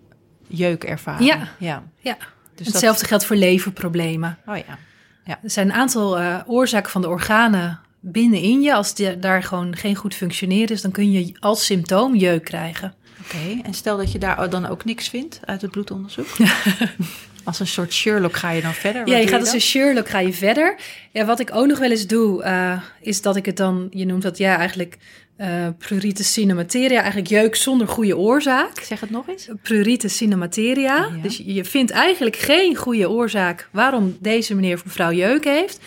jeuk 0.48 0.84
ervaren. 0.84 1.26
Ja, 1.26 1.48
ja. 1.60 1.84
ja. 2.00 2.18
Dus 2.56 2.68
Hetzelfde 2.68 3.00
dat... 3.00 3.08
geldt 3.08 3.26
voor 3.26 3.36
leverproblemen. 3.36 4.38
Oh 4.46 4.58
ja. 4.58 4.78
ja. 5.24 5.40
Er 5.44 5.50
zijn 5.50 5.68
een 5.68 5.76
aantal 5.76 6.20
uh, 6.20 6.40
oorzaken 6.46 6.92
van 6.92 7.02
de 7.02 7.10
organen 7.10 7.80
binnenin 8.00 8.62
je. 8.62 8.74
Als 8.74 8.96
die, 8.96 9.20
daar 9.20 9.44
gewoon 9.44 9.76
geen 9.76 9.96
goed 9.96 10.16
functioneren 10.16 10.76
is, 10.76 10.82
dan 10.82 10.92
kun 10.92 11.12
je 11.12 11.36
als 11.40 11.66
symptoom 11.66 12.16
jeuk 12.16 12.44
krijgen. 12.44 12.94
Oké, 13.26 13.36
okay. 13.36 13.62
en 13.64 13.74
stel 13.74 13.98
dat 13.98 14.12
je 14.12 14.20
daar 14.20 14.50
dan 14.50 14.66
ook 14.66 14.86
niks 14.86 15.10
vindt 15.10 15.40
uit 15.46 15.62
het 15.62 15.72
bloedonderzoek? 15.72 16.28
als 17.46 17.60
een 17.60 17.68
soort 17.68 17.94
Sherlock 17.94 18.36
ga 18.36 18.52
je 18.52 18.62
dan 18.62 18.74
verder? 18.74 19.08
Ja, 19.08 19.18
je 19.18 19.28
gaat 19.28 19.40
als 19.40 19.54
een 19.54 19.62
Sherlock 19.62 20.10
ga 20.10 20.20
je 20.20 20.34
verder. 20.34 20.76
Ja, 21.12 21.26
wat 21.26 21.40
ik 21.40 21.50
ook 21.54 21.68
nog 21.68 21.80
wel 21.80 21.92
eens 21.92 22.08
doe, 22.08 22.44
uh, 22.44 22.82
is 23.02 23.22
dat 23.22 23.36
ik 23.36 23.46
het 23.46 23.58
dan, 23.58 23.88
je 23.92 24.06
noemt 24.06 24.22
dat 24.22 24.38
ja 24.38 24.58
eigenlijk 24.58 24.98
uh, 25.38 25.68
prurite 25.78 26.24
cinemateria, 26.24 26.98
eigenlijk 26.98 27.28
jeuk 27.28 27.56
zonder 27.56 27.88
goede 27.88 28.18
oorzaak. 28.18 28.80
Zeg 28.80 29.00
het 29.00 29.10
nog 29.10 29.28
eens. 29.28 29.48
Prurite 29.62 30.08
cinemateria. 30.08 30.96
Ja. 30.96 31.10
Dus 31.22 31.42
je 31.46 31.66
vindt 31.66 31.92
eigenlijk 31.92 32.36
geen 32.36 32.76
goede 32.76 33.10
oorzaak 33.10 33.70
waarom 33.72 34.18
deze 34.20 34.56
meneer 34.56 34.76
of 34.76 34.86
mevrouw 34.86 35.12
jeuk 35.12 35.44
heeft. 35.44 35.80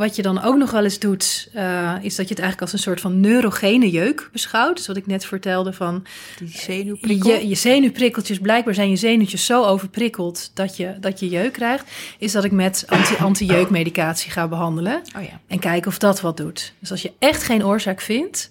Wat 0.00 0.16
je 0.16 0.22
dan 0.22 0.42
ook 0.42 0.56
nog 0.56 0.70
wel 0.70 0.84
eens 0.84 0.98
doet, 0.98 1.48
uh, 1.54 1.94
is 2.00 2.16
dat 2.16 2.28
je 2.28 2.34
het 2.34 2.42
eigenlijk 2.42 2.60
als 2.60 2.72
een 2.72 2.78
soort 2.78 3.00
van 3.00 3.20
neurogene 3.20 3.90
jeuk 3.90 4.28
beschouwt. 4.32 4.76
Dus 4.76 4.86
wat 4.86 4.96
ik 4.96 5.06
net 5.06 5.24
vertelde 5.24 5.72
van... 5.72 6.06
Die 6.38 6.48
zenuwprikkel. 6.48 7.30
Je, 7.30 7.48
je 7.48 7.54
zenuwprikkeltjes, 7.54 8.38
blijkbaar 8.38 8.74
zijn 8.74 8.90
je 8.90 8.96
zenuwtjes 8.96 9.46
zo 9.46 9.64
overprikkeld 9.64 10.50
dat 10.54 10.76
je, 10.76 10.96
dat 11.00 11.20
je 11.20 11.28
jeuk 11.28 11.52
krijgt. 11.52 11.90
Is 12.18 12.32
dat 12.32 12.44
ik 12.44 12.52
met 12.52 12.84
anti, 12.86 13.14
anti-jeukmedicatie 13.16 14.30
ga 14.30 14.48
behandelen. 14.48 15.02
Oh 15.16 15.22
ja. 15.22 15.40
En 15.46 15.58
kijken 15.58 15.90
of 15.90 15.98
dat 15.98 16.20
wat 16.20 16.36
doet. 16.36 16.74
Dus 16.78 16.90
als 16.90 17.02
je 17.02 17.12
echt 17.18 17.42
geen 17.42 17.64
oorzaak 17.64 18.00
vindt, 18.00 18.50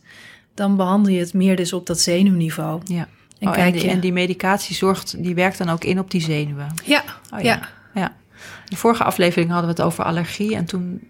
dan 0.54 0.76
behandel 0.76 1.14
je 1.14 1.20
het 1.20 1.34
meer 1.34 1.56
dus 1.56 1.74
op 1.74 1.86
dat 1.86 2.00
zenuwniveau. 2.00 2.82
Ja. 2.86 3.08
En, 3.40 3.48
oh, 3.48 3.54
kijk 3.54 3.74
en, 3.74 3.80
die, 3.80 3.90
en 3.90 4.00
die 4.00 4.14
medicatie 4.14 4.76
zorgt, 4.76 5.24
die 5.24 5.36
werkt 5.36 5.58
dan 5.58 5.70
ook 5.70 5.84
in 5.84 6.00
op 6.00 6.12
die 6.12 6.22
zenuwen. 6.22 6.74
Ja. 6.86 7.04
Oh, 7.34 7.40
ja. 7.42 7.44
ja. 7.44 7.70
ja. 8.02 8.16
De 8.66 8.76
vorige 8.76 9.04
aflevering 9.04 9.50
hadden 9.52 9.70
we 9.70 9.76
het 9.76 9.86
over 9.86 10.04
allergie. 10.04 10.56
En 10.56 10.66
toen 10.66 11.02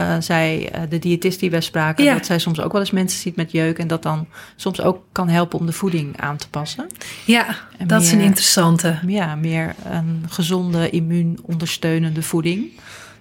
uh, 0.00 0.16
zei 0.18 0.68
uh, 0.74 0.80
de 0.88 0.98
diëtist 0.98 1.40
die 1.40 1.50
we 1.50 1.60
spraken, 1.60 2.04
ja. 2.04 2.14
dat 2.14 2.26
zij 2.26 2.38
soms 2.38 2.60
ook 2.60 2.72
wel 2.72 2.80
eens 2.80 2.90
mensen 2.90 3.20
ziet 3.20 3.36
met 3.36 3.52
jeuk. 3.52 3.78
En 3.78 3.88
dat 3.88 4.02
dan 4.02 4.26
soms 4.56 4.80
ook 4.80 5.04
kan 5.12 5.28
helpen 5.28 5.58
om 5.58 5.66
de 5.66 5.72
voeding 5.72 6.20
aan 6.20 6.36
te 6.36 6.48
passen. 6.48 6.86
Ja, 7.24 7.46
en 7.78 7.86
dat 7.86 7.98
meer, 7.98 8.08
is 8.08 8.12
een 8.12 8.20
interessante. 8.20 8.98
Ja, 9.06 9.34
meer 9.34 9.74
een 9.84 10.24
gezonde, 10.28 10.90
immuunondersteunende 10.90 12.22
voeding. 12.22 12.70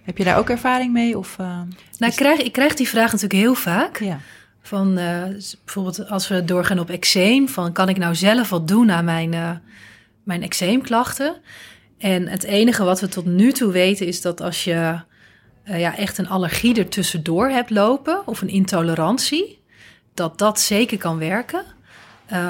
Heb 0.03 0.17
je 0.17 0.23
daar 0.23 0.37
ook 0.37 0.49
ervaring 0.49 0.93
mee? 0.93 1.17
Of, 1.17 1.37
uh, 1.41 1.47
nou, 1.97 2.11
ik 2.11 2.15
krijg, 2.15 2.39
ik 2.39 2.51
krijg 2.51 2.73
die 2.73 2.87
vraag 2.87 3.11
natuurlijk 3.11 3.41
heel 3.41 3.55
vaak. 3.55 3.99
Ja. 3.99 4.19
Van 4.61 4.97
uh, 4.99 5.23
bijvoorbeeld 5.65 6.09
als 6.09 6.27
we 6.27 6.43
doorgaan 6.43 6.79
op 6.79 6.89
eczeem, 6.89 7.47
van 7.47 7.71
kan 7.71 7.89
ik 7.89 7.97
nou 7.97 8.15
zelf 8.15 8.49
wat 8.49 8.67
doen 8.67 8.91
aan 8.91 9.05
mijn, 9.05 9.33
uh, 9.33 9.51
mijn 10.23 10.43
eczeemklachten? 10.43 11.35
En 11.97 12.27
het 12.27 12.43
enige 12.43 12.83
wat 12.83 12.99
we 12.99 13.07
tot 13.07 13.25
nu 13.25 13.51
toe 13.51 13.71
weten 13.71 14.07
is 14.07 14.21
dat 14.21 14.41
als 14.41 14.63
je 14.63 14.99
uh, 15.69 15.79
ja, 15.79 15.97
echt 15.97 16.17
een 16.17 16.29
allergie 16.29 16.75
ertussendoor 16.75 17.49
hebt 17.49 17.69
lopen 17.69 18.27
of 18.27 18.41
een 18.41 18.49
intolerantie, 18.49 19.59
dat 20.13 20.37
dat 20.37 20.59
zeker 20.59 20.97
kan 20.97 21.17
werken. 21.17 21.63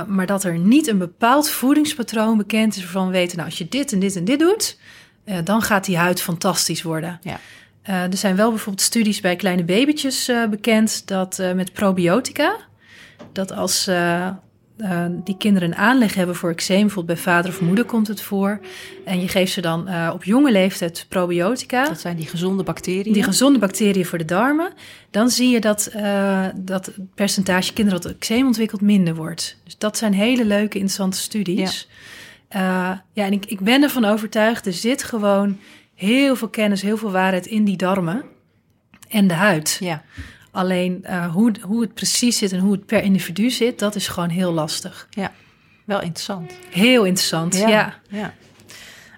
maar 0.08 0.26
dat 0.26 0.44
er 0.44 0.58
niet 0.58 0.88
een 0.88 0.98
bepaald 0.98 1.50
voedingspatroon 1.50 2.38
bekend 2.38 2.76
is 2.76 2.84
waarvan 2.84 3.06
we 3.06 3.12
weten, 3.12 3.38
nou 3.38 3.50
als 3.50 3.58
je 3.58 3.68
dit 3.68 3.92
en 3.92 4.00
dit 4.00 4.16
en 4.16 4.26
dit 4.26 4.40
doet, 4.40 4.78
dan 5.44 5.62
gaat 5.62 5.86
die 5.86 5.98
huid 5.98 6.22
fantastisch 6.22 6.82
worden. 6.82 7.20
Ja. 7.24 7.40
Er 7.84 8.18
zijn 8.18 8.36
wel 8.36 8.50
bijvoorbeeld 8.50 8.86
studies 8.86 9.22
bij 9.22 9.36
kleine 9.36 9.64
babytjes 9.64 10.32
bekend 10.50 11.08
dat 11.08 11.42
met 11.56 11.74
probiotica, 11.74 12.56
dat 13.32 13.52
als 13.52 13.90
uh, 14.80 15.06
die 15.24 15.38
kinderen 15.38 15.70
een 15.70 15.78
aanleg 15.78 16.14
hebben 16.14 16.36
voor 16.36 16.50
eczeem, 16.50 16.82
bijvoorbeeld 16.82 17.24
bij 17.24 17.34
vader 17.34 17.52
of 17.52 17.62
moeder 17.62 17.86
komt 17.86 18.08
het 18.08 18.22
voor. 18.22 18.60
En 19.06 19.22
je 19.22 19.28
geeft 19.28 19.52
ze 19.52 19.62
dan 19.62 19.90
uh, 19.90 20.12
op 20.14 20.24
jonge 20.24 20.52
leeftijd 20.52 21.06
probiotica. 21.10 21.88
Dat 21.88 22.00
zijn 22.00 22.16
die 22.16 22.28
gezonde 22.28 22.64
bacteriën. 22.64 23.14
Die 23.14 23.24
gezonde 23.24 23.60
bacteriën 23.60 24.06
voor 24.06 24.18
de 24.18 24.26
darmen. 24.26 24.74
Dan 25.12 25.30
zie 25.30 25.50
je 25.50 25.60
dat, 25.60 25.92
uh, 25.96 26.46
dat 26.56 26.86
het 26.86 26.98
percentage 27.16 27.74
kinderen 27.74 28.02
dat 28.02 28.12
eczeem 28.12 28.46
ontwikkelt 28.46 28.82
minder 28.82 29.16
wordt. 29.16 29.58
Dus 29.64 29.78
dat 29.78 29.98
zijn 29.98 30.14
hele 30.14 30.46
leuke, 30.46 30.78
interessante 30.78 31.18
studies. 31.18 31.88
Ja, 32.50 33.04
ja 33.14 33.26
en 33.26 33.32
ik, 33.32 33.46
ik 33.46 33.60
ben 33.60 33.84
ervan 33.84 34.06
overtuigd, 34.06 34.66
er 34.66 34.74
zit 34.74 35.04
gewoon 35.04 35.58
heel 35.96 36.36
veel 36.36 36.50
kennis, 36.50 36.82
heel 36.82 36.98
veel 36.98 37.12
waarheid 37.12 37.46
in 37.46 37.64
die 37.64 37.78
darmen 37.78 38.24
en 39.10 39.28
de 39.28 39.34
huid. 39.34 39.78
Ja. 39.80 40.04
Alleen 40.52 41.06
uh, 41.10 41.34
hoe, 41.34 41.52
hoe 41.62 41.82
het 41.82 41.94
precies 41.94 42.38
zit 42.38 42.52
en 42.52 42.60
hoe 42.60 42.72
het 42.72 42.86
per 42.86 43.04
individu 43.04 43.50
zit, 43.50 43.80
dat 43.80 43.96
is 43.96 44.08
gewoon 44.08 44.30
heel 44.30 44.52
lastig. 44.52 45.08
Ja, 45.10 45.32
wel 45.86 46.02
interessant. 46.02 46.52
Heel 46.70 47.04
interessant, 47.04 47.58
ja. 47.58 47.68
ja. 47.68 48.00
ja. 48.10 48.34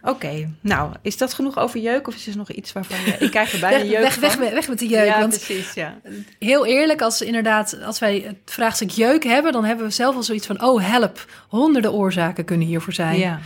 Oké, 0.04 0.12
okay. 0.12 0.50
nou, 0.62 0.92
is 1.02 1.18
dat 1.18 1.34
genoeg 1.34 1.58
over 1.58 1.80
jeuk 1.80 2.08
of 2.08 2.16
is 2.16 2.28
er 2.28 2.38
nog 2.38 2.52
iets 2.52 2.74
waarvan 2.74 2.98
je... 3.06 3.18
Ik 3.26 3.32
krijg 3.32 3.54
er 3.54 3.60
bijna 3.60 3.84
jeuk 3.84 4.02
weg, 4.02 4.16
weg, 4.16 4.36
weg, 4.36 4.52
weg, 4.52 4.68
met 4.68 4.80
de 4.80 4.88
jeuk. 4.88 5.06
Ja, 5.06 5.20
want 5.20 5.30
precies, 5.30 5.74
ja. 5.74 6.00
Heel 6.40 6.66
eerlijk, 6.66 7.02
als 7.02 7.22
inderdaad, 7.22 7.82
als 7.84 8.00
wij 8.00 8.24
het 8.26 8.38
vraagstuk 8.46 8.90
jeuk 8.90 9.24
hebben... 9.24 9.52
dan 9.52 9.66
hebben 9.66 9.86
we 9.86 9.92
zelf 9.92 10.16
al 10.16 10.24
zoiets 10.24 10.48
van, 10.48 10.64
oh 10.64 10.90
help, 10.90 11.26
honderden 11.48 11.94
oorzaken 11.94 12.46
kunnen 12.46 12.68
hiervoor 12.68 12.94
zijn. 12.94 13.18
Ja, 13.18 13.40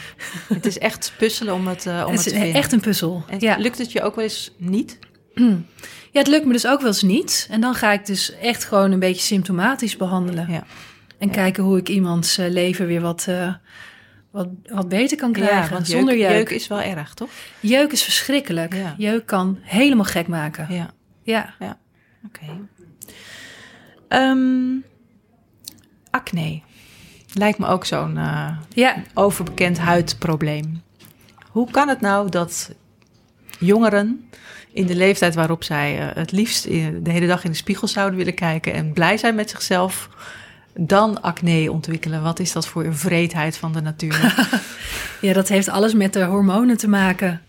het 0.53 0.65
is 0.65 0.77
echt 0.77 1.13
puzzelen 1.17 1.53
om 1.53 1.67
het, 1.67 1.85
uh, 1.85 2.03
om 2.05 2.11
het, 2.11 2.23
het 2.23 2.33
te 2.33 2.39
vinden. 2.39 2.53
echt 2.53 2.71
een 2.71 2.81
puzzel, 2.81 3.23
en 3.29 3.39
ja. 3.39 3.57
Lukt 3.57 3.77
het 3.77 3.91
je 3.91 4.01
ook 4.01 4.15
wel 4.15 4.23
eens 4.23 4.51
niet? 4.57 4.97
Ja, 6.15 6.21
het 6.21 6.29
lukt 6.29 6.45
me 6.45 6.51
dus 6.51 6.67
ook 6.67 6.79
wel 6.79 6.87
eens 6.87 7.01
niet. 7.01 7.47
En 7.49 7.61
dan 7.61 7.73
ga 7.73 7.91
ik 7.91 8.05
dus 8.05 8.35
echt 8.35 8.63
gewoon 8.63 8.91
een 8.91 8.99
beetje 8.99 9.21
symptomatisch 9.21 9.97
behandelen. 9.97 10.51
Ja. 10.51 10.63
En 11.17 11.29
kijken 11.29 11.63
hoe 11.63 11.77
ik 11.77 11.89
iemands 11.89 12.39
uh, 12.39 12.49
leven 12.49 12.87
weer 12.87 13.01
wat, 13.01 13.25
uh, 13.29 13.53
wat, 14.31 14.47
wat 14.65 14.89
beter 14.89 15.17
kan 15.17 15.31
krijgen. 15.31 15.63
Ja, 15.63 15.69
want 15.69 15.87
zonder 15.87 16.17
jeuk, 16.17 16.31
jeuk 16.31 16.49
is 16.49 16.67
wel 16.67 16.81
erg, 16.81 17.13
toch? 17.13 17.29
Jeuk 17.59 17.91
is 17.91 18.03
verschrikkelijk. 18.03 18.75
Jeuk 18.97 19.25
kan 19.25 19.57
helemaal 19.61 20.05
gek 20.05 20.27
maken. 20.27 20.67
Ja. 20.69 20.93
Ja. 21.23 21.53
ja. 21.59 21.77
Oké. 22.25 22.39
Okay. 24.07 24.29
Um, 24.29 24.83
acne. 26.09 26.61
Lijkt 27.33 27.57
me 27.57 27.67
ook 27.67 27.85
zo'n 27.85 28.15
uh, 28.15 28.57
ja. 28.69 28.95
overbekend 29.13 29.77
huidprobleem. 29.77 30.81
Hoe 31.49 31.71
kan 31.71 31.87
het 31.87 32.01
nou 32.01 32.29
dat 32.29 32.71
jongeren 33.59 34.29
in 34.75 34.85
de 34.85 34.95
leeftijd 34.95 35.35
waarop 35.35 35.63
zij 35.63 35.99
uh, 35.99 36.05
het 36.13 36.31
liefst 36.31 36.63
de 36.63 37.11
hele 37.11 37.27
dag 37.27 37.43
in 37.43 37.51
de 37.51 37.57
spiegel 37.57 37.87
zouden 37.87 38.17
willen 38.17 38.33
kijken 38.33 38.73
en 38.73 38.93
blij 38.93 39.17
zijn 39.17 39.35
met 39.35 39.49
zichzelf, 39.49 40.09
dan 40.73 41.21
acne 41.21 41.71
ontwikkelen. 41.71 42.23
Wat 42.23 42.39
is 42.39 42.51
dat 42.51 42.67
voor 42.67 42.83
een 42.83 42.97
vreedheid 42.97 43.57
van 43.57 43.73
de 43.73 43.81
natuur? 43.81 44.35
ja, 45.21 45.33
dat 45.33 45.47
heeft 45.47 45.69
alles 45.69 45.93
met 45.93 46.13
de 46.13 46.23
hormonen 46.23 46.77
te 46.77 46.87
maken. 46.87 47.41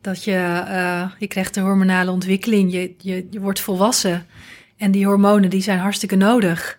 Dat 0.00 0.24
je, 0.24 0.64
uh, 0.68 1.10
je 1.18 1.26
krijgt 1.26 1.54
de 1.54 1.60
hormonale 1.60 2.10
ontwikkeling, 2.10 2.72
je, 2.72 2.94
je, 2.98 3.26
je 3.30 3.40
wordt 3.40 3.60
volwassen. 3.60 4.26
En 4.76 4.90
die 4.90 5.06
hormonen 5.06 5.50
die 5.50 5.62
zijn 5.62 5.78
hartstikke 5.78 6.16
nodig 6.16 6.78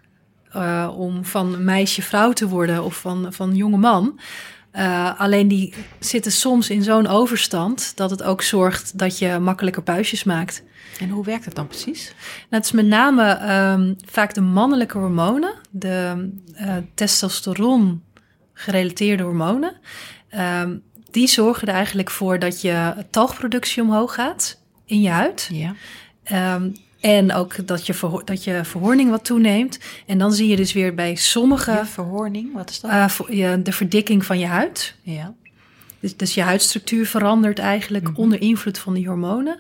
uh, 0.56 0.94
om 0.98 1.26
van 1.26 1.64
meisje 1.64 2.02
vrouw 2.02 2.32
te 2.32 2.48
worden 2.48 2.84
of 2.84 2.96
van, 2.96 3.34
van 3.34 3.56
jonge 3.56 3.78
man. 3.78 4.20
Uh, 4.78 5.20
alleen 5.20 5.48
die 5.48 5.74
zitten 6.00 6.32
soms 6.32 6.70
in 6.70 6.84
zo'n 6.84 7.08
overstand 7.08 7.92
dat 7.96 8.10
het 8.10 8.24
ook 8.24 8.42
zorgt 8.42 8.98
dat 8.98 9.20
je 9.20 9.40
makkelijker 9.40 9.84
puistjes 9.84 10.24
maakt. 10.24 10.64
En 11.00 11.10
hoe 11.10 11.26
werkt 11.26 11.46
het 11.46 11.56
dan 11.56 11.68
precies? 11.68 12.06
Nou, 12.06 12.46
het 12.50 12.66
is 12.66 12.72
met 12.72 12.86
name 12.86 13.54
um, 13.74 13.96
vaak 14.06 14.34
de 14.34 14.42
mannelijke 14.42 14.98
hormonen, 14.98 15.54
de 15.70 16.30
uh, 16.62 16.76
testosteron 16.94 18.04
gerelateerde 18.54 19.24
hormonen. 19.24 19.74
Um, 20.62 20.84
die 21.12 21.28
zorgen 21.28 21.68
er 21.68 21.74
eigenlijk 21.74 22.10
voor 22.10 22.40
dat 22.40 22.62
je 22.62 23.06
talgproductie 23.10 23.84
omhoog 23.84 24.14
gaat 24.14 24.62
in 24.86 25.02
je 25.02 25.10
huid. 25.10 25.50
Ja. 25.52 25.76
Um, 26.56 26.76
en 27.06 27.34
ook 27.34 27.68
dat 27.68 27.86
je, 27.86 27.94
verho 27.94 28.24
dat 28.24 28.44
je 28.44 28.62
verhoorning 28.64 29.10
wat 29.10 29.26
toeneemt. 29.26 29.80
En 30.06 30.18
dan 30.18 30.34
zie 30.34 30.48
je 30.48 30.56
dus 30.56 30.74
weer 30.74 30.96
bij 30.96 31.16
sommige... 31.16 31.72
Ja, 31.72 31.86
verhoorning, 31.86 32.54
wat 32.54 32.70
is 32.70 32.80
dat? 32.80 32.92
Uh, 32.92 33.38
ja, 33.38 33.58
de 33.58 33.72
verdikking 33.72 34.26
van 34.26 34.40
je 34.40 34.46
huid. 34.46 34.96
Ja. 35.02 35.34
Dus, 36.00 36.18
dus 36.18 36.34
je 36.34 36.42
huidstructuur 36.42 37.06
verandert 37.06 37.60
eigenlijk 37.60 38.08
mm 38.08 38.14
-hmm. 38.14 38.24
onder 38.24 38.42
invloed 38.42 38.78
van 38.78 38.94
die 38.94 39.08
hormonen. 39.08 39.60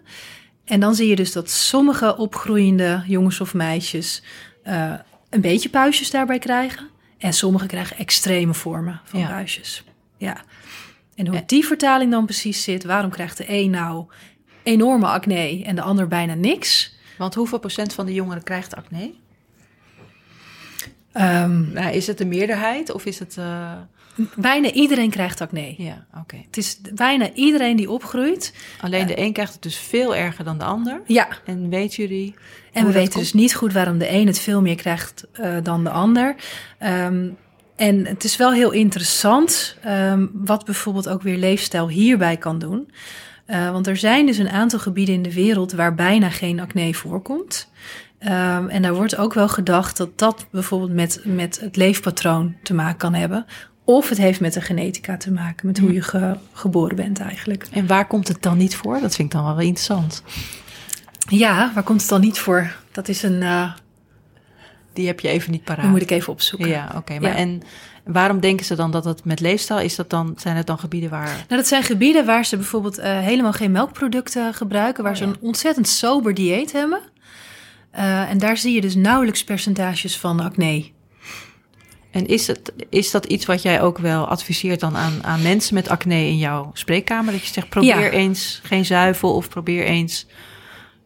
En 0.63 0.79
dan 0.79 0.95
zie 0.95 1.07
je 1.07 1.15
dus 1.15 1.31
dat 1.31 1.49
sommige 1.49 2.17
opgroeiende 2.17 3.03
jongens 3.07 3.41
of 3.41 3.53
meisjes... 3.53 4.23
Uh, 4.67 4.93
een 5.29 5.41
beetje 5.41 5.69
puistjes 5.69 6.11
daarbij 6.11 6.39
krijgen. 6.39 6.89
En 7.17 7.33
sommigen 7.33 7.67
krijgen 7.67 7.97
extreme 7.97 8.53
vormen 8.53 9.01
van 9.03 9.19
ja. 9.19 9.27
puistjes. 9.27 9.83
Ja. 10.17 10.43
En 11.15 11.27
hoe 11.27 11.43
die 11.45 11.65
vertaling 11.65 12.11
dan 12.11 12.25
precies 12.25 12.63
zit... 12.63 12.83
waarom 12.83 13.11
krijgt 13.11 13.37
de 13.37 13.45
een 13.47 13.69
nou 13.69 14.05
enorme 14.63 15.05
acne 15.05 15.63
en 15.63 15.75
de 15.75 15.81
ander 15.81 16.07
bijna 16.07 16.33
niks... 16.33 16.93
Want 17.17 17.35
hoeveel 17.35 17.59
procent 17.59 17.93
van 17.93 18.05
de 18.05 18.13
jongeren 18.13 18.43
krijgt 18.43 18.75
acne? 18.75 19.13
Um, 21.13 21.71
nou, 21.73 21.93
is 21.93 22.07
het 22.07 22.17
de 22.17 22.25
meerderheid 22.25 22.91
of 22.91 23.05
is 23.05 23.19
het... 23.19 23.35
Uh... 23.39 23.71
Bijna 24.35 24.71
iedereen 24.71 25.09
krijgt 25.09 25.41
acne. 25.41 25.73
Ja, 25.77 26.05
oké. 26.09 26.19
Okay. 26.19 26.45
Het 26.45 26.57
is 26.57 26.79
bijna 26.93 27.33
iedereen 27.33 27.75
die 27.75 27.89
opgroeit. 27.89 28.53
Alleen 28.81 29.07
de 29.07 29.17
uh, 29.17 29.23
een 29.23 29.33
krijgt 29.33 29.53
het 29.53 29.61
dus 29.61 29.77
veel 29.77 30.15
erger 30.15 30.43
dan 30.43 30.57
de 30.57 30.63
ander. 30.63 31.01
Ja. 31.05 31.27
En 31.45 31.69
weten 31.69 32.03
jullie... 32.03 32.35
En 32.71 32.85
we 32.85 32.91
weten 32.91 33.11
komt? 33.11 33.23
dus 33.23 33.33
niet 33.33 33.55
goed 33.55 33.73
waarom 33.73 33.97
de 33.97 34.11
een 34.11 34.27
het 34.27 34.39
veel 34.39 34.61
meer 34.61 34.75
krijgt 34.75 35.27
uh, 35.33 35.57
dan 35.63 35.83
de 35.83 35.89
ander. 35.89 36.35
Um, 36.83 37.37
en 37.75 38.05
het 38.05 38.23
is 38.23 38.37
wel 38.37 38.51
heel 38.51 38.71
interessant 38.71 39.77
um, 39.85 40.31
wat 40.33 40.65
bijvoorbeeld 40.65 41.09
ook 41.09 41.21
weer 41.21 41.37
leefstijl 41.37 41.89
hierbij 41.89 42.37
kan 42.37 42.59
doen. 42.59 42.91
Uh, 43.47 43.71
want 43.71 43.87
er 43.87 43.97
zijn 43.97 44.25
dus 44.25 44.37
een 44.37 44.49
aantal 44.49 44.79
gebieden 44.79 45.15
in 45.15 45.21
de 45.21 45.33
wereld 45.33 45.71
waar 45.71 45.95
bijna 45.95 46.29
geen 46.29 46.59
acne 46.59 46.93
voorkomt. 46.93 47.69
Um, 48.19 48.69
en 48.69 48.81
daar 48.81 48.93
wordt 48.93 49.17
ook 49.17 49.33
wel 49.33 49.49
gedacht 49.49 49.97
dat 49.97 50.19
dat 50.19 50.47
bijvoorbeeld 50.51 50.93
met, 50.93 51.21
met 51.23 51.59
het 51.59 51.75
leefpatroon 51.75 52.55
te 52.63 52.73
maken 52.73 52.97
kan 52.97 53.13
hebben. 53.13 53.45
Of 53.83 54.09
het 54.09 54.17
heeft 54.17 54.39
met 54.39 54.53
de 54.53 54.61
genetica 54.61 55.17
te 55.17 55.31
maken, 55.31 55.67
met 55.67 55.79
hoe 55.79 55.93
je 55.93 56.01
ge, 56.01 56.37
geboren 56.53 56.95
bent 56.95 57.19
eigenlijk. 57.19 57.67
En 57.71 57.87
waar 57.87 58.07
komt 58.07 58.27
het 58.27 58.41
dan 58.41 58.57
niet 58.57 58.75
voor? 58.75 58.99
Dat 58.99 59.15
vind 59.15 59.33
ik 59.33 59.39
dan 59.39 59.45
wel 59.45 59.59
interessant. 59.59 60.23
Ja, 61.27 61.71
waar 61.73 61.83
komt 61.83 62.01
het 62.01 62.09
dan 62.09 62.21
niet 62.21 62.39
voor? 62.39 62.75
Dat 62.91 63.07
is 63.07 63.23
een... 63.23 63.41
Uh, 63.41 63.71
Die 64.93 65.07
heb 65.07 65.19
je 65.19 65.27
even 65.27 65.51
niet 65.51 65.63
paraat. 65.63 65.81
Die 65.81 65.89
moet 65.89 66.01
ik 66.01 66.11
even 66.11 66.33
opzoeken. 66.33 66.69
Ja, 66.69 66.85
oké. 66.85 66.97
Okay, 66.97 67.17
maar 67.17 67.31
ja. 67.31 67.35
en 67.35 67.61
waarom 68.05 68.39
denken 68.39 68.65
ze 68.65 68.75
dan 68.75 68.91
dat 68.91 69.05
het 69.05 69.25
met 69.25 69.39
leefstijl 69.39 69.79
is? 69.79 69.95
Dat 69.95 70.09
dan, 70.09 70.33
zijn 70.37 70.55
het 70.55 70.67
dan 70.67 70.79
gebieden 70.79 71.09
waar... 71.09 71.25
Nou, 71.25 71.45
dat 71.47 71.67
zijn 71.67 71.83
gebieden 71.83 72.25
waar 72.25 72.45
ze 72.45 72.55
bijvoorbeeld 72.55 72.99
uh, 72.99 73.19
helemaal 73.19 73.53
geen 73.53 73.71
melkproducten 73.71 74.53
gebruiken. 74.53 75.03
Waar 75.03 75.13
oh, 75.13 75.19
ja. 75.19 75.25
ze 75.25 75.31
een 75.31 75.41
ontzettend 75.41 75.87
sober 75.87 76.33
dieet 76.33 76.71
hebben. 76.71 76.99
Uh, 77.95 78.29
en 78.29 78.37
daar 78.37 78.57
zie 78.57 78.73
je 78.73 78.81
dus 78.81 78.95
nauwelijks 78.95 79.43
percentages 79.43 80.17
van 80.17 80.39
acne. 80.39 80.93
En 82.11 82.25
is, 82.25 82.47
het, 82.47 82.73
is 82.89 83.11
dat 83.11 83.25
iets 83.25 83.45
wat 83.45 83.61
jij 83.61 83.81
ook 83.81 83.97
wel 83.97 84.27
adviseert 84.27 84.79
dan 84.79 84.97
aan, 84.97 85.23
aan 85.23 85.41
mensen 85.41 85.73
met 85.73 85.89
acne 85.89 86.15
in 86.15 86.37
jouw 86.37 86.71
spreekkamer? 86.73 87.31
Dat 87.31 87.45
je 87.45 87.53
zegt, 87.53 87.69
probeer 87.69 87.99
ja. 87.99 88.09
eens 88.09 88.59
geen 88.63 88.85
zuivel 88.85 89.35
of 89.35 89.49
probeer 89.49 89.85
eens 89.85 90.25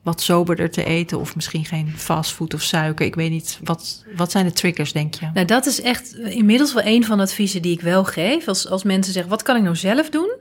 wat 0.04 0.22
soberder 0.22 0.72
te 0.72 0.84
eten 0.84 1.20
of 1.20 1.36
misschien 1.36 1.66
geen 1.66 1.94
fastfood 1.96 2.54
of 2.54 2.62
suiker. 2.62 3.06
Ik 3.06 3.16
weet 3.16 3.32
niet, 3.32 3.60
wat, 3.64 4.06
wat 4.16 4.32
zijn 4.32 4.46
de 4.46 4.52
triggers, 4.52 4.92
denk 4.92 5.14
je? 5.14 5.30
Nou, 5.34 5.46
dat 5.46 5.66
is 5.66 5.82
echt 5.82 6.16
inmiddels 6.16 6.74
wel 6.74 6.86
een 6.86 7.06
van 7.06 7.18
de 7.18 7.24
adviezen 7.24 7.62
die 7.62 7.74
ik 7.74 7.82
wel 7.82 8.04
geef. 8.04 8.48
Als, 8.48 8.68
als 8.68 8.84
mensen 8.84 9.14
zeggen, 9.14 9.32
wat 9.32 9.42
kan 9.42 9.56
ik 9.56 9.64
nou 9.64 9.76
zelf 9.76 10.10
doen? 10.10 10.36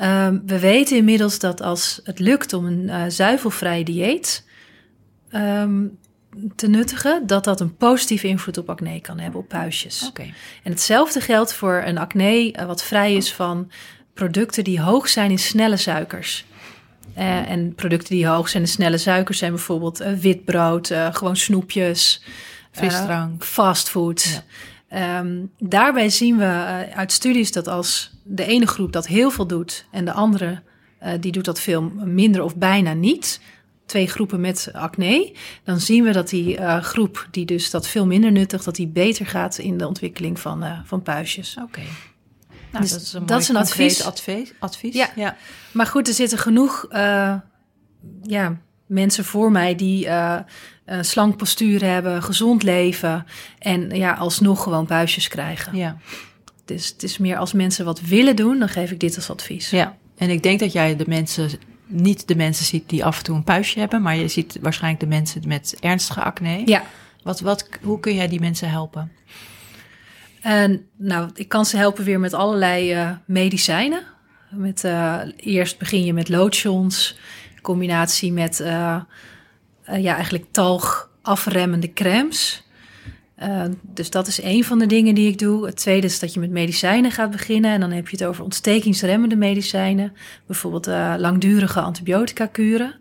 Um, 0.00 0.42
we 0.46 0.58
weten 0.58 0.96
inmiddels 0.96 1.38
dat 1.38 1.62
als 1.62 2.00
het 2.04 2.18
lukt 2.18 2.52
om 2.52 2.64
een 2.66 2.82
uh, 2.82 3.02
zuivelvrij 3.08 3.82
dieet 3.82 4.44
um, 5.32 5.98
te 6.56 6.68
nuttigen, 6.68 7.26
dat 7.26 7.44
dat 7.44 7.60
een 7.60 7.76
positieve 7.76 8.26
invloed 8.26 8.58
op 8.58 8.70
acne 8.70 9.00
kan 9.00 9.18
hebben, 9.18 9.40
op 9.40 9.48
puistjes. 9.48 10.06
Okay. 10.08 10.34
En 10.62 10.70
hetzelfde 10.70 11.20
geldt 11.20 11.54
voor 11.54 11.82
een 11.86 11.98
acne 11.98 12.52
uh, 12.52 12.64
wat 12.64 12.82
vrij 12.82 13.14
is 13.14 13.32
van 13.32 13.70
producten 14.14 14.64
die 14.64 14.80
hoog 14.80 15.08
zijn 15.08 15.30
in 15.30 15.38
snelle 15.38 15.76
suikers. 15.76 16.44
Uh, 17.18 17.50
en 17.50 17.74
producten 17.74 18.14
die 18.14 18.26
hoog 18.26 18.48
zijn 18.48 18.62
in 18.62 18.68
snelle 18.68 18.98
suikers 18.98 19.38
zijn 19.38 19.52
bijvoorbeeld 19.52 20.00
uh, 20.00 20.12
witbrood, 20.12 20.90
uh, 20.90 21.14
gewoon 21.14 21.36
snoepjes, 21.36 22.22
frisdrank, 22.70 23.44
fastfood. 23.44 24.42
Ja. 24.90 25.18
Um, 25.18 25.50
daarbij 25.58 26.08
zien 26.08 26.36
we 26.36 26.44
uit 26.94 27.12
studies 27.12 27.52
dat 27.52 27.68
als 27.68 28.12
de 28.22 28.44
ene 28.44 28.66
groep 28.66 28.92
dat 28.92 29.06
heel 29.06 29.30
veel 29.30 29.46
doet 29.46 29.86
en 29.90 30.04
de 30.04 30.12
andere 30.12 30.62
die 31.20 31.32
doet 31.32 31.44
dat 31.44 31.60
veel 31.60 31.82
minder 32.04 32.42
of 32.42 32.56
bijna 32.56 32.92
niet, 32.92 33.40
twee 33.86 34.06
groepen 34.06 34.40
met 34.40 34.70
acne, 34.72 35.32
dan 35.64 35.80
zien 35.80 36.04
we 36.04 36.12
dat 36.12 36.28
die 36.28 36.58
groep 36.80 37.28
die 37.30 37.46
dus 37.46 37.70
dat 37.70 37.88
veel 37.88 38.06
minder 38.06 38.32
nuttigt, 38.32 38.64
dat 38.64 38.76
die 38.76 38.88
beter 38.88 39.26
gaat 39.26 39.58
in 39.58 39.78
de 39.78 39.86
ontwikkeling 39.86 40.40
van, 40.40 40.64
van 40.84 41.02
puistjes. 41.02 41.56
Oké. 41.56 41.66
Okay. 41.66 41.86
Nou, 42.70 42.82
dus 42.82 42.92
dat 42.92 43.00
is 43.00 43.12
een, 43.12 43.26
dat 43.26 43.40
is 43.40 43.48
een 43.48 43.56
advies. 43.56 44.04
advies. 44.04 44.52
advies. 44.58 44.94
Ja. 44.94 45.10
ja. 45.16 45.36
maar 45.72 45.86
goed, 45.86 46.08
er 46.08 46.14
zitten 46.14 46.38
genoeg 46.38 46.86
uh, 46.90 47.34
ja, 48.22 48.56
mensen 48.86 49.24
voor 49.24 49.52
mij 49.52 49.74
die 49.74 50.06
uh, 50.06 50.38
een 50.84 51.04
slank 51.04 51.36
postuur 51.36 51.84
hebben, 51.84 52.22
gezond 52.22 52.62
leven 52.62 53.26
en 53.58 53.90
ja, 53.90 54.12
alsnog 54.12 54.62
gewoon 54.62 54.86
puistjes 54.86 55.28
krijgen. 55.28 55.76
Ja. 55.76 55.96
Dus 56.64 56.88
het 56.88 57.02
is 57.02 57.18
meer 57.18 57.36
als 57.36 57.52
mensen 57.52 57.84
wat 57.84 58.00
willen 58.00 58.36
doen, 58.36 58.58
dan 58.58 58.68
geef 58.68 58.90
ik 58.90 59.00
dit 59.00 59.16
als 59.16 59.30
advies. 59.30 59.70
ja. 59.70 59.96
En 60.16 60.30
ik 60.30 60.42
denk 60.42 60.60
dat 60.60 60.72
jij 60.72 60.96
de 60.96 61.04
mensen, 61.06 61.50
niet 61.86 62.28
de 62.28 62.36
mensen 62.36 62.64
ziet 62.64 62.88
die 62.88 63.04
af 63.04 63.18
en 63.18 63.24
toe 63.24 63.36
een 63.36 63.44
puistje 63.44 63.80
hebben, 63.80 64.02
maar 64.02 64.16
je 64.16 64.28
ziet 64.28 64.58
waarschijnlijk 64.60 65.02
de 65.02 65.08
mensen 65.08 65.42
met 65.46 65.76
ernstige 65.80 66.22
acne. 66.22 66.62
Ja, 66.64 66.82
Wat, 67.22 67.40
wat, 67.40 67.68
hoe 67.82 68.00
kun 68.00 68.14
jij 68.14 68.28
die 68.28 68.40
mensen 68.40 68.70
helpen? 68.70 69.12
En 70.40 70.86
nou, 70.96 71.30
ik 71.34 71.48
kan 71.48 71.66
ze 71.66 71.76
helpen 71.76 72.04
weer 72.04 72.20
met 72.20 72.32
allerlei 72.32 72.92
eh, 72.92 73.10
medicijnen. 73.24 74.02
Met, 74.50 74.84
eh, 74.84 75.20
eerst 75.36 75.78
begin 75.78 76.04
je 76.04 76.12
met 76.12 76.28
lotions, 76.28 77.18
in 77.54 77.60
combinatie 77.60 78.32
met 78.32 78.60
eh, 78.60 79.00
ja, 79.84 80.14
eigenlijk 80.14 80.44
talg 80.50 81.10
afremmende 81.22 81.92
crèmes. 81.92 82.66
Dus 83.82 84.10
dat 84.10 84.26
is 84.26 84.42
een 84.42 84.64
van 84.64 84.78
de 84.78 84.86
dingen 84.86 85.14
die 85.14 85.28
ik 85.28 85.38
doe. 85.38 85.66
Het 85.66 85.76
tweede 85.76 86.06
is 86.06 86.18
dat 86.18 86.34
je 86.34 86.40
met 86.40 86.50
medicijnen 86.50 87.10
gaat 87.10 87.30
beginnen. 87.30 87.70
En 87.70 87.80
dan 87.80 87.90
heb 87.90 88.08
je 88.08 88.16
het 88.16 88.26
over 88.26 88.44
ontstekingsremmende 88.44 89.36
medicijnen. 89.36 90.12
Bijvoorbeeld 90.46 90.86
langdurige 91.20 91.80
antibiotica-kuren. 91.80 92.94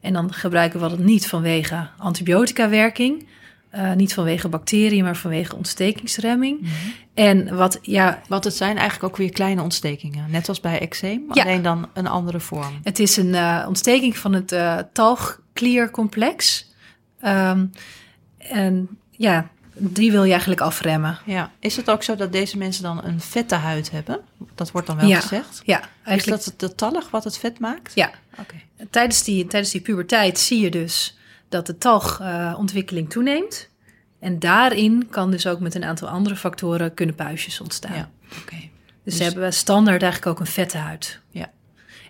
En 0.00 0.12
dan 0.12 0.32
gebruiken 0.32 0.80
we 0.80 0.88
dat 0.88 0.98
niet 0.98 1.26
vanwege 1.26 1.88
antibiotica-werking. 1.98 3.26
Eh, 3.70 3.92
niet 3.92 4.14
vanwege 4.14 4.48
bacteriën, 4.48 5.04
maar 5.04 5.16
vanwege 5.16 5.56
ontstekingsremming. 5.56 6.68
En 7.14 7.56
wat, 7.56 7.78
ja, 7.82 8.20
Want 8.28 8.44
het 8.44 8.54
zijn 8.54 8.76
eigenlijk 8.76 9.12
ook 9.12 9.16
weer 9.18 9.30
kleine 9.30 9.62
ontstekingen, 9.62 10.30
net 10.30 10.48
als 10.48 10.60
bij 10.60 10.80
eczeem, 10.80 11.24
Ja. 11.32 11.42
alleen 11.42 11.62
dan 11.62 11.88
een 11.94 12.06
andere 12.06 12.40
vorm. 12.40 12.78
Het 12.82 12.98
is 12.98 13.16
een 13.16 13.34
eh, 13.34 13.64
ontsteking 13.68 14.16
van 14.16 14.32
het 14.32 14.52
eh 14.52 14.78
talgkliercomplex. 14.92 16.66
Ehm, 17.20 17.66
en 18.38 18.88
ja, 19.10 19.48
die 19.74 20.10
wil 20.12 20.24
je 20.24 20.30
eigenlijk 20.30 20.60
afremmen. 20.60 21.18
Ja. 21.24 21.50
Is 21.58 21.76
het 21.76 21.90
ook 21.90 22.02
zo 22.02 22.16
dat 22.16 22.32
deze 22.32 22.58
mensen 22.58 22.82
dan 22.82 23.04
een 23.04 23.20
vette 23.20 23.54
huid 23.54 23.90
hebben? 23.90 24.20
Dat 24.54 24.70
wordt 24.70 24.86
dan 24.86 24.96
wel 24.96 25.08
Ja. 25.08 25.20
gezegd. 25.20 25.60
Ja, 25.64 25.78
Is 25.80 25.86
eigenlijk. 26.04 26.42
dat 26.44 26.54
het 26.60 26.76
talg 26.76 27.10
wat 27.10 27.24
het 27.24 27.38
vet 27.38 27.58
maakt? 27.58 27.92
Ja, 27.94 28.10
Oké. 28.38 28.54
tijdens 28.90 29.22
die, 29.24 29.46
tijdens 29.46 29.72
die 29.72 29.80
puberteit 29.80 30.38
zie 30.38 30.60
je 30.60 30.70
dus 30.70 31.17
dat 31.48 31.66
de 31.66 31.78
talgontwikkeling 31.78 33.10
toeneemt. 33.10 33.68
En 34.20 34.38
daarin 34.38 35.06
kan 35.10 35.30
dus 35.30 35.46
ook 35.46 35.60
met 35.60 35.74
een 35.74 35.84
aantal 35.84 36.08
andere 36.08 36.36
factoren 36.36 36.94
kunnen 36.94 37.14
puistjes 37.14 37.60
ontstaan. 37.60 37.94
Ja. 37.94 38.10
Dus, 39.04 39.16
Dus- 39.16 39.26
hebben 39.26 39.52
standaard 39.52 40.02
eigenlijk 40.02 40.32
ook 40.32 40.46
een 40.46 40.52
vette 40.52 40.78
huid. 40.78 41.20
Ja. 41.30 41.50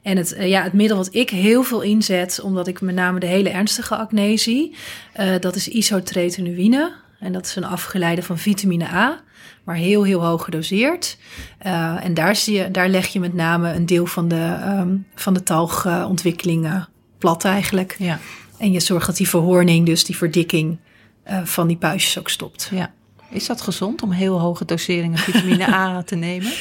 En 0.02 0.16
het, 0.16 0.32
eh, 0.32 0.48
ja, 0.48 0.62
het 0.62 0.72
middel 0.72 0.96
wat 0.96 1.14
ik 1.14 1.30
heel 1.30 1.62
veel 1.62 1.80
inzet, 1.80 2.40
omdat 2.40 2.66
ik 2.66 2.80
met 2.80 2.94
name 2.94 3.20
de 3.20 3.26
hele 3.26 3.48
ernstige 3.48 3.96
acne 3.96 4.36
zie, 4.36 4.74
eh, 5.12 5.38
dat 5.40 5.54
is 5.56 5.68
isotretinoïne. 5.68 6.92
En 7.20 7.32
dat 7.32 7.46
is 7.46 7.56
een 7.56 7.64
afgeleide 7.64 8.22
van 8.22 8.38
vitamine 8.38 8.84
A, 8.84 9.20
maar 9.64 9.76
heel, 9.76 10.02
heel 10.02 10.24
hoog 10.24 10.44
gedoseerd. 10.44 11.18
Eh, 11.58 12.04
en 12.04 12.14
daar, 12.14 12.36
zie 12.36 12.56
je, 12.56 12.70
daar 12.70 12.88
leg 12.88 13.06
je 13.06 13.20
met 13.20 13.34
name 13.34 13.72
een 13.72 13.86
deel 13.86 14.06
van 14.06 14.28
de, 14.28 14.56
ehm, 14.62 14.96
van 15.14 15.34
de 15.34 15.42
talgontwikkeling 15.42 16.66
eh, 16.66 16.84
plat 17.18 17.44
eigenlijk. 17.44 17.96
Ja. 17.98 18.18
En 18.58 18.72
je 18.72 18.80
zorgt 18.80 19.06
dat 19.06 19.16
die 19.16 19.28
verhoorning, 19.28 19.86
dus 19.86 20.04
die 20.04 20.16
verdikking 20.16 20.78
eh, 21.22 21.44
van 21.44 21.66
die 21.66 21.76
puistjes 21.76 22.18
ook 22.18 22.28
stopt. 22.28 22.68
ja. 22.72 22.92
Is 23.30 23.46
dat 23.46 23.60
gezond 23.60 24.02
om 24.02 24.10
heel 24.10 24.40
hoge 24.40 24.64
doseringen 24.64 25.18
vitamine 25.18 25.68
A 25.72 26.02
te 26.02 26.14
nemen? 26.14 26.52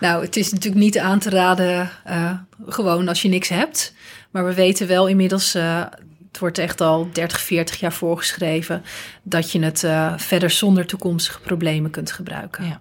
Nou, 0.00 0.24
het 0.24 0.36
is 0.36 0.52
natuurlijk 0.52 0.82
niet 0.82 0.98
aan 0.98 1.18
te 1.18 1.30
raden, 1.30 1.90
eh, 2.04 2.30
gewoon 2.66 3.08
als 3.08 3.22
je 3.22 3.28
niks 3.28 3.48
hebt. 3.48 3.94
Maar 4.30 4.44
we 4.44 4.54
weten 4.54 4.86
wel 4.86 5.06
inmiddels, 5.06 5.54
eh, 5.54 5.84
het 6.28 6.38
wordt 6.38 6.58
echt 6.58 6.80
al 6.80 7.08
30, 7.12 7.40
40 7.40 7.80
jaar 7.80 7.92
voorgeschreven, 7.92 8.82
dat 9.22 9.50
je 9.50 9.58
het 9.58 9.86
verder 10.16 10.50
zonder 10.50 10.86
toekomstige 10.86 11.40
problemen 11.40 11.90
kunt 11.90 12.12
gebruiken. 12.12 12.64
Ja. 12.64 12.80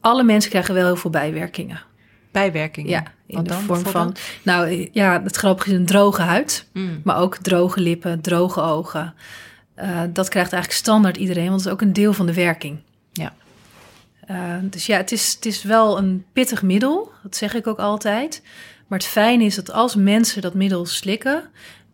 Alle 0.00 0.22
mensen 0.22 0.50
krijgen 0.50 0.74
wel 0.74 0.84
heel 0.84 0.96
veel 0.96 1.10
bijwerkingen. 1.10 1.80
Bijwerkingen? 2.30 2.90
Ja, 2.90 3.02
in 3.26 3.42
de 3.44 3.52
vorm 3.54 3.84
van, 3.86 4.16
nou 4.42 4.88
ja, 4.92 5.22
het 5.22 5.36
grappige 5.36 5.70
is 5.70 5.76
een 5.76 5.86
droge 5.86 6.22
huid, 6.22 6.66
Mm. 6.72 7.00
maar 7.04 7.16
ook 7.16 7.36
droge 7.36 7.80
lippen, 7.80 8.20
droge 8.20 8.60
ogen. 8.60 9.14
Eh, 9.74 10.00
dat 10.12 10.28
krijgt 10.28 10.52
eigenlijk 10.52 10.82
standaard 10.82 11.16
iedereen, 11.16 11.48
want 11.48 11.56
het 11.56 11.66
is 11.66 11.72
ook 11.72 11.80
een 11.80 11.92
deel 11.92 12.12
van 12.12 12.26
de 12.26 12.34
werking. 12.34 12.78
Ja. 13.12 13.34
Eh, 14.26 14.54
dus 14.62 14.86
ja, 14.86 14.96
het 14.96 15.12
is, 15.12 15.32
het 15.34 15.46
is 15.46 15.62
wel 15.62 15.98
een 15.98 16.24
pittig 16.32 16.62
middel, 16.62 17.12
dat 17.22 17.36
zeg 17.36 17.54
ik 17.54 17.66
ook 17.66 17.78
altijd. 17.78 18.42
Maar 18.86 18.98
het 18.98 19.08
fijne 19.08 19.44
is 19.44 19.54
dat 19.54 19.72
als 19.72 19.94
mensen 19.94 20.42
dat 20.42 20.54
middel 20.54 20.86
slikken, 20.86 21.42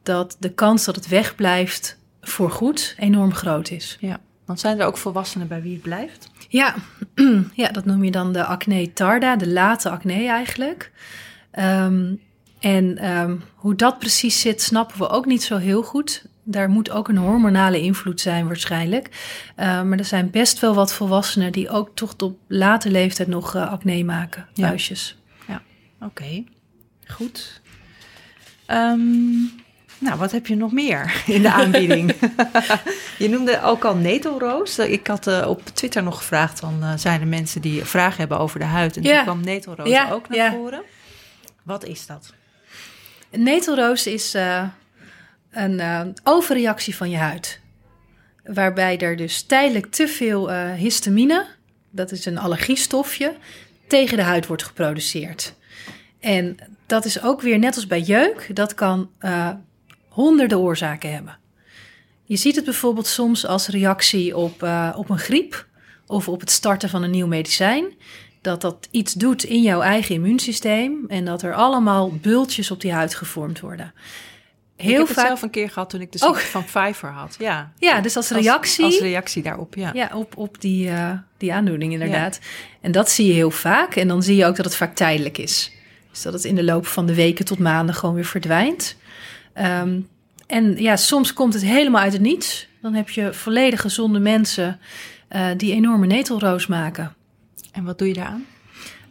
dat 0.02 0.36
de 0.38 0.52
kans 0.52 0.84
dat 0.84 0.94
het 0.94 1.08
wegblijft 1.08 1.98
voor 2.20 2.50
goed 2.50 2.94
enorm 2.98 3.32
groot 3.34 3.70
is. 3.70 3.96
ja. 4.00 4.20
Want 4.44 4.60
zijn 4.60 4.80
er 4.80 4.86
ook 4.86 4.96
volwassenen 4.96 5.48
bij 5.48 5.62
wie 5.62 5.72
het 5.72 5.82
blijft? 5.82 6.30
Ja, 6.54 6.74
ja 7.62 7.68
dat 7.68 7.84
noem 7.84 8.04
je 8.04 8.10
dan 8.10 8.32
de 8.32 8.44
acne 8.44 8.92
tarda, 8.92 9.36
de 9.36 9.48
late 9.48 9.90
acne 9.90 10.26
eigenlijk. 10.28 10.90
Ehm, 11.50 12.14
en 12.60 12.98
ehm, 12.98 13.36
hoe 13.54 13.74
dat 13.74 13.98
precies 13.98 14.40
zit, 14.40 14.62
snappen 14.62 14.98
we 14.98 15.08
ook 15.08 15.26
niet 15.26 15.42
zo 15.42 15.56
heel 15.56 15.82
goed. 15.82 16.26
Daar 16.42 16.68
moet 16.68 16.90
ook 16.90 17.08
een 17.08 17.16
hormonale 17.16 17.80
invloed 17.80 18.20
zijn 18.20 18.46
waarschijnlijk. 18.46 19.08
Eh, 19.56 19.82
maar 19.82 19.98
er 19.98 20.04
zijn 20.04 20.30
best 20.30 20.58
wel 20.60 20.74
wat 20.74 20.92
volwassenen 20.92 21.52
die 21.52 21.68
ook 21.70 21.90
toch 21.94 22.14
op 22.16 22.38
late 22.48 22.90
leeftijd 22.90 23.28
nog 23.28 23.54
eh, 23.54 23.70
acne 23.70 24.04
maken, 24.04 24.46
Ja. 24.52 24.68
puistjes. 24.68 25.16
Oké, 26.00 26.44
goed. 27.06 27.60
Ehm, 28.66 29.00
nou, 30.04 30.18
wat 30.18 30.32
heb 30.32 30.46
je 30.46 30.56
nog 30.56 30.72
meer 30.72 31.22
in 31.26 31.42
de 31.42 31.52
aanbieding? 31.52 32.12
je 33.18 33.28
noemde 33.28 33.62
ook 33.62 33.84
al 33.84 33.94
netelroos. 33.96 34.78
Ik 34.78 35.06
had 35.06 35.26
eh, 35.26 35.46
op 35.48 35.66
Twitter 35.66 36.02
nog 36.02 36.16
gevraagd, 36.18 36.60
dan 36.60 36.82
eh, 36.82 36.92
zijn 36.96 37.20
er 37.20 37.26
mensen 37.26 37.60
die 37.60 37.84
vragen 37.84 38.18
hebben 38.18 38.38
over 38.38 38.58
de 38.58 38.64
huid. 38.64 38.96
En 38.96 39.02
Ja. 39.02 39.14
toen 39.14 39.22
kwam 39.24 39.40
netelroos 39.40 39.88
Ja, 39.88 40.10
ook 40.10 40.28
naar 40.28 40.38
ja. 40.38 40.50
voren. 40.50 40.82
Wat 41.62 41.84
is 41.84 42.06
dat? 42.06 42.32
Netelroos 43.30 44.06
is 44.06 44.34
eh, 44.34 44.62
een 45.50 46.14
overreactie 46.24 46.96
van 46.96 47.10
je 47.10 47.16
huid. 47.16 47.60
Waarbij 48.44 48.98
er 48.98 49.16
dus 49.16 49.42
tijdelijk 49.42 49.86
te 49.90 50.08
veel 50.08 50.50
histamine, 50.52 51.46
dat 51.90 52.10
is 52.12 52.26
een 52.26 52.38
allergiestofje, 52.38 53.34
tegen 53.86 54.16
de 54.16 54.22
huid 54.22 54.46
wordt 54.46 54.62
geproduceerd. 54.62 55.54
En 56.20 56.56
dat 56.86 57.04
is 57.04 57.22
ook 57.22 57.40
weer 57.40 57.58
net 57.58 57.74
als 57.74 57.86
bij 57.86 58.00
jeuk, 58.00 58.50
dat 58.56 58.74
kan 58.74 59.10
honderden 60.14 60.58
oorzaken 60.58 61.12
hebben. 61.12 61.38
Je 62.24 62.36
ziet 62.36 62.56
het 62.56 62.64
bijvoorbeeld 62.64 63.06
soms 63.06 63.46
als 63.46 63.68
reactie 63.68 64.36
op, 64.36 64.62
eh, 64.62 64.92
op 64.96 65.10
een 65.10 65.18
griep 65.18 65.66
of 66.06 66.28
op 66.28 66.40
het 66.40 66.50
starten 66.50 66.88
van 66.88 67.02
een 67.02 67.10
nieuw 67.10 67.26
medicijn. 67.26 67.84
Dat 68.40 68.60
dat 68.60 68.88
iets 68.90 69.12
doet 69.12 69.44
in 69.44 69.62
jouw 69.62 69.80
eigen 69.80 70.14
immuunsysteem 70.14 71.04
en 71.08 71.24
dat 71.24 71.42
er 71.42 71.54
allemaal 71.54 72.12
bultjes 72.12 72.70
op 72.70 72.80
die 72.80 72.92
huid 72.92 73.14
gevormd 73.14 73.60
worden. 73.60 73.92
ik 74.76 74.84
Heel 74.84 74.98
heb 74.98 75.08
het 75.08 75.18
zelf 75.18 75.42
een 75.42 75.50
keer 75.50 75.70
gehad 75.70 75.90
toen 75.90 76.00
ik 76.00 76.12
de 76.12 76.26
Oh. 76.26 76.32
ziekte 76.34 76.50
van 76.50 76.64
Pfeiffer 76.64 77.10
had. 77.10 77.36
Ja, 77.38 77.72
Ja, 77.78 78.00
dus 78.00 78.16
als 78.16 78.30
reactie. 78.30 78.84
Als, 78.84 78.98
reactie 79.00 79.42
daarop, 79.42 79.74
ja. 79.74 79.90
Ja, 79.94 80.10
op, 80.14 80.36
op 80.36 80.60
die, 80.60 80.88
eh, 80.88 81.10
die 81.36 81.52
aandoening 81.52 81.92
inderdaad. 81.92 82.38
En 82.80 82.92
dat 82.92 83.10
zie 83.10 83.26
je 83.26 83.32
heel 83.32 83.50
vaak. 83.50 83.96
En 83.96 84.08
dan 84.08 84.22
zie 84.22 84.36
je 84.36 84.46
ook 84.46 84.56
dat 84.56 84.64
het 84.64 84.76
vaak 84.76 84.94
tijdelijk 84.94 85.38
is. 85.38 85.72
Dus 86.10 86.22
dat 86.22 86.32
het 86.32 86.44
in 86.44 86.54
de 86.54 86.64
loop 86.64 86.86
van 86.86 87.06
de 87.06 87.14
weken 87.14 87.44
tot 87.44 87.58
maanden 87.58 87.94
gewoon 87.94 88.14
weer 88.14 88.24
verdwijnt. 88.24 88.96
Ehm, 89.54 90.00
en 90.46 90.76
ja, 90.76 90.96
soms 90.96 91.32
komt 91.32 91.54
het 91.54 91.62
helemaal 91.62 92.02
uit 92.02 92.12
het 92.12 92.22
niets. 92.22 92.66
Dan 92.82 92.94
heb 92.94 93.08
je 93.10 93.34
volledig 93.34 93.80
gezonde 93.80 94.18
mensen 94.18 94.78
eh, 95.28 95.46
die 95.56 95.72
enorme 95.72 96.06
netelroos 96.06 96.66
maken. 96.66 97.14
En 97.72 97.84
wat 97.84 97.98
doe 97.98 98.08
je 98.08 98.14
daaraan? 98.14 98.46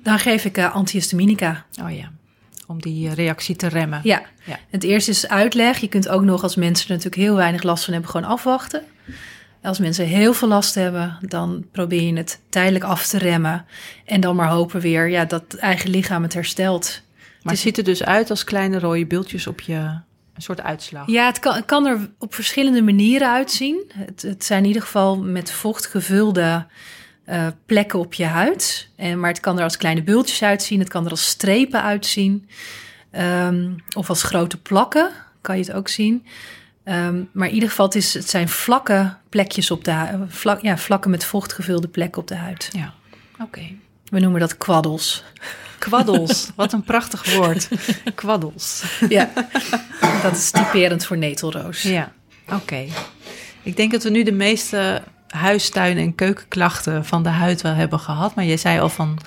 Dan 0.03 0.19
geef 0.19 0.45
ik 0.45 0.57
eh, 0.57 0.75
antihistaminica. 0.75 1.65
Oh 1.81 1.95
ja, 1.95 2.11
om 2.67 2.81
die 2.81 3.07
eh, 3.07 3.13
reactie 3.13 3.55
te 3.55 3.67
remmen. 3.67 3.99
Ja. 4.03 4.21
Ja. 4.45 4.59
het 4.69 4.83
eerste 4.83 5.11
is 5.11 5.27
uitleg. 5.27 5.77
Je 5.77 5.87
kunt 5.87 6.09
ook 6.09 6.23
nog 6.23 6.43
als 6.43 6.55
mensen 6.55 6.87
er 6.87 6.95
natuurlijk 6.95 7.21
heel 7.21 7.35
weinig 7.35 7.63
last 7.63 7.83
van 7.83 7.93
hebben, 7.93 8.11
gewoon 8.11 8.29
afwachten. 8.29 8.83
Als 9.61 9.79
mensen 9.79 10.05
heel 10.05 10.33
veel 10.33 10.47
last 10.47 10.75
hebben, 10.75 11.17
dan 11.21 11.65
probeer 11.71 12.01
je 12.01 12.13
het 12.13 12.39
tijdelijk 12.49 12.83
af 12.83 13.07
te 13.07 13.17
remmen. 13.17 13.65
En 14.05 14.21
dan 14.21 14.35
maar 14.35 14.49
hopen 14.49 14.81
weer 14.81 15.09
ja, 15.09 15.25
dat 15.25 15.41
het 15.41 15.57
eigen 15.57 15.89
lichaam 15.89 16.23
het 16.23 16.33
herstelt. 16.33 17.01
Maar 17.41 17.53
het 17.53 17.61
ziet 17.61 17.77
er 17.77 17.83
dus 17.83 18.03
uit 18.03 18.29
als 18.29 18.43
kleine 18.43 18.79
rode 18.79 19.05
bultjes 19.05 19.47
op 19.47 19.61
je, 19.61 19.99
een 20.33 20.41
soort 20.41 20.61
uitslag. 20.61 21.07
Ja, 21.07 21.25
het 21.25 21.39
kan, 21.39 21.55
het 21.55 21.65
kan 21.65 21.85
er 21.85 22.09
op 22.19 22.33
verschillende 22.33 22.81
manieren 22.81 23.31
uitzien. 23.31 23.91
Het, 23.93 24.21
het 24.21 24.45
zijn 24.45 24.61
in 24.61 24.67
ieder 24.67 24.81
geval 24.81 25.17
met 25.17 25.51
vocht 25.51 25.85
gevulde 25.85 26.65
eh, 27.25 27.47
plekken 27.65 27.99
op 27.99 28.13
je 28.13 28.25
huid. 28.25 28.89
En, 28.95 29.19
maar 29.19 29.29
het 29.29 29.39
kan 29.39 29.57
er 29.57 29.63
als 29.63 29.77
kleine 29.77 30.03
bultjes 30.03 30.43
uitzien. 30.43 30.79
Het 30.79 30.89
kan 30.89 31.05
er 31.05 31.11
als 31.11 31.27
strepen 31.27 31.81
uitzien. 31.81 32.49
Ehm, 33.11 33.71
of 33.95 34.09
als 34.09 34.23
grote 34.23 34.57
plakken, 34.57 35.11
kan 35.41 35.57
je 35.57 35.63
het 35.63 35.73
ook 35.73 35.87
zien. 35.87 36.25
Ehm, 36.83 37.21
maar 37.31 37.47
in 37.47 37.53
ieder 37.53 37.69
geval, 37.69 37.85
het, 37.85 37.95
is, 37.95 38.13
het 38.13 38.29
zijn 38.29 38.49
vlakke 38.49 39.13
plekjes 39.29 39.71
op 39.71 39.83
de 39.83 39.91
huid. 39.91 40.19
Vlak, 40.27 40.61
ja, 40.61 40.77
vlakken 40.77 41.11
met 41.11 41.25
vocht 41.25 41.53
gevulde 41.53 41.87
plekken 41.87 42.21
op 42.21 42.27
de 42.27 42.35
huid. 42.35 42.69
Ja, 42.71 42.93
oké. 43.39 43.61
We 44.05 44.19
noemen 44.19 44.39
dat 44.39 44.57
kwaddels. 44.57 45.23
Kwaddels, 45.89 46.49
wat 46.55 46.73
een 46.73 46.83
prachtig 46.83 47.33
woord. 47.35 47.67
Kwaddels. 48.15 48.83
Ja, 49.09 49.29
dat 50.23 50.31
is 50.35 50.51
typerend 50.51 51.05
voor 51.05 51.17
netelroos. 51.17 51.81
Ja, 51.81 52.11
oké. 52.51 52.85
Ik 53.63 53.75
denk 53.75 53.91
dat 53.91 54.03
we 54.03 54.09
nu 54.09 54.23
de 54.23 54.31
meeste 54.31 55.01
huistuin- 55.27 55.97
en 55.97 56.15
keukenklachten 56.15 57.05
van 57.05 57.23
de 57.23 57.29
huid 57.29 57.61
wel 57.61 57.73
hebben 57.73 57.99
gehad. 57.99 58.35
Maar 58.35 58.45
je 58.45 58.57
zei 58.57 58.79
al 58.79 58.89
van, 58.89 59.17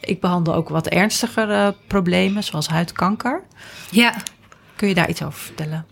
ik 0.00 0.20
behandel 0.20 0.54
ook 0.54 0.68
wat 0.68 0.86
ernstigere 0.88 1.74
problemen, 1.86 2.44
zoals 2.44 2.68
huidkanker. 2.68 3.42
Ja, 3.90 4.14
Kun 4.76 4.88
je 4.88 4.94
daar 4.94 5.08
iets 5.08 5.22
over 5.22 5.38
vertellen? 5.40 5.86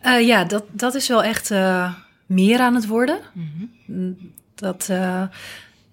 Eh, 0.00 0.26
ja 0.26 0.44
dat, 0.44 0.64
dat 0.70 0.94
is 0.94 1.08
wel 1.08 1.22
echt 1.22 1.50
eh, 1.50 1.92
meer 2.26 2.60
aan 2.60 2.74
het 2.74 2.86
worden. 2.86 3.18
Mm, 3.86 4.18
Dat 4.54 4.86
eh, 4.90 5.20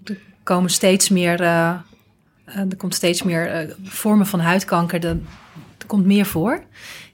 er 0.04 0.18
komen 0.44 0.70
steeds 0.70 1.10
meer, 1.10 1.42
er 2.56 2.76
komt 2.78 2.96
steeds 2.96 3.24
meer 3.24 3.48
eh, 3.48 3.70
vormen 3.84 4.26
van 4.26 4.40
huidkanker. 4.40 5.06
Er, 5.06 5.18
komt 5.88 6.06
meer 6.06 6.26
voor. 6.26 6.52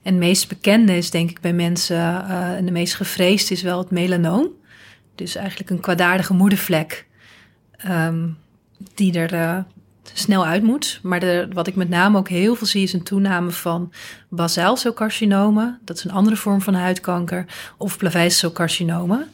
En 0.02 0.14
het 0.14 0.16
meest 0.16 0.48
bekende 0.48 0.98
is 0.98 1.10
denk 1.10 1.30
ik 1.30 1.42
bij 1.42 1.54
mensen 1.54 1.98
eh, 1.98 2.56
en 2.56 2.66
de 2.66 2.72
meest 2.72 2.96
gevreesd 2.96 3.52
is 3.52 3.62
wel 3.62 3.78
het 3.78 3.92
melanoom. 3.92 4.48
Dus 5.16 5.36
eigenlijk 5.36 5.70
een 5.70 5.80
kwaadaardige 5.80 6.34
moedervlek 6.34 7.06
ehm, 7.78 8.28
die 8.96 9.20
er 9.20 9.34
eh, 9.34 9.58
snel 10.14 10.46
uit 10.46 10.64
moet. 10.64 11.00
Maar 11.04 11.20
de, 11.20 11.48
wat 11.54 11.68
ik 11.68 11.76
met 11.76 11.90
name 11.90 12.18
ook 12.18 12.30
heel 12.30 12.56
veel 12.56 12.68
zie 12.68 12.84
is 12.84 12.94
een 12.94 13.04
toename 13.04 13.52
van 13.52 13.92
basaalcelcarcinomen. 14.30 15.80
Dat 15.84 15.98
is 15.98 16.04
een 16.04 16.12
andere 16.12 16.36
vorm 16.36 16.62
van 16.62 16.74
huidkanker. 16.74 17.46
Of 17.78 17.98
plaveisselcarcinomen. 17.98 19.28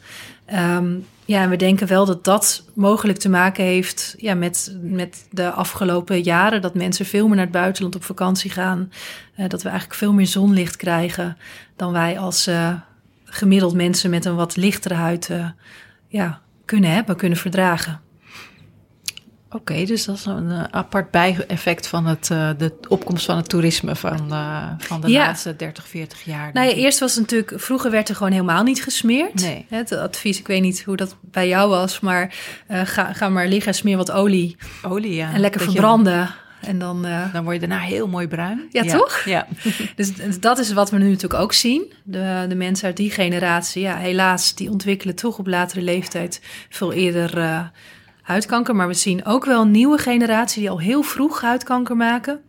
Ehm 0.52 0.94
ja, 1.24 1.42
en 1.42 1.50
we 1.50 1.56
denken 1.56 1.86
wel 1.86 2.04
dat 2.04 2.24
dat 2.24 2.64
mogelijk 2.74 3.18
te 3.18 3.28
maken 3.28 3.64
heeft 3.64 4.14
ja, 4.18 4.34
met, 4.34 4.76
met 4.80 5.26
de 5.30 5.50
afgelopen 5.50 6.22
jaren. 6.22 6.62
Dat 6.62 6.74
mensen 6.74 7.06
veel 7.06 7.26
meer 7.26 7.36
naar 7.36 7.44
het 7.44 7.54
buitenland 7.54 7.94
op 7.94 8.04
vakantie 8.04 8.50
gaan. 8.50 8.92
Eh, 9.34 9.48
dat 9.48 9.62
we 9.62 9.68
eigenlijk 9.68 9.98
veel 9.98 10.12
meer 10.12 10.26
zonlicht 10.26 10.76
krijgen 10.76 11.36
dan 11.76 11.92
wij 11.92 12.18
als 12.18 12.46
eh, 12.46 12.74
gemiddeld 13.24 13.74
mensen 13.74 14.10
met 14.10 14.24
een 14.24 14.34
wat 14.34 14.56
lichtere 14.56 14.94
huid 14.94 15.30
eh, 15.30 15.46
ja, 16.08 16.40
kunnen 16.64 16.90
hebben, 16.90 17.16
kunnen 17.16 17.38
verdragen. 17.38 18.00
Oké, 19.54 19.84
dus 19.84 20.04
dat 20.04 20.16
is 20.16 20.24
een 20.24 20.50
eh, 20.50 20.64
apart 20.70 21.10
bijeffect 21.10 21.86
van 21.86 22.06
het, 22.06 22.30
eh, 22.30 22.50
de 22.58 22.72
opkomst 22.88 23.24
van 23.24 23.36
het 23.36 23.48
toerisme 23.48 23.96
van, 23.96 24.32
eh, 24.32 24.66
van 24.78 25.00
de 25.00 25.10
Ja. 25.10 25.26
laatste 25.26 25.56
30, 25.56 25.88
40 25.88 26.24
jaar. 26.24 26.50
Nou 26.52 26.68
ja, 26.68 26.74
eerst 26.74 26.98
was 26.98 27.10
het 27.14 27.20
natuurlijk, 27.20 27.62
vroeger 27.62 27.90
werd 27.90 28.08
er 28.08 28.16
gewoon 28.16 28.32
helemaal 28.32 28.62
niet 28.62 28.82
gesmeerd. 28.82 29.34
Nee. 29.34 29.66
Het 29.68 29.92
advies, 29.92 30.38
ik 30.38 30.46
weet 30.46 30.62
niet 30.62 30.82
hoe 30.82 30.96
dat 30.96 31.16
bij 31.20 31.48
jou 31.48 31.68
was, 31.68 32.00
maar 32.00 32.34
ga, 32.68 33.12
ga 33.12 33.28
maar 33.28 33.46
liggen, 33.46 33.74
smeer 33.74 33.96
wat 33.96 34.10
olie 34.10 34.56
Olie, 34.82 35.14
ja. 35.14 35.32
en 35.32 35.40
lekker 35.40 35.60
verbranden. 35.60 36.34
En 36.60 36.78
dan, 36.78 37.06
dan 37.32 37.42
word 37.44 37.60
je 37.60 37.66
daarna 37.66 37.84
heel 37.84 38.08
mooi 38.08 38.28
bruin. 38.28 38.66
Ja, 38.70 38.82
toch? 38.82 39.20
Ja. 39.24 39.46
dus 39.96 40.40
dat 40.40 40.58
is 40.58 40.72
wat 40.72 40.90
we 40.90 40.98
nu 40.98 41.08
natuurlijk 41.08 41.42
ook 41.42 41.52
zien. 41.52 41.92
De, 42.02 42.44
de 42.48 42.54
mensen 42.54 42.86
uit 42.86 42.96
die 42.96 43.10
generatie, 43.10 43.82
ja, 43.82 43.96
helaas, 43.96 44.54
die 44.54 44.70
ontwikkelen 44.70 45.14
toch 45.14 45.38
op 45.38 45.46
latere 45.46 45.82
leeftijd 45.82 46.40
veel 46.68 46.92
eerder 46.92 47.70
huidkanker. 48.22 48.76
Maar 48.76 48.88
we 48.88 48.94
zien 48.94 49.24
ook 49.24 49.44
wel 49.44 49.62
een 49.62 49.70
nieuwe 49.70 49.98
generatie 49.98 50.60
die 50.60 50.70
al 50.70 50.80
heel 50.80 51.02
vroeg 51.02 51.40
huidkanker 51.40 51.96
maken. 51.96 52.40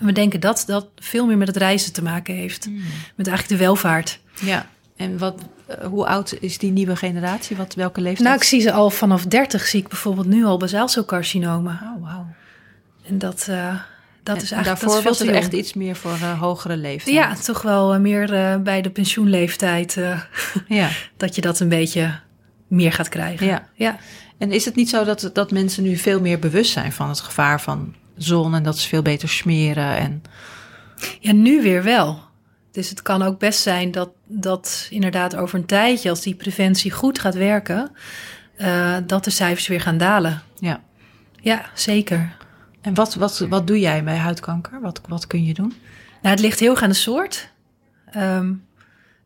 En 0.00 0.06
we 0.06 0.12
denken 0.12 0.40
dat 0.40 0.64
dat 0.66 0.88
veel 0.96 1.26
meer 1.26 1.36
met 1.36 1.46
het 1.46 1.56
reizen 1.56 1.92
te 1.92 2.02
maken 2.02 2.34
heeft. 2.34 2.68
Met 3.14 3.26
eigenlijk 3.28 3.48
de 3.48 3.64
welvaart. 3.66 4.20
ja. 4.40 4.66
En 4.96 5.18
wat, 5.18 5.42
eh, 5.66 5.86
hoe 5.86 6.06
oud 6.06 6.36
is 6.40 6.58
die 6.58 6.70
nieuwe 6.70 6.96
generatie? 6.96 7.56
Wat, 7.56 7.74
welke 7.74 8.00
leeftijd? 8.00 8.28
Nou, 8.28 8.36
ik 8.36 8.44
zie 8.44 8.60
ze 8.60 8.72
al 8.72 8.90
vanaf 8.90 9.24
30, 9.26 9.66
zie 9.66 9.80
ik 9.80 9.88
bijvoorbeeld 9.88 10.26
nu 10.26 10.44
al 10.44 10.56
basaalcelcarcinomen. 10.56 11.80
Oh, 11.82 12.02
wauw. 12.02 12.26
En 13.06 13.18
dat, 13.18 13.46
eh, 13.48 13.74
dat 14.22 14.36
En 14.36 14.42
is 14.42 14.50
eigenlijk 14.50 14.64
daarvoor 14.64 14.88
dat 14.88 14.96
is 14.96 15.02
veel 15.02 15.10
was 15.10 15.18
het 15.18 15.44
echt 15.44 15.52
iets 15.52 15.74
meer 15.74 15.96
voor 15.96 16.12
eh, 16.12 16.40
hogere 16.40 16.76
leeftijd. 16.76 17.14
Ja, 17.14 17.34
toch 17.34 17.62
wel 17.62 18.00
meer 18.00 18.60
bij 18.62 18.82
de 18.82 18.90
pensioenleeftijd 18.90 19.98
ja. 20.68 20.88
dat 21.16 21.34
je 21.34 21.40
dat 21.40 21.60
een 21.60 21.68
beetje 21.68 22.20
meer 22.66 22.92
gaat 22.92 23.08
krijgen. 23.08 23.46
Ja. 23.46 23.68
ja. 23.74 23.98
En 24.44 24.50
is 24.50 24.64
het 24.64 24.74
niet 24.74 24.88
zo 24.88 25.04
dat, 25.04 25.30
dat 25.32 25.50
mensen 25.50 25.82
nu 25.82 25.96
veel 25.96 26.20
meer 26.20 26.38
bewust 26.38 26.72
zijn 26.72 26.92
van 26.92 27.08
het 27.08 27.20
gevaar 27.20 27.60
van 27.60 27.94
zon 28.16 28.54
en 28.54 28.62
dat 28.62 28.78
ze 28.78 28.88
veel 28.88 29.02
beter 29.02 29.28
smeren? 29.28 29.96
En... 29.96 30.22
Ja, 31.20 31.32
nu 31.32 31.62
weer 31.62 31.82
wel. 31.82 32.20
Dus 32.70 32.88
het 32.88 33.02
kan 33.02 33.22
ook 33.22 33.38
best 33.38 33.60
zijn 33.60 33.90
dat, 33.90 34.10
dat 34.26 34.86
inderdaad 34.90 35.36
over 35.36 35.58
een 35.58 35.66
tijdje, 35.66 36.10
als 36.10 36.20
die 36.20 36.34
preventie 36.34 36.90
goed 36.90 37.18
gaat 37.18 37.34
werken, 37.34 37.90
eh, 38.56 38.96
dat 39.06 39.24
de 39.24 39.30
cijfers 39.30 39.66
weer 39.66 39.80
gaan 39.80 39.98
dalen. 39.98 40.42
Ja. 40.58 40.80
Ja, 41.40 41.64
zeker. 41.74 42.36
En 42.80 42.94
wat, 42.94 43.14
wat, 43.14 43.38
wat 43.38 43.66
doe 43.66 43.80
jij 43.80 44.04
bij 44.04 44.16
huidkanker? 44.16 44.80
Wat, 44.80 45.00
wat 45.08 45.26
kun 45.26 45.44
je 45.44 45.54
doen? 45.54 45.74
Nou, 46.22 46.34
het 46.34 46.40
ligt 46.40 46.60
heel 46.60 46.70
erg 46.70 46.82
aan 46.82 46.88
de 46.88 46.94
soort. 46.94 47.50
Ehm, 48.10 48.52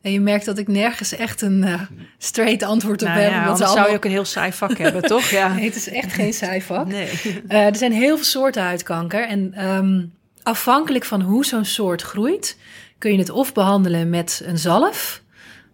en 0.01 0.11
je 0.11 0.19
merkt 0.19 0.45
dat 0.45 0.57
ik 0.57 0.67
nergens 0.67 1.15
echt 1.15 1.41
een 1.41 1.63
eh, 1.63 1.81
straight 2.17 2.63
antwoord 2.63 3.01
op 3.01 3.07
Nou 3.07 3.19
heb. 3.19 3.31
ja, 3.31 3.35
ze 3.43 3.49
anders 3.49 3.59
zou 3.59 3.71
je 3.71 3.77
allemaal- 3.77 3.95
ook 3.95 4.05
een 4.05 4.11
heel 4.11 4.25
saai 4.25 4.51
vak 4.53 4.77
hebben, 4.77 5.01
toch? 5.01 5.29
Ja. 5.39 5.53
Nee, 5.53 5.65
het 5.65 5.75
is 5.75 5.89
echt 5.89 6.13
geen 6.13 6.33
saai 6.33 6.61
vak. 6.61 6.87
Nee. 6.87 7.09
Eh, 7.47 7.65
er 7.65 7.75
zijn 7.75 7.91
heel 7.91 8.15
veel 8.15 8.25
soorten 8.25 8.63
huidkanker. 8.63 9.27
En 9.27 9.53
ehm, 9.53 10.05
afhankelijk 10.43 11.05
van 11.05 11.21
hoe 11.21 11.45
zo'n 11.45 11.65
soort 11.65 12.01
groeit, 12.01 12.57
kun 12.97 13.11
je 13.11 13.17
het 13.17 13.29
of 13.29 13.53
behandelen 13.53 14.09
met 14.09 14.41
een 14.45 14.57
zalf, 14.57 15.21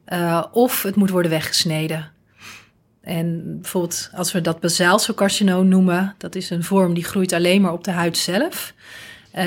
eh, 0.05 0.43
of 0.51 0.83
het 0.83 0.95
moet 0.95 1.09
worden 1.09 1.31
weggesneden. 1.31 2.11
En 3.01 3.57
bijvoorbeeld 3.61 4.09
als 4.13 4.31
we 4.31 4.41
dat 4.41 4.59
basaalcelcarcinoom 4.59 5.67
noemen, 5.67 6.15
dat 6.17 6.35
is 6.35 6.49
een 6.49 6.63
vorm 6.63 6.93
die 6.93 7.03
groeit 7.03 7.33
alleen 7.33 7.61
maar 7.61 7.71
op 7.73 7.83
de 7.83 7.91
huid 7.91 8.17
zelf. 8.17 8.73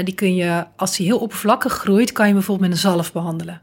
Die 0.05 0.15
kun 0.15 0.35
je, 0.35 0.65
als 0.77 0.97
die 0.97 1.07
heel 1.07 1.19
oppervlakkig 1.19 1.73
groeit, 1.73 2.13
kan 2.13 2.27
je 2.27 2.33
bijvoorbeeld 2.33 2.69
met 2.71 2.79
een 2.79 2.91
zalf 2.91 3.13
behandelen. 3.13 3.61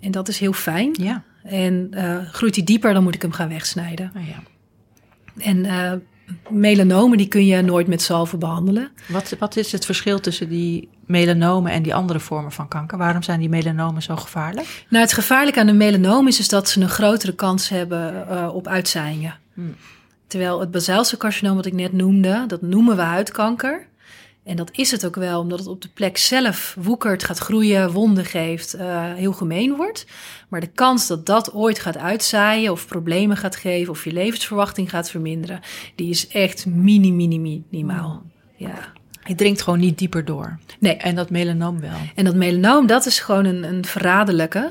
En 0.00 0.10
dat 0.10 0.28
is 0.28 0.38
heel 0.38 0.52
fijn. 0.52 0.96
Ja. 1.00 1.22
En 1.42 1.88
eh, 1.90 2.16
groeit 2.32 2.54
die 2.54 2.64
dieper, 2.64 2.94
dan 2.94 3.02
moet 3.02 3.14
ik 3.14 3.22
hem 3.22 3.32
gaan 3.32 3.48
wegsnijden. 3.48 4.10
Nou 4.14 4.26
ja. 4.26 4.42
En 5.38 5.64
eh, 5.64 5.92
melanomen, 6.48 7.18
die 7.18 7.28
kun 7.28 7.46
je 7.46 7.62
nooit 7.62 7.86
met 7.86 8.02
zalven 8.02 8.38
behandelen. 8.38 8.90
Wat, 9.08 9.34
wat 9.38 9.56
is 9.56 9.72
het 9.72 9.84
verschil 9.84 10.20
tussen 10.20 10.48
die 10.48 10.88
melanomen 11.06 11.72
en 11.72 11.82
die 11.82 11.94
andere 11.94 12.20
vormen 12.20 12.52
van 12.52 12.68
kanker? 12.68 12.98
Waarom 12.98 13.22
zijn 13.22 13.40
die 13.40 13.48
melanomen 13.48 14.02
zo 14.02 14.16
gevaarlijk? 14.16 14.84
Nou, 14.88 15.04
het 15.04 15.12
gevaarlijke 15.12 15.60
aan 15.60 15.66
de 15.66 15.72
melanoom 15.72 16.28
is, 16.28 16.38
is 16.38 16.48
dat 16.48 16.68
ze 16.68 16.80
een 16.80 16.88
grotere 16.88 17.34
kans 17.34 17.68
hebben 17.68 18.28
eh, 18.28 18.54
op 18.54 18.66
uitzaaiingen. 18.66 19.34
Hmm. 19.54 19.76
Terwijl 20.26 20.60
het 20.60 20.70
basaalcelcarcinoom 20.70 21.56
wat 21.56 21.66
ik 21.66 21.72
net 21.72 21.92
noemde, 21.92 22.44
dat 22.46 22.62
noemen 22.62 22.96
we 22.96 23.02
huidkanker. 23.02 23.86
En 24.44 24.56
dat 24.56 24.70
is 24.72 24.90
het 24.90 25.06
ook 25.06 25.14
wel, 25.14 25.40
omdat 25.40 25.58
het 25.58 25.68
op 25.68 25.82
de 25.82 25.88
plek 25.88 26.16
zelf 26.16 26.76
woekert, 26.78 27.24
gaat 27.24 27.38
groeien, 27.38 27.90
wonden 27.90 28.24
geeft, 28.24 28.74
eh, 28.74 29.14
heel 29.14 29.32
gemeen 29.32 29.76
wordt. 29.76 30.06
Maar 30.48 30.60
de 30.60 30.70
kans 30.74 31.06
dat 31.06 31.26
dat 31.26 31.52
ooit 31.52 31.78
gaat 31.78 31.96
uitzaaien 31.96 32.72
of 32.72 32.86
problemen 32.86 33.36
gaat 33.36 33.56
geven 33.56 33.92
of 33.92 34.04
je 34.04 34.12
levensverwachting 34.12 34.90
gaat 34.90 35.10
verminderen, 35.10 35.60
die 35.94 36.10
is 36.10 36.28
echt 36.28 36.66
mini, 36.66 37.12
mini, 37.12 37.38
minimaal. 37.38 38.22
Ja. 38.56 38.92
Het 39.20 39.38
dringt 39.38 39.62
gewoon 39.62 39.78
niet 39.78 39.98
dieper 39.98 40.24
door. 40.24 40.58
Nee, 40.78 40.96
En 40.96 41.14
dat 41.14 41.30
melanoom 41.30 41.80
wel. 41.80 41.98
En 42.14 42.24
dat 42.24 42.34
melanoom, 42.34 42.86
dat 42.86 43.06
is 43.06 43.18
gewoon 43.18 43.44
een, 43.44 43.62
een 43.62 43.84
verraderlijke. 43.84 44.70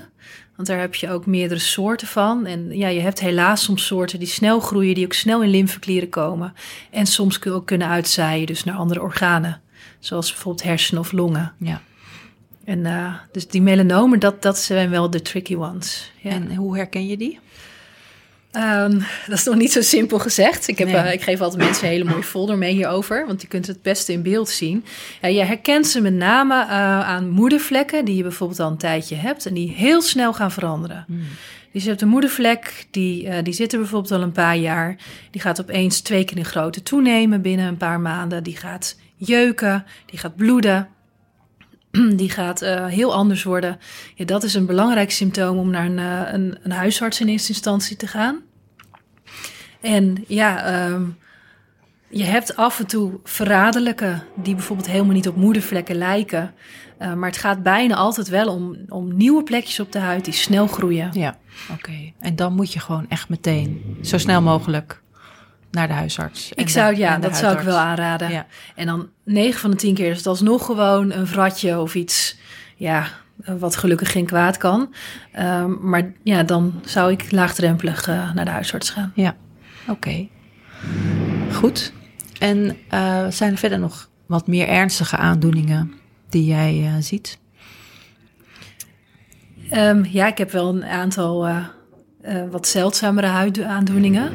Want 0.59 0.71
daar 0.71 0.79
heb 0.79 0.95
je 0.95 1.09
ook 1.09 1.25
meerdere 1.25 1.59
soorten 1.59 2.07
van. 2.07 2.45
En 2.45 2.77
ja, 2.77 2.87
je 2.87 2.99
hebt 2.99 3.19
helaas 3.19 3.63
soms 3.63 3.85
soorten 3.85 4.19
die 4.19 4.27
snel 4.27 4.59
groeien, 4.59 4.95
die 4.95 5.05
ook 5.05 5.13
snel 5.13 5.43
in 5.43 5.49
lymfeklieren 5.49 6.09
komen. 6.09 6.53
En 6.91 7.05
soms 7.05 7.39
kun- 7.39 7.51
ook 7.53 7.65
kunnen 7.65 7.87
uitzaaien, 7.87 8.45
dus 8.45 8.63
naar 8.63 8.75
andere 8.75 9.01
organen. 9.01 9.61
Zoals 9.99 10.31
bijvoorbeeld 10.31 10.63
hersenen 10.63 11.01
of 11.01 11.11
longen. 11.11 11.53
Ja. 11.59 11.81
En 12.63 12.79
uh, 12.79 13.13
dus 13.31 13.47
die 13.47 13.61
melanomen, 13.61 14.19
dat, 14.19 14.41
dat 14.41 14.57
zijn 14.57 14.89
wel 14.89 15.09
de 15.09 15.21
tricky 15.21 15.55
ones. 15.55 16.11
Ja. 16.21 16.29
En 16.29 16.55
hoe 16.55 16.75
herken 16.77 17.07
je 17.07 17.17
die? 17.17 17.39
Um, 18.51 19.03
dat 19.27 19.37
is 19.37 19.43
nog 19.43 19.55
niet 19.55 19.71
zo 19.71 19.81
simpel 19.81 20.19
gezegd. 20.19 20.67
Ik, 20.67 20.77
heb, 20.77 20.87
Nee. 20.87 21.03
uh, 21.03 21.13
ik 21.13 21.21
geef 21.21 21.41
altijd 21.41 21.63
mensen 21.63 21.83
een 21.83 21.91
hele 21.91 22.03
mooie 22.03 22.23
folder 22.23 22.57
mee 22.57 22.73
hierover, 22.73 23.25
want 23.27 23.41
je 23.41 23.47
kunt 23.47 23.67
het 23.67 23.81
beste 23.81 24.11
in 24.11 24.21
beeld 24.23 24.49
zien. 24.49 24.85
Ja, 25.21 25.27
je 25.27 25.43
herkent 25.43 25.87
ze 25.87 26.01
met 26.01 26.13
name 26.13 26.53
uh, 26.53 26.71
aan 26.99 27.29
moedervlekken 27.29 28.05
die 28.05 28.15
je 28.15 28.21
bijvoorbeeld 28.21 28.59
al 28.59 28.71
een 28.71 28.77
tijdje 28.77 29.15
hebt 29.15 29.45
en 29.45 29.53
die 29.53 29.71
heel 29.71 30.01
snel 30.01 30.33
gaan 30.33 30.51
veranderen. 30.51 31.03
Hmm. 31.07 31.21
Dus 31.71 31.83
je 31.83 31.89
hebt 31.89 32.01
een 32.01 32.07
moedervlek, 32.07 32.87
die, 32.91 33.23
uh, 33.25 33.33
die 33.43 33.53
zit 33.53 33.73
er 33.73 33.79
bijvoorbeeld 33.79 34.11
al 34.11 34.21
een 34.21 34.31
paar 34.31 34.57
jaar. 34.57 34.95
Die 35.31 35.41
gaat 35.41 35.61
opeens 35.61 36.01
twee 36.01 36.23
keer 36.23 36.37
in 36.37 36.45
grootte 36.45 36.83
toenemen 36.83 37.41
binnen 37.41 37.67
een 37.67 37.77
paar 37.77 37.99
maanden. 37.99 38.43
Die 38.43 38.57
gaat 38.57 38.97
jeuken, 39.15 39.85
die 40.05 40.19
gaat 40.19 40.35
bloeden. 40.35 40.87
Die 42.15 42.29
gaat 42.29 42.63
uh, 42.63 42.85
heel 42.85 43.13
anders 43.13 43.43
worden. 43.43 43.79
Ja, 44.15 44.25
dat 44.25 44.43
is 44.43 44.53
een 44.53 44.65
belangrijk 44.65 45.11
symptoom 45.11 45.57
om 45.57 45.69
naar 45.69 45.85
een, 45.85 45.97
uh, 45.97 46.21
een, 46.33 46.57
een 46.63 46.71
huisarts 46.71 47.21
in 47.21 47.27
eerste 47.27 47.49
instantie 47.49 47.95
te 47.95 48.07
gaan. 48.07 48.41
En 49.81 50.23
ja, 50.27 50.85
um, 50.85 51.17
je 52.09 52.23
hebt 52.23 52.55
af 52.55 52.79
en 52.79 52.87
toe 52.87 53.19
verraderlijke 53.23 54.21
die 54.35 54.55
bijvoorbeeld 54.55 54.87
helemaal 54.87 55.13
niet 55.13 55.27
op 55.27 55.35
moedervlekken 55.35 55.95
lijken. 55.95 56.53
Uh, 57.01 57.13
maar 57.13 57.29
het 57.29 57.37
gaat 57.37 57.63
bijna 57.63 57.95
altijd 57.95 58.27
wel 58.27 58.53
om, 58.53 58.77
om 58.89 59.15
nieuwe 59.15 59.43
plekjes 59.43 59.79
op 59.79 59.91
de 59.91 59.99
huid 59.99 60.25
die 60.25 60.33
snel 60.33 60.67
groeien. 60.67 61.09
Ja, 61.13 61.37
oké. 61.71 62.11
En 62.19 62.35
dan 62.35 62.53
moet 62.53 62.73
je 62.73 62.79
gewoon 62.79 63.05
echt 63.09 63.29
meteen, 63.29 63.97
zo 64.01 64.17
snel 64.17 64.41
mogelijk, 64.41 65.01
naar 65.71 65.87
de 65.87 65.93
huisarts. 65.93 66.51
Ik 66.53 66.69
zou, 66.69 66.93
de, 66.93 66.99
ja, 66.99 67.17
dat 67.17 67.37
zou 67.37 67.57
ik 67.57 67.63
wel 67.63 67.77
aanraden. 67.77 68.31
Ja. 68.31 68.45
En 68.75 68.85
dan 68.85 69.09
9 69.23 69.59
van 69.59 69.71
de 69.71 69.77
10 69.77 69.93
keer 69.93 70.11
is 70.11 70.17
het 70.17 70.27
alsnog 70.27 70.65
gewoon 70.65 71.11
een 71.11 71.27
vratje 71.27 71.79
of 71.79 71.95
iets. 71.95 72.37
Ja, 72.75 73.07
wat 73.45 73.75
gelukkig 73.75 74.11
geen 74.11 74.25
kwaad 74.25 74.57
kan. 74.57 74.93
Ehm, 75.31 75.89
maar 75.89 76.11
ja, 76.23 76.43
dan 76.43 76.81
zou 76.85 77.11
ik 77.11 77.31
laagdrempelig 77.31 78.07
uh, 78.07 78.33
naar 78.33 78.45
de 78.45 78.51
huisarts 78.51 78.89
gaan. 78.89 79.11
Ja, 79.15 79.35
oké. 79.87 80.27
Goed. 81.51 81.93
En 82.39 82.77
uh, 82.93 83.27
zijn 83.29 83.51
er 83.51 83.57
verder 83.57 83.79
nog 83.79 84.09
wat 84.25 84.47
meer 84.47 84.67
ernstige 84.67 85.17
aandoeningen 85.17 85.93
die 86.29 86.45
jij 86.45 86.77
uh, 86.77 86.93
ziet? 86.99 87.37
Um, 89.73 90.05
ja, 90.05 90.27
ik 90.27 90.37
heb 90.37 90.51
wel 90.51 90.69
een 90.69 90.85
aantal 90.85 91.49
wat 92.49 92.67
zeldzamere 92.67 93.27
huidaandoeningen. 93.27 94.31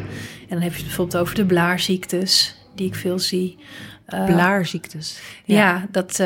En 0.48 0.48
dan 0.48 0.60
heb 0.60 0.70
je 0.70 0.76
het 0.76 0.86
bijvoorbeeld 0.86 1.22
over 1.22 1.34
de 1.34 1.46
blaarziektes, 1.46 2.56
die 2.74 2.86
ik 2.86 2.94
veel 2.94 3.18
zie. 3.18 3.58
Blaarziektes? 4.06 5.20
Ja, 5.44 5.56
ja 5.56 5.86
dat 5.90 6.16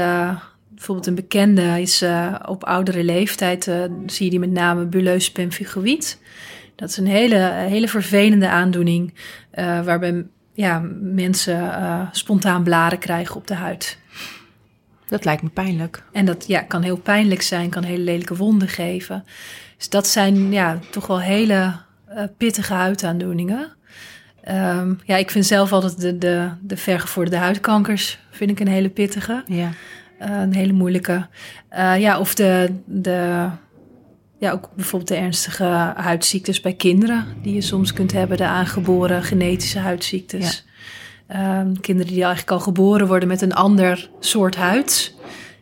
bijvoorbeeld 0.68 1.06
een 1.06 1.14
bekende 1.14 1.80
is 1.80 2.02
uh, 2.02 2.34
op 2.46 2.64
oudere 2.64 3.04
leeftijd, 3.04 3.64
zie 4.06 4.24
je 4.24 4.30
die 4.30 4.38
met 4.38 4.50
name 4.50 4.84
buleus 4.84 5.32
pemphigoïd. 5.32 6.20
Dat 6.74 6.88
is 6.88 6.96
een 6.96 7.06
hele, 7.06 7.52
hele 7.52 7.88
vervelende 7.88 8.48
aandoening, 8.48 9.14
waarbij 9.84 10.26
ja, 10.52 10.82
mensen 11.00 12.08
spontaan 12.12 12.62
blaren 12.62 12.98
krijgen 12.98 13.36
op 13.36 13.46
de 13.46 13.54
huid. 13.54 13.98
Dat 15.06 15.24
lijkt 15.24 15.42
me 15.42 15.48
pijnlijk. 15.48 16.02
En 16.12 16.24
dat 16.24 16.46
ja, 16.46 16.60
kan 16.60 16.82
heel 16.82 16.96
pijnlijk 16.96 17.42
zijn, 17.42 17.70
kan 17.70 17.82
hele 17.82 18.02
lelijke 18.02 18.36
wonden 18.36 18.68
geven. 18.68 19.24
Dus 19.76 19.88
dat 19.88 20.06
zijn 20.06 20.52
ja, 20.52 20.78
toch 20.90 21.06
wel 21.06 21.20
hele 21.20 21.74
pittige 22.36 22.74
huidaandoeningen. 22.74 23.72
Um, 24.50 25.00
ja, 25.04 25.16
ik 25.16 25.30
vind 25.30 25.46
zelf 25.46 25.72
altijd 25.72 26.00
de, 26.00 26.18
de, 26.18 26.48
de 26.60 26.76
vergevorderde 26.76 27.38
huidkankers 27.38 28.18
vind 28.30 28.50
ik 28.50 28.60
een 28.60 28.68
hele 28.68 28.88
pittige. 28.88 29.42
Ja. 29.46 29.70
Uh, 30.22 30.40
een 30.40 30.54
hele 30.54 30.72
moeilijke. 30.72 31.26
Uh, 31.72 32.00
ja, 32.00 32.18
of 32.18 32.34
de, 32.34 32.74
de, 32.84 33.48
ja, 34.38 34.52
ook 34.52 34.70
bijvoorbeeld 34.74 35.10
de 35.10 35.16
ernstige 35.16 35.64
huidziektes 35.96 36.60
bij 36.60 36.74
kinderen, 36.74 37.26
die 37.42 37.54
je 37.54 37.60
soms 37.60 37.92
kunt 37.92 38.12
hebben, 38.12 38.36
de 38.36 38.46
aangeboren 38.46 39.22
genetische 39.22 39.78
huidziektes. 39.78 40.64
Ja. 41.28 41.62
Uh, 41.64 41.72
kinderen 41.80 42.12
die 42.12 42.22
eigenlijk 42.22 42.50
al 42.50 42.60
geboren 42.60 43.06
worden 43.06 43.28
met 43.28 43.42
een 43.42 43.54
ander 43.54 44.10
soort 44.20 44.56
huid. 44.56 45.14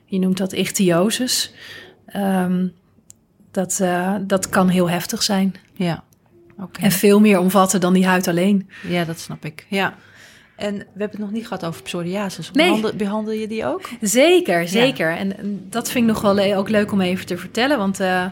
Je 0.05 0.19
noemt 0.19 0.37
dat 0.37 0.53
ichthyosis. 0.53 1.53
Um, 2.17 2.73
dat, 3.51 3.79
uh, 3.83 4.15
dat 4.21 4.49
kan 4.49 4.69
heel 4.69 4.91
heftig 4.91 5.23
zijn. 5.23 5.55
Ja. 5.75 6.05
Okay. 6.59 6.85
En 6.85 6.91
veel 6.91 7.21
meer 7.21 7.39
omvatten 7.39 7.81
dan 7.81 7.93
die 7.93 8.07
huid 8.07 8.29
alleen. 8.29 8.69
Ja, 8.89 9.05
dat 9.05 9.19
snap 9.19 9.45
ik. 9.45 9.67
Ja. 9.69 9.95
En 10.57 10.75
we 10.77 10.83
hebben 10.85 11.11
het 11.11 11.19
nog 11.19 11.31
niet 11.31 11.47
gehad 11.47 11.65
over 11.65 11.83
psoriasis. 11.83 12.51
Nee. 12.51 12.67
Behandel, 12.67 12.97
behandel 12.97 13.33
je 13.33 13.47
die 13.47 13.67
ook? 13.67 13.89
Zeker, 14.01 14.69
zeker. 14.69 15.11
Ja. 15.11 15.17
En, 15.17 15.67
dat 15.71 15.91
vind 15.91 16.09
ik 16.09 16.13
nog 16.13 16.35
wel 16.35 16.55
ook 16.57 16.69
leuk 16.69 16.93
om 16.93 17.01
even 17.01 17.27
te 17.27 17.39
vertellen. 17.39 17.79
Want 17.79 18.01
uh, 18.01 18.25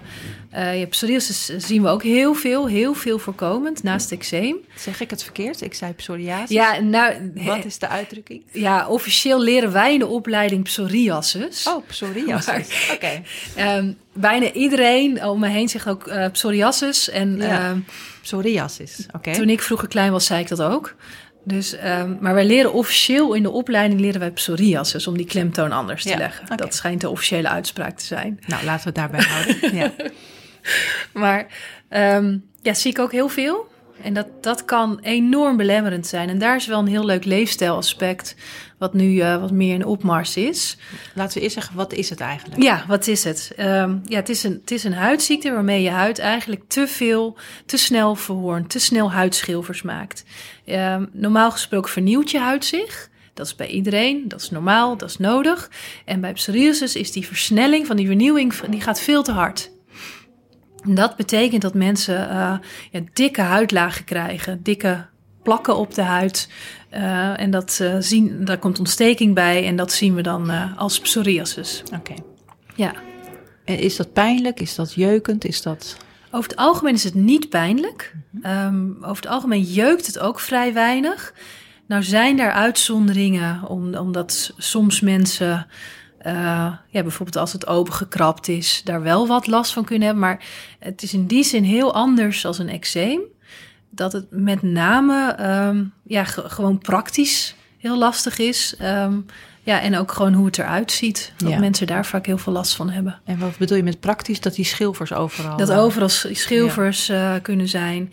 uh, 0.56 0.88
psoriasis 0.88 1.44
zien 1.44 1.82
we 1.82 1.88
ook 1.88 2.02
heel 2.02 2.34
veel, 2.34 2.66
heel 2.66 2.94
veel 2.94 3.18
voorkomend 3.18 3.82
naast 3.82 4.12
eczeem. 4.12 4.56
Zeg 4.76 5.00
ik 5.00 5.10
het 5.10 5.22
verkeerd? 5.22 5.60
Ik 5.60 5.74
zei 5.74 5.92
psoriasis. 5.92 6.56
Ja, 6.56 6.80
nou... 6.80 7.32
Wat 7.34 7.64
is 7.64 7.78
de 7.78 7.88
uitdrukking? 7.88 8.42
Ja, 8.52 8.88
officieel 8.88 9.42
leren 9.42 9.72
wij 9.72 9.92
in 9.92 9.98
de 9.98 10.06
opleiding 10.06 10.64
psoriasis. 10.64 11.66
Oh, 11.66 11.86
psoriasis. 11.86 12.84
Oké. 12.84 12.94
Okay. 12.94 13.22
Um, 13.58 13.96
bijna 14.12 14.52
iedereen 14.52 15.24
om 15.24 15.40
me 15.40 15.48
heen 15.48 15.68
zegt 15.68 15.88
ook 15.88 16.06
uh, 16.06 16.26
psoriasis. 16.32 17.08
En, 17.08 17.36
ja. 17.36 17.70
uh, 17.70 17.78
psoriasis, 18.22 19.06
oké. 19.12 19.32
Toen 19.32 19.48
ik 19.48 19.62
vroeger 19.62 19.88
klein 19.88 20.12
was, 20.12 20.26
zei 20.26 20.40
ik 20.40 20.48
dat 20.48 20.62
ook. 20.62 20.94
Dus, 21.44 21.76
um, 21.84 22.18
maar 22.20 22.34
wij 22.34 22.44
leren 22.44 22.72
officieel 22.72 23.34
in 23.34 23.42
de 23.42 23.50
opleiding 23.50 24.00
leren 24.00 24.20
wij 24.20 24.30
psoriasis 24.30 25.06
om 25.06 25.16
die 25.16 25.26
klemtoon 25.26 25.72
anders 25.72 26.02
te 26.02 26.08
ja, 26.08 26.16
leggen. 26.16 26.44
Okay. 26.44 26.56
Dat 26.56 26.74
schijnt 26.74 27.00
de 27.00 27.08
officiële 27.08 27.48
uitspraak 27.48 27.98
te 27.98 28.04
zijn. 28.04 28.40
Nou, 28.46 28.64
laten 28.64 28.92
we 28.94 29.00
het 29.00 29.10
daarbij 29.10 29.24
houden. 29.28 29.76
ja. 29.80 29.92
Maar 31.12 31.46
um, 31.90 32.44
ja, 32.62 32.74
zie 32.74 32.90
ik 32.90 32.98
ook 32.98 33.12
heel 33.12 33.28
veel. 33.28 33.72
En 34.02 34.14
dat, 34.14 34.26
dat 34.40 34.64
kan 34.64 34.98
enorm 35.02 35.56
belemmerend 35.56 36.06
zijn. 36.06 36.28
En 36.28 36.38
daar 36.38 36.56
is 36.56 36.66
wel 36.66 36.78
een 36.78 36.86
heel 36.86 37.04
leuk 37.04 37.24
leefstijlaspect, 37.24 38.36
wat 38.78 38.94
nu 38.94 39.10
uh, 39.10 39.40
wat 39.40 39.50
meer 39.50 39.74
in 39.74 39.84
opmars 39.84 40.36
is. 40.36 40.76
Laten 41.14 41.36
we 41.36 41.42
eerst 41.42 41.54
zeggen, 41.54 41.76
wat 41.76 41.92
is 41.92 42.10
het 42.10 42.20
eigenlijk? 42.20 42.62
Ja, 42.62 42.84
wat 42.88 43.06
is 43.06 43.24
het? 43.24 43.52
Um, 43.60 44.02
ja, 44.04 44.16
het 44.16 44.28
is, 44.28 44.42
een, 44.42 44.58
het 44.60 44.70
is 44.70 44.84
een 44.84 44.94
huidziekte 44.94 45.52
waarmee 45.52 45.82
je 45.82 45.90
huid 45.90 46.18
eigenlijk 46.18 46.62
te 46.68 46.86
veel, 46.86 47.36
te 47.66 47.76
snel 47.76 48.14
verhoornt, 48.14 48.70
te 48.70 48.78
snel 48.78 49.12
huidschilfers 49.12 49.82
maakt. 49.82 50.24
Um, 50.66 51.08
normaal 51.12 51.50
gesproken 51.50 51.90
vernieuwt 51.90 52.30
je 52.30 52.38
huid 52.38 52.64
zich. 52.64 53.10
Dat 53.34 53.46
is 53.46 53.54
bij 53.54 53.68
iedereen, 53.68 54.28
dat 54.28 54.40
is 54.40 54.50
normaal, 54.50 54.96
dat 54.96 55.08
is 55.08 55.18
nodig. 55.18 55.70
En 56.04 56.20
bij 56.20 56.32
psoriasis 56.32 56.96
is 56.96 57.12
die 57.12 57.26
versnelling 57.26 57.86
van 57.86 57.96
die 57.96 58.06
vernieuwing, 58.06 58.54
die 58.54 58.80
gaat 58.80 59.00
veel 59.00 59.22
te 59.22 59.32
hard. 59.32 59.72
Dat 60.84 61.16
betekent 61.16 61.62
dat 61.62 61.74
mensen 61.74 62.14
uh, 62.14 62.56
ja, 62.90 63.00
dikke 63.12 63.40
huidlagen 63.40 64.04
krijgen, 64.04 64.62
dikke 64.62 65.06
plakken 65.42 65.76
op 65.76 65.94
de 65.94 66.02
huid. 66.02 66.48
Uh, 66.94 67.40
en 67.40 67.50
dat, 67.50 67.78
uh, 67.82 67.96
zien, 67.98 68.44
daar 68.44 68.58
komt 68.58 68.78
ontsteking 68.78 69.34
bij 69.34 69.66
en 69.66 69.76
dat 69.76 69.92
zien 69.92 70.14
we 70.14 70.22
dan 70.22 70.76
als 70.76 71.00
psoriasis. 71.00 71.82
Oké. 71.84 71.94
Okay. 71.96 72.18
Ja. 72.74 72.92
En 73.64 73.78
is 73.78 73.96
dat 73.96 74.12
pijnlijk? 74.12 74.60
Is 74.60 74.74
dat 74.74 74.94
jeukend? 74.94 75.44
Is 75.44 75.62
dat... 75.62 75.96
Over 76.30 76.50
het 76.50 76.58
algemeen 76.58 76.94
is 76.94 77.04
het 77.04 77.14
niet 77.14 77.48
pijnlijk. 77.48 78.14
-hmm. 78.42 78.50
um, 78.50 78.96
over 79.00 79.22
het 79.22 79.32
algemeen 79.32 79.62
jeukt 79.62 80.06
het 80.06 80.18
ook 80.18 80.40
vrij 80.40 80.72
weinig. 80.72 81.34
Nou 81.86 82.02
zijn 82.02 82.40
er 82.40 82.52
uitzonderingen, 82.52 83.68
om, 83.68 83.94
omdat 83.94 84.52
soms 84.56 85.00
mensen 85.00 85.66
uh, 86.26 86.32
ja, 86.88 87.02
bijvoorbeeld 87.02 87.36
als 87.36 87.52
het 87.52 87.66
opengekrapt 87.66 88.48
is, 88.48 88.80
daar 88.84 89.02
wel 89.02 89.26
wat 89.26 89.46
last 89.46 89.72
van 89.72 89.84
kunnen 89.84 90.06
hebben. 90.06 90.24
Maar 90.24 90.44
het 90.78 91.02
is 91.02 91.12
in 91.12 91.26
die 91.26 91.44
zin 91.44 91.64
heel 91.64 91.94
anders 91.94 92.46
als 92.46 92.58
een 92.58 92.68
eczeem. 92.68 93.20
Dat 93.90 94.12
het 94.12 94.26
met 94.30 94.62
name 94.62 95.36
um, 95.68 95.92
ja, 96.02 96.24
gewoon 96.24 96.78
praktisch 96.78 97.54
heel 97.78 97.98
lastig 97.98 98.38
is. 98.38 98.74
Um, 98.82 99.26
ja, 99.62 99.80
en 99.80 99.96
ook 99.96 100.12
gewoon 100.12 100.32
hoe 100.32 100.46
het 100.46 100.58
eruit 100.58 100.92
ziet. 100.92 101.32
Dat 101.36 101.50
ja. 101.50 101.58
mensen 101.58 101.86
daar 101.86 102.06
vaak 102.06 102.26
heel 102.26 102.38
veel 102.38 102.52
last 102.52 102.74
van 102.74 102.90
hebben. 102.90 103.20
En 103.24 103.38
wat 103.38 103.56
bedoel 103.58 103.76
je 103.76 103.82
met 103.82 104.00
praktisch? 104.00 104.40
Dat 104.40 104.54
die 104.54 104.64
schilfers 104.64 105.12
overal... 105.12 105.56
Dat 105.56 105.72
overal 105.72 106.08
schilfers 106.08 107.06
ja. 107.06 107.34
uh, 107.34 107.42
kunnen 107.42 107.68
zijn. 107.68 108.12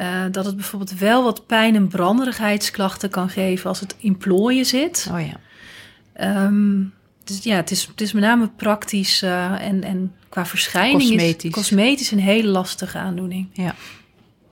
Uh, 0.00 0.06
dat 0.30 0.44
het 0.44 0.56
bijvoorbeeld 0.56 0.98
wel 0.98 1.24
wat 1.24 1.46
pijn- 1.46 1.74
en 1.74 1.88
branderigheidsklachten 1.88 3.10
kan 3.10 3.28
geven 3.28 3.68
als 3.68 3.80
het 3.80 3.96
in 3.98 4.16
plooien 4.16 4.66
zit. 4.66 5.08
Oh 5.12 5.20
ja. 5.20 6.44
Um, 6.44 6.92
dus 7.30 7.42
ja, 7.42 7.56
het 7.56 7.70
is, 7.70 7.86
het 7.86 8.00
is 8.00 8.12
met 8.12 8.22
name 8.22 8.48
praktisch 8.48 9.22
uh, 9.22 9.66
en, 9.66 9.82
en 9.84 10.14
qua 10.28 10.46
verschijning 10.46 11.10
cosmetisch. 11.10 11.44
is 11.44 11.50
cosmetisch 11.50 12.10
een 12.10 12.18
hele 12.18 12.48
lastige 12.48 12.98
aandoening. 12.98 13.48
Ja. 13.52 13.74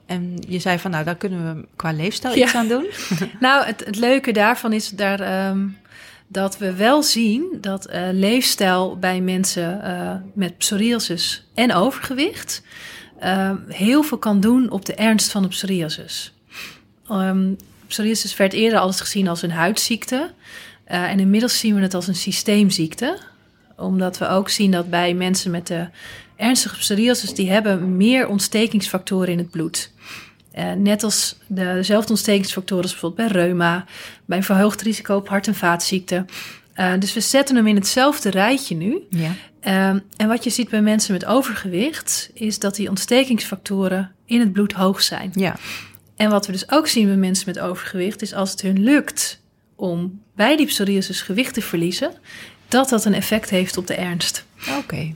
En 0.05 0.43
je 0.47 0.59
zei 0.59 0.79
van, 0.79 0.91
nou, 0.91 1.03
daar 1.03 1.15
kunnen 1.15 1.55
we 1.55 1.65
qua 1.75 1.91
leefstijl 1.91 2.35
ja. 2.35 2.45
iets 2.45 2.55
aan 2.55 2.67
doen. 2.67 2.85
nou, 3.39 3.65
het, 3.65 3.85
het 3.85 3.95
leuke 3.95 4.31
daarvan 4.31 4.73
is 4.73 4.89
daar, 4.89 5.49
um, 5.49 5.77
dat 6.27 6.57
we 6.57 6.73
wel 6.73 7.03
zien 7.03 7.57
dat 7.61 7.89
uh, 7.89 8.07
leefstijl 8.11 8.97
bij 8.97 9.21
mensen 9.21 9.81
uh, 9.83 10.13
met 10.33 10.57
psoriasis 10.57 11.45
en 11.53 11.73
overgewicht 11.73 12.63
uh, 13.23 13.51
heel 13.67 14.03
veel 14.03 14.17
kan 14.17 14.39
doen 14.39 14.69
op 14.69 14.85
de 14.85 14.93
ernst 14.93 15.31
van 15.31 15.41
de 15.41 15.47
psoriasis. 15.47 16.33
Um, 17.11 17.57
psoriasis 17.87 18.35
werd 18.35 18.53
eerder 18.53 18.79
alles 18.79 18.99
gezien 18.99 19.27
als 19.27 19.41
een 19.41 19.51
huidziekte. 19.51 20.31
Uh, 20.91 21.11
en 21.11 21.19
inmiddels 21.19 21.59
zien 21.59 21.75
we 21.75 21.81
het 21.81 21.93
als 21.93 22.07
een 22.07 22.15
systeemziekte. 22.15 23.17
Omdat 23.75 24.17
we 24.17 24.27
ook 24.27 24.49
zien 24.49 24.71
dat 24.71 24.89
bij 24.89 25.13
mensen 25.13 25.51
met 25.51 25.67
de 25.67 25.87
ernstige 26.35 26.77
psoriasis... 26.77 27.33
die 27.33 27.49
hebben 27.49 27.97
meer 27.97 28.27
ontstekingsfactoren 28.27 29.31
in 29.31 29.37
het 29.37 29.49
bloed. 29.49 29.91
Uh, 30.57 30.71
net 30.71 31.03
als 31.03 31.37
de, 31.47 31.63
dezelfde 31.63 32.09
ontstekingsfactoren 32.09 32.83
als 32.83 32.91
bijvoorbeeld 32.91 33.31
bij 33.31 33.41
reuma... 33.41 33.85
bij 34.25 34.37
een 34.37 34.43
verhoogd 34.43 34.81
risico 34.81 35.15
op 35.15 35.29
hart- 35.29 35.47
en 35.47 35.55
vaatziekten. 35.55 36.27
Uh, 36.75 36.93
dus 36.99 37.13
we 37.13 37.19
zetten 37.19 37.55
hem 37.55 37.67
in 37.67 37.75
hetzelfde 37.75 38.29
rijtje 38.29 38.75
nu. 38.75 39.01
Ja. 39.09 39.31
en 40.15 40.27
wat 40.27 40.43
je 40.43 40.49
ziet 40.49 40.69
bij 40.69 40.81
mensen 40.81 41.13
met 41.13 41.25
overgewicht... 41.25 42.29
is 42.33 42.59
dat 42.59 42.75
die 42.75 42.89
ontstekingsfactoren 42.89 44.11
in 44.25 44.39
het 44.39 44.53
bloed 44.53 44.73
hoog 44.73 45.01
zijn. 45.01 45.31
Ja. 45.33 45.55
En 46.15 46.29
wat 46.29 46.45
we 46.45 46.51
dus 46.51 46.71
ook 46.71 46.87
zien 46.87 47.07
bij 47.07 47.15
mensen 47.15 47.43
met 47.47 47.59
overgewicht... 47.59 48.21
is 48.21 48.33
als 48.33 48.51
het 48.51 48.61
hun 48.61 48.83
lukt 48.83 49.41
om 49.75 50.21
bij 50.39 50.57
die 50.57 50.65
psoriasis 50.65 51.21
gewicht 51.21 51.53
te 51.53 51.61
verliezen, 51.61 52.13
dat 52.67 52.89
dat 52.89 53.05
een 53.05 53.13
effect 53.13 53.49
heeft 53.49 53.77
op 53.77 53.87
de 53.87 53.93
ernst. 53.93 54.45
Oké. 54.67 54.77
Okay. 54.77 55.15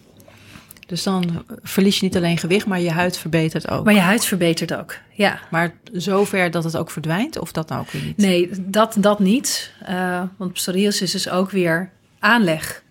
Dus 0.85 1.03
dan 1.03 1.45
verlies 1.61 1.99
je 1.99 2.05
niet 2.05 2.15
alleen 2.15 2.37
gewicht, 2.37 2.65
maar 2.65 2.79
je 2.79 2.91
huid 2.91 3.17
verbetert 3.17 3.69
ook. 3.69 3.85
Maar 3.85 3.93
je 3.93 3.99
huid 3.99 4.25
verbetert 4.25 4.73
ook, 4.73 4.97
ja. 5.13 5.39
Maar 5.51 5.75
zover 5.93 6.51
dat 6.51 6.63
het 6.63 6.77
ook 6.77 6.91
verdwijnt, 6.91 7.39
of 7.39 7.51
dat 7.51 7.69
nou 7.69 7.81
ook 7.81 7.91
weer 7.91 8.03
niet? 8.03 8.17
Nee, 8.17 8.49
dat, 8.59 8.95
dat 8.99 9.19
niet. 9.19 9.71
Uh, 9.89 10.23
want 10.37 10.53
psoriasis 10.53 11.15
is 11.15 11.29
ook 11.29 11.51
weer 11.51 11.91
aanleg. 12.19 12.83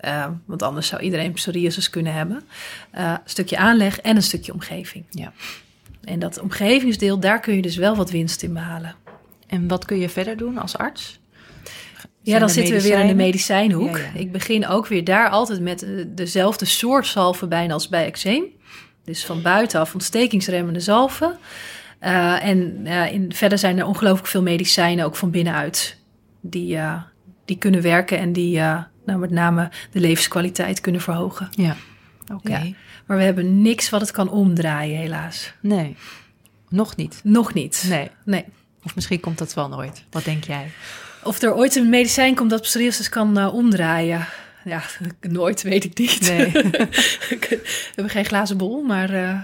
Uh, 0.00 0.26
want 0.44 0.62
anders 0.62 0.86
zou 0.86 1.02
iedereen 1.02 1.32
psoriasis 1.32 1.90
kunnen 1.90 2.12
hebben. 2.12 2.42
Uh, 2.94 3.10
een 3.10 3.18
stukje 3.24 3.58
aanleg 3.58 4.00
en 4.00 4.16
een 4.16 4.22
stukje 4.22 4.52
omgeving. 4.52 5.04
Ja. 5.10 5.32
En 6.04 6.18
dat 6.18 6.40
omgevingsdeel, 6.40 7.20
daar 7.20 7.40
kun 7.40 7.54
je 7.54 7.62
dus 7.62 7.76
wel 7.76 7.96
wat 7.96 8.10
winst 8.10 8.42
in 8.42 8.52
behalen. 8.52 8.94
En 9.46 9.68
wat 9.68 9.84
kun 9.84 9.98
je 9.98 10.08
verder 10.08 10.36
doen 10.36 10.58
als 10.58 10.76
arts? 10.76 11.17
Ja, 12.28 12.38
dan 12.38 12.50
zitten 12.50 12.74
we 12.74 12.82
weer 12.82 12.98
in 12.98 13.06
de 13.06 13.14
medicijnhoek. 13.14 13.96
Ja, 13.96 14.02
ja. 14.02 14.20
Ik 14.20 14.32
begin 14.32 14.66
ook 14.66 14.86
weer 14.86 15.04
daar 15.04 15.28
altijd 15.28 15.60
met 15.60 15.82
eh, 15.82 15.90
dezelfde 16.08 16.64
soort 16.64 17.06
zalven 17.06 17.48
bijna 17.48 17.72
als 17.72 17.88
bij 17.88 18.06
eczeem. 18.06 18.44
Dus 19.04 19.24
van 19.24 19.42
buitenaf 19.42 19.94
ontstekingsremmende 19.94 20.80
zalven. 20.80 21.38
Eh, 21.98 22.44
en 22.44 22.80
eh, 22.84 23.12
in, 23.12 23.32
verder 23.34 23.58
zijn 23.58 23.78
er 23.78 23.86
ongelooflijk 23.86 24.28
veel 24.28 24.42
medicijnen, 24.42 25.04
ook 25.04 25.16
van 25.16 25.30
binnenuit, 25.30 25.96
die, 26.40 26.78
die 27.44 27.58
kunnen 27.58 27.82
werken 27.82 28.18
en 28.18 28.32
die 28.32 28.58
nou, 29.04 29.18
met 29.18 29.30
name 29.30 29.70
de 29.92 30.00
levenskwaliteit 30.00 30.80
kunnen 30.80 31.00
verhogen. 31.00 31.48
Ja, 31.50 31.76
oké. 32.32 32.50
Ja. 32.50 32.66
Maar 33.06 33.16
we 33.16 33.22
hebben 33.22 33.62
niks 33.62 33.90
wat 33.90 34.00
het 34.00 34.10
kan 34.10 34.30
omdraaien, 34.30 34.98
helaas. 34.98 35.52
Nee, 35.60 35.96
nog 36.68 36.96
niet. 36.96 37.20
Nog 37.24 37.54
niet. 37.54 37.84
Nee. 37.88 38.10
nee. 38.24 38.44
Of 38.82 38.94
misschien 38.94 39.20
komt 39.20 39.38
dat 39.38 39.54
wel 39.54 39.68
nooit. 39.68 40.04
Wat 40.10 40.24
denk 40.24 40.44
jij? 40.44 40.70
Of 41.28 41.42
er 41.42 41.54
ooit 41.54 41.76
een 41.76 41.88
medicijn 41.88 42.34
komt 42.34 42.50
dat 42.50 42.60
psoriasis 42.62 43.08
kan 43.08 43.38
eh, 43.38 43.54
omdraaien. 43.54 44.26
Ja, 44.64 44.82
nooit 45.20 45.62
weet 45.62 45.84
ik 45.84 45.98
niet. 45.98 46.20
Nee. 46.20 46.50
we 46.52 47.60
hebben 47.94 48.10
geen 48.12 48.24
glazen 48.24 48.56
bol, 48.56 48.82
maar... 48.82 49.10
eh, 49.10 49.38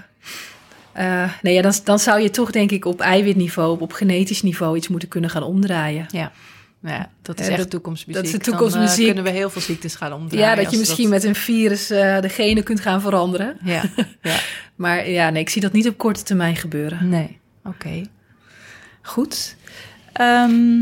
eh, 0.93 1.31
nee, 1.41 1.53
ja, 1.53 1.61
dan, 1.61 1.73
dan 1.83 1.99
zou 1.99 2.21
je 2.21 2.29
toch 2.29 2.51
denk 2.51 2.71
ik 2.71 2.85
op 2.85 2.99
eiwitniveau, 2.99 3.79
op 3.79 3.93
genetisch 3.93 4.41
niveau 4.41 4.77
iets 4.77 4.87
moeten 4.87 5.09
kunnen 5.09 5.29
gaan 5.29 5.43
omdraaien. 5.43 6.05
Ja. 6.09 6.31
Ja, 6.81 7.09
dat 7.21 7.39
is 7.39 7.47
echt 7.47 7.57
dat- 7.57 7.69
toekomstmuziek. 7.69 8.23
dat 8.23 8.33
is 8.33 8.39
de 8.39 8.43
Dan, 8.45 8.47
toekomstmuziek. 8.53 9.05
kunnen 9.05 9.23
we 9.23 9.29
heel 9.29 9.49
veel 9.49 9.61
ziektes 9.61 9.95
gaan 9.95 10.13
omdraaien. 10.13 10.47
Ja, 10.49 10.55
dat 10.63 10.71
je 10.71 10.77
misschien 10.77 11.09
met 11.09 11.23
een 11.23 11.35
virus 11.35 11.89
eh, 11.89 12.19
de 12.21 12.29
genen 12.29 12.63
kunt 12.63 12.79
gaan 12.79 13.01
veranderen. 13.01 13.57
Ja, 13.63 13.83
ja. 14.21 14.35
Maar 14.75 15.09
ja, 15.09 15.29
nee, 15.29 15.41
ik 15.41 15.49
zie 15.49 15.61
dat 15.61 15.71
niet 15.71 15.87
op 15.87 15.97
korte 15.97 16.23
termijn 16.23 16.55
gebeuren. 16.55 17.09
Nee, 17.09 17.39
oké. 17.63 18.01
Goed. 19.01 19.55
Ehm, 20.13 20.81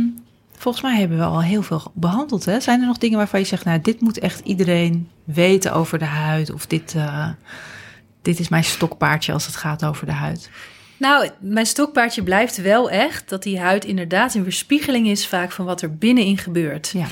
volgens 0.63 0.83
mij 0.83 0.99
hebben 0.99 1.17
we 1.17 1.23
al 1.23 1.41
heel 1.41 1.61
veel 1.61 1.91
behandeld. 1.93 2.45
Hè? 2.45 2.59
Zijn 2.59 2.81
er 2.81 2.87
nog 2.87 2.97
dingen 2.97 3.17
waarvan 3.17 3.39
je 3.39 3.45
zegt, 3.45 3.65
nou, 3.65 3.81
dit 3.81 4.01
moet 4.01 4.19
echt 4.19 4.39
iedereen 4.39 5.09
weten 5.23 5.73
over 5.73 5.99
de 5.99 6.05
huid? 6.05 6.51
Of 6.51 6.65
dit, 6.65 6.93
eh, 6.95 7.29
dit 8.21 8.39
is 8.39 8.49
mijn 8.49 8.63
stokpaardje 8.63 9.33
als 9.33 9.45
het 9.45 9.55
gaat 9.55 9.85
over 9.85 10.05
de 10.05 10.11
huid? 10.11 10.49
Nou, 10.97 11.29
mijn 11.39 11.65
stokpaardje 11.65 12.23
blijft 12.23 12.61
wel 12.61 12.89
echt 12.89 13.29
dat 13.29 13.43
die 13.43 13.59
huid 13.59 13.85
inderdaad 13.85 14.33
een 14.33 14.43
weerspiegeling 14.43 15.07
is 15.07 15.27
vaak 15.27 15.51
van 15.51 15.65
wat 15.65 15.81
er 15.81 15.97
binnenin 15.97 16.37
gebeurt. 16.37 16.89
Ja, 16.93 17.07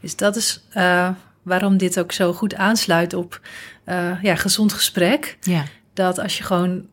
Dus 0.00 0.16
dat 0.16 0.36
is 0.36 0.64
eh, 0.70 1.08
waarom 1.42 1.76
dit 1.76 1.98
ook 1.98 2.12
zo 2.12 2.32
goed 2.32 2.54
aansluit 2.54 3.14
op 3.14 3.40
eh, 3.84 4.22
ja, 4.22 4.36
gezond 4.36 4.72
gesprek. 4.72 5.36
ja, 5.40 5.64
Dat 5.94 6.18
als 6.18 6.38
je 6.38 6.44
gewoon 6.44 6.86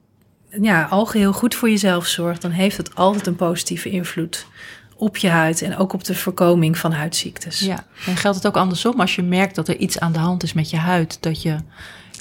ja, 0.62 0.84
algeheel 0.84 1.34
goed 1.34 1.56
voor 1.56 1.70
jezelf 1.70 2.08
zorgt, 2.08 2.42
dan 2.42 2.52
heeft 2.52 2.78
het 2.78 2.96
altijd 2.96 3.28
een 3.28 3.36
positieve 3.36 3.90
invloed 3.90 4.46
op 4.96 5.18
je 5.18 5.30
huid 5.30 5.62
en 5.62 5.78
ook 5.78 5.94
op 5.94 6.04
de 6.04 6.16
voorkoming 6.16 6.78
van 6.78 6.92
huidziektes. 6.92 7.60
ja. 7.60 7.86
En 8.06 8.18
geldt 8.18 8.38
het 8.38 8.48
ook 8.48 8.58
andersom 8.58 9.00
als 9.00 9.16
je 9.16 9.22
merkt 9.24 9.56
dat 9.56 9.68
er 9.68 9.76
iets 9.78 10.00
aan 10.00 10.12
de 10.12 10.20
hand 10.20 10.44
is 10.44 10.54
met 10.54 10.70
je 10.70 10.78
huid? 10.78 11.18
Dat 11.22 11.42
je 11.42 11.56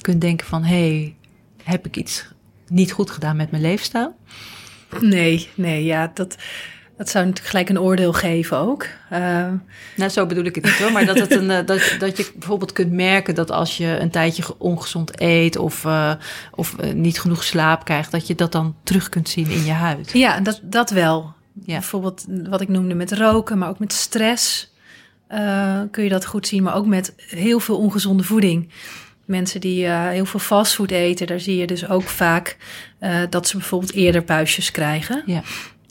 kunt 0.01 0.21
denken 0.21 0.47
van, 0.47 0.63
hé, 0.63 0.75
hey, 0.89 1.15
heb 1.63 1.85
ik 1.85 1.97
iets 1.97 2.25
niet 2.67 2.91
goed 2.91 3.11
gedaan 3.11 3.35
met 3.35 3.51
mijn 3.51 3.63
leefstijl? 3.63 4.15
Nee, 5.01 5.49
nee, 5.55 5.83
ja, 5.83 6.11
dat, 6.13 6.35
dat 6.97 7.09
zou 7.09 7.25
natuurlijk 7.25 7.49
gelijk 7.51 7.69
een 7.69 7.79
oordeel 7.79 8.13
geven 8.13 8.57
ook. 8.57 8.85
Eh, 9.09 9.47
Nou, 9.95 10.09
zo 10.11 10.25
bedoel 10.25 10.43
ik 10.43 10.55
het 10.55 10.63
niet 10.63 10.73
hoor. 10.77 10.91
Maar 10.91 11.05
dat, 11.05 11.19
het 11.19 11.31
een, 11.31 11.51
eh, 11.51 11.65
dat, 11.65 11.95
dat 11.99 12.17
je 12.17 12.31
bijvoorbeeld 12.35 12.71
kunt 12.73 12.91
merken 12.91 13.35
dat 13.35 13.51
als 13.51 13.77
je 13.77 13.97
een 13.99 14.09
tijdje 14.09 14.43
ge- 14.43 14.57
ongezond 14.59 15.21
eet 15.21 15.57
of, 15.57 15.85
eh, 15.85 16.11
of 16.51 16.75
niet 16.93 17.19
genoeg 17.19 17.43
slaap 17.43 17.85
krijgt, 17.85 18.11
dat 18.11 18.27
je 18.27 18.35
dat 18.35 18.51
dan 18.51 18.75
terug 18.83 19.09
kunt 19.09 19.29
zien 19.29 19.49
in 19.49 19.63
je 19.65 19.71
huid. 19.71 20.11
ja, 20.11 20.39
dat, 20.39 20.59
dat 20.63 20.89
wel. 20.89 21.33
Ja. 21.65 21.73
Bijvoorbeeld 21.73 22.25
wat 22.49 22.61
ik 22.61 22.67
noemde 22.67 22.93
met 22.93 23.11
roken, 23.11 23.57
maar 23.57 23.69
ook 23.69 23.79
met 23.79 23.93
stress 23.93 24.71
eh, 25.33 25.81
kun 25.91 26.03
je 26.03 26.09
dat 26.09 26.25
goed 26.25 26.47
zien. 26.47 26.63
Maar 26.63 26.75
ook 26.75 26.85
met 26.85 27.13
heel 27.17 27.59
veel 27.59 27.77
ongezonde 27.77 28.23
voeding. 28.23 28.69
Mensen 29.25 29.61
die 29.61 29.85
eh, 29.85 30.07
heel 30.07 30.25
veel 30.25 30.39
fastfood 30.39 30.91
eten, 30.91 31.27
daar 31.27 31.39
zie 31.39 31.57
je 31.57 31.67
dus 31.67 31.87
ook 31.89 32.03
vaak 32.03 32.57
eh, 32.99 33.21
dat 33.29 33.47
ze 33.47 33.57
bijvoorbeeld 33.57 33.93
eerder 33.93 34.23
puistjes 34.23 34.71
krijgen. 34.71 35.23
Ja. 35.25 35.41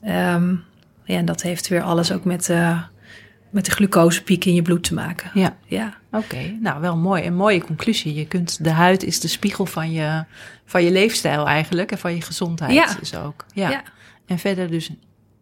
Ehm, 0.02 0.54
ja, 1.04 1.16
en 1.16 1.24
dat 1.24 1.42
heeft 1.42 1.68
weer 1.68 1.82
alles 1.82 2.12
ook 2.12 2.24
met, 2.24 2.48
met 3.50 3.64
de 3.64 3.70
glucosepiek 3.70 4.44
in 4.44 4.54
je 4.54 4.62
bloed 4.62 4.84
te 4.84 4.94
maken. 4.94 5.30
Ja, 5.34 5.56
Ja, 5.66 5.94
oké. 6.12 6.56
Nou, 6.60 6.80
wel 6.80 6.96
mooi. 6.96 7.26
Een 7.26 7.34
mooie 7.34 7.64
conclusie. 7.64 8.14
Je 8.14 8.26
kunt, 8.26 8.64
de 8.64 8.70
huid 8.70 9.02
is 9.02 9.20
de 9.20 9.28
spiegel 9.28 9.66
van 9.66 9.92
je, 9.92 10.24
van 10.64 10.84
je 10.84 10.90
leefstijl 10.90 11.46
eigenlijk 11.46 11.92
en 11.92 11.98
van 11.98 12.14
je 12.14 12.22
gezondheid 12.22 12.72
Ja. 12.72 12.96
dus 13.00 13.14
ook. 13.16 13.44
Ja. 13.54 13.70
Ja. 13.70 13.82
En 14.26 14.38
verder 14.38 14.70
dus 14.70 14.90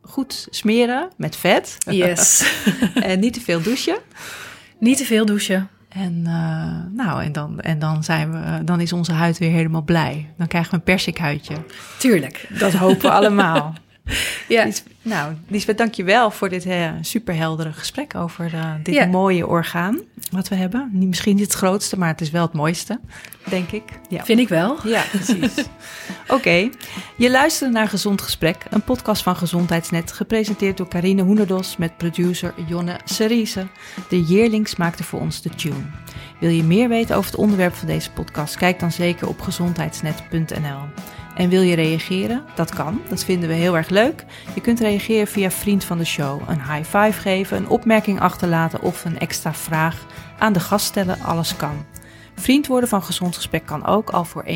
goed 0.03 0.47
smeren 0.51 1.09
met 1.17 1.37
vet 1.37 1.77
yes. 1.91 2.45
en 2.95 3.21
niet 3.21 3.33
te 3.33 3.41
veel 3.41 3.63
douchen. 3.63 3.99
Niet 4.79 4.97
te 4.97 5.05
veel 5.05 5.25
douchen. 5.27 5.69
En, 5.89 6.23
eh, 6.27 7.05
nou, 7.05 7.23
en, 7.25 7.33
dan, 7.33 7.61
en 7.61 7.79
dan, 7.79 8.05
zijn 8.05 8.33
we, 8.33 8.65
dan 8.65 8.81
is 8.81 8.93
onze 8.93 9.13
huid 9.13 9.39
weer 9.39 9.51
helemaal 9.51 9.83
blij. 9.83 10.31
Dan 10.37 10.47
krijgen 10.47 10.71
we 10.71 10.77
een 10.77 10.83
persikhuidje. 10.83 11.55
Tuurlijk. 11.99 12.49
Dat 12.59 12.73
hopen 12.73 13.01
we 13.01 13.11
allemaal. 13.11 13.75
Ja. 14.49 14.65
Lies, 14.65 14.83
nou, 15.03 15.35
Liesbeth, 15.49 15.79
dank 15.79 15.95
je 15.95 16.05
wel 16.05 16.31
voor 16.31 16.49
dit 16.49 16.67
eh, 16.67 16.91
superheldere 17.01 17.73
gesprek 17.73 18.15
over 18.15 18.55
eh, 18.55 18.71
dit 18.83 18.95
Ja. 18.95 19.07
mooie 19.07 19.47
orgaan 19.47 20.01
wat 20.31 20.49
we 20.49 20.55
hebben. 20.55 20.91
Misschien 20.93 21.35
niet 21.37 21.45
het 21.45 21.53
grootste, 21.55 21.99
maar 21.99 22.09
het 22.09 22.21
is 22.21 22.31
wel 22.31 22.43
het 22.43 22.53
mooiste, 22.53 23.01
denk 23.49 23.71
ik. 23.71 23.83
Ja, 24.09 24.25
Vind 24.25 24.39
ik 24.39 24.49
wel. 24.49 24.77
ja 24.89 25.03
precies. 25.11 25.55
Oké, 26.29 26.69
je 27.17 27.31
luistert 27.31 27.73
naar 27.73 27.89
Gezond 27.89 28.23
Gesprek, 28.23 28.65
een 28.71 28.83
podcast 28.83 29.23
van 29.23 29.37
Gezondheidsnet, 29.37 30.13
gepresenteerd 30.13 30.77
door 30.77 30.89
Carine 30.89 31.23
Hoenderdos 31.23 31.77
met 31.77 31.97
producer 31.97 32.55
Jonne 32.69 33.01
Cerise. 33.05 33.67
De 34.09 34.23
Yearlings 34.23 34.77
maakte 34.77 35.05
voor 35.05 35.21
ons 35.21 35.43
de 35.43 35.51
tune. 35.51 35.85
Wil 36.41 36.51
je 36.51 36.63
meer 36.63 36.89
weten 36.89 37.17
over 37.17 37.31
het 37.31 37.41
onderwerp 37.41 37.75
van 37.75 37.87
deze 37.87 38.11
podcast? 38.11 38.57
Kijk 38.57 38.81
dan 38.81 38.93
zeker 38.93 39.29
op 39.29 39.41
gezondheidsnet.nl. 39.41 40.81
En 41.41 41.49
wil 41.49 41.63
je 41.63 41.75
reageren? 41.75 42.45
Dat 42.55 42.75
kan, 42.75 43.01
dat 43.09 43.25
vinden 43.25 43.49
we 43.49 43.55
heel 43.55 43.77
erg 43.77 43.89
leuk. 43.89 44.25
Je 44.55 44.61
kunt 44.61 44.81
reageren 44.81 45.27
via 45.27 45.51
Vriend 45.51 45.85
van 45.85 45.99
de 45.99 46.05
Show, 46.05 46.41
een 46.49 46.63
high 46.63 46.97
five 46.97 47.21
geven, 47.21 47.57
een 47.57 47.69
opmerking 47.69 48.21
achterlaten 48.21 48.83
of 48.83 49.05
een 49.05 49.19
extra 49.19 49.55
vraag 49.55 50.07
aan 50.39 50.53
de 50.53 50.61
gast 50.61 50.87
stellen, 50.87 51.21
alles 51.21 51.57
kan. 51.57 51.85
Vriend 52.35 52.67
worden 52.67 52.89
van 52.89 53.03
Gezond 53.03 53.37
Gesprek 53.37 53.67
kan 53.67 53.87
ook 53.87 54.11
al 54.11 54.25
voor 54.25 54.45
1,50 54.47 54.53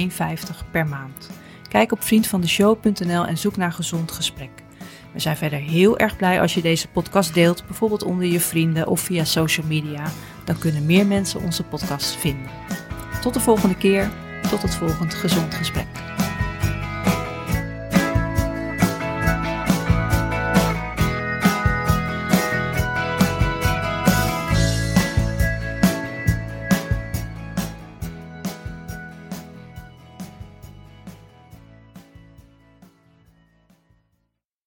per 0.71 0.87
maand. 0.87 1.31
Kijk 1.69 1.93
op 1.93 2.03
vriendvandeshow.nl 2.03 3.27
en 3.27 3.39
zoek 3.39 3.57
naar 3.57 3.73
Gezond 3.73 4.13
Gesprek. 4.13 4.51
We 5.13 5.21
zijn 5.21 5.37
verder 5.37 5.59
heel 5.59 5.99
erg 5.99 6.17
blij 6.17 6.41
als 6.41 6.55
je 6.55 6.63
deze 6.63 6.89
podcast 6.89 7.35
deelt, 7.35 7.67
bijvoorbeeld 7.67 8.05
onder 8.05 8.27
je 8.27 8.41
vrienden 8.41 8.87
of 8.87 9.01
via 9.01 9.25
social 9.25 9.67
media. 9.67 10.05
Dan 10.45 10.59
kunnen 10.59 10.87
meer 10.87 11.07
mensen 11.07 11.43
onze 11.43 11.63
podcast 11.63 12.17
vinden. 12.17 12.51
Tot 13.21 13.35
de 13.35 13.41
volgende 13.41 13.77
keer, 13.77 14.11
tot 14.51 14.63
het 14.63 14.75
volgende 14.75 15.15
Gezond 15.15 15.55
Gesprek. 15.55 16.14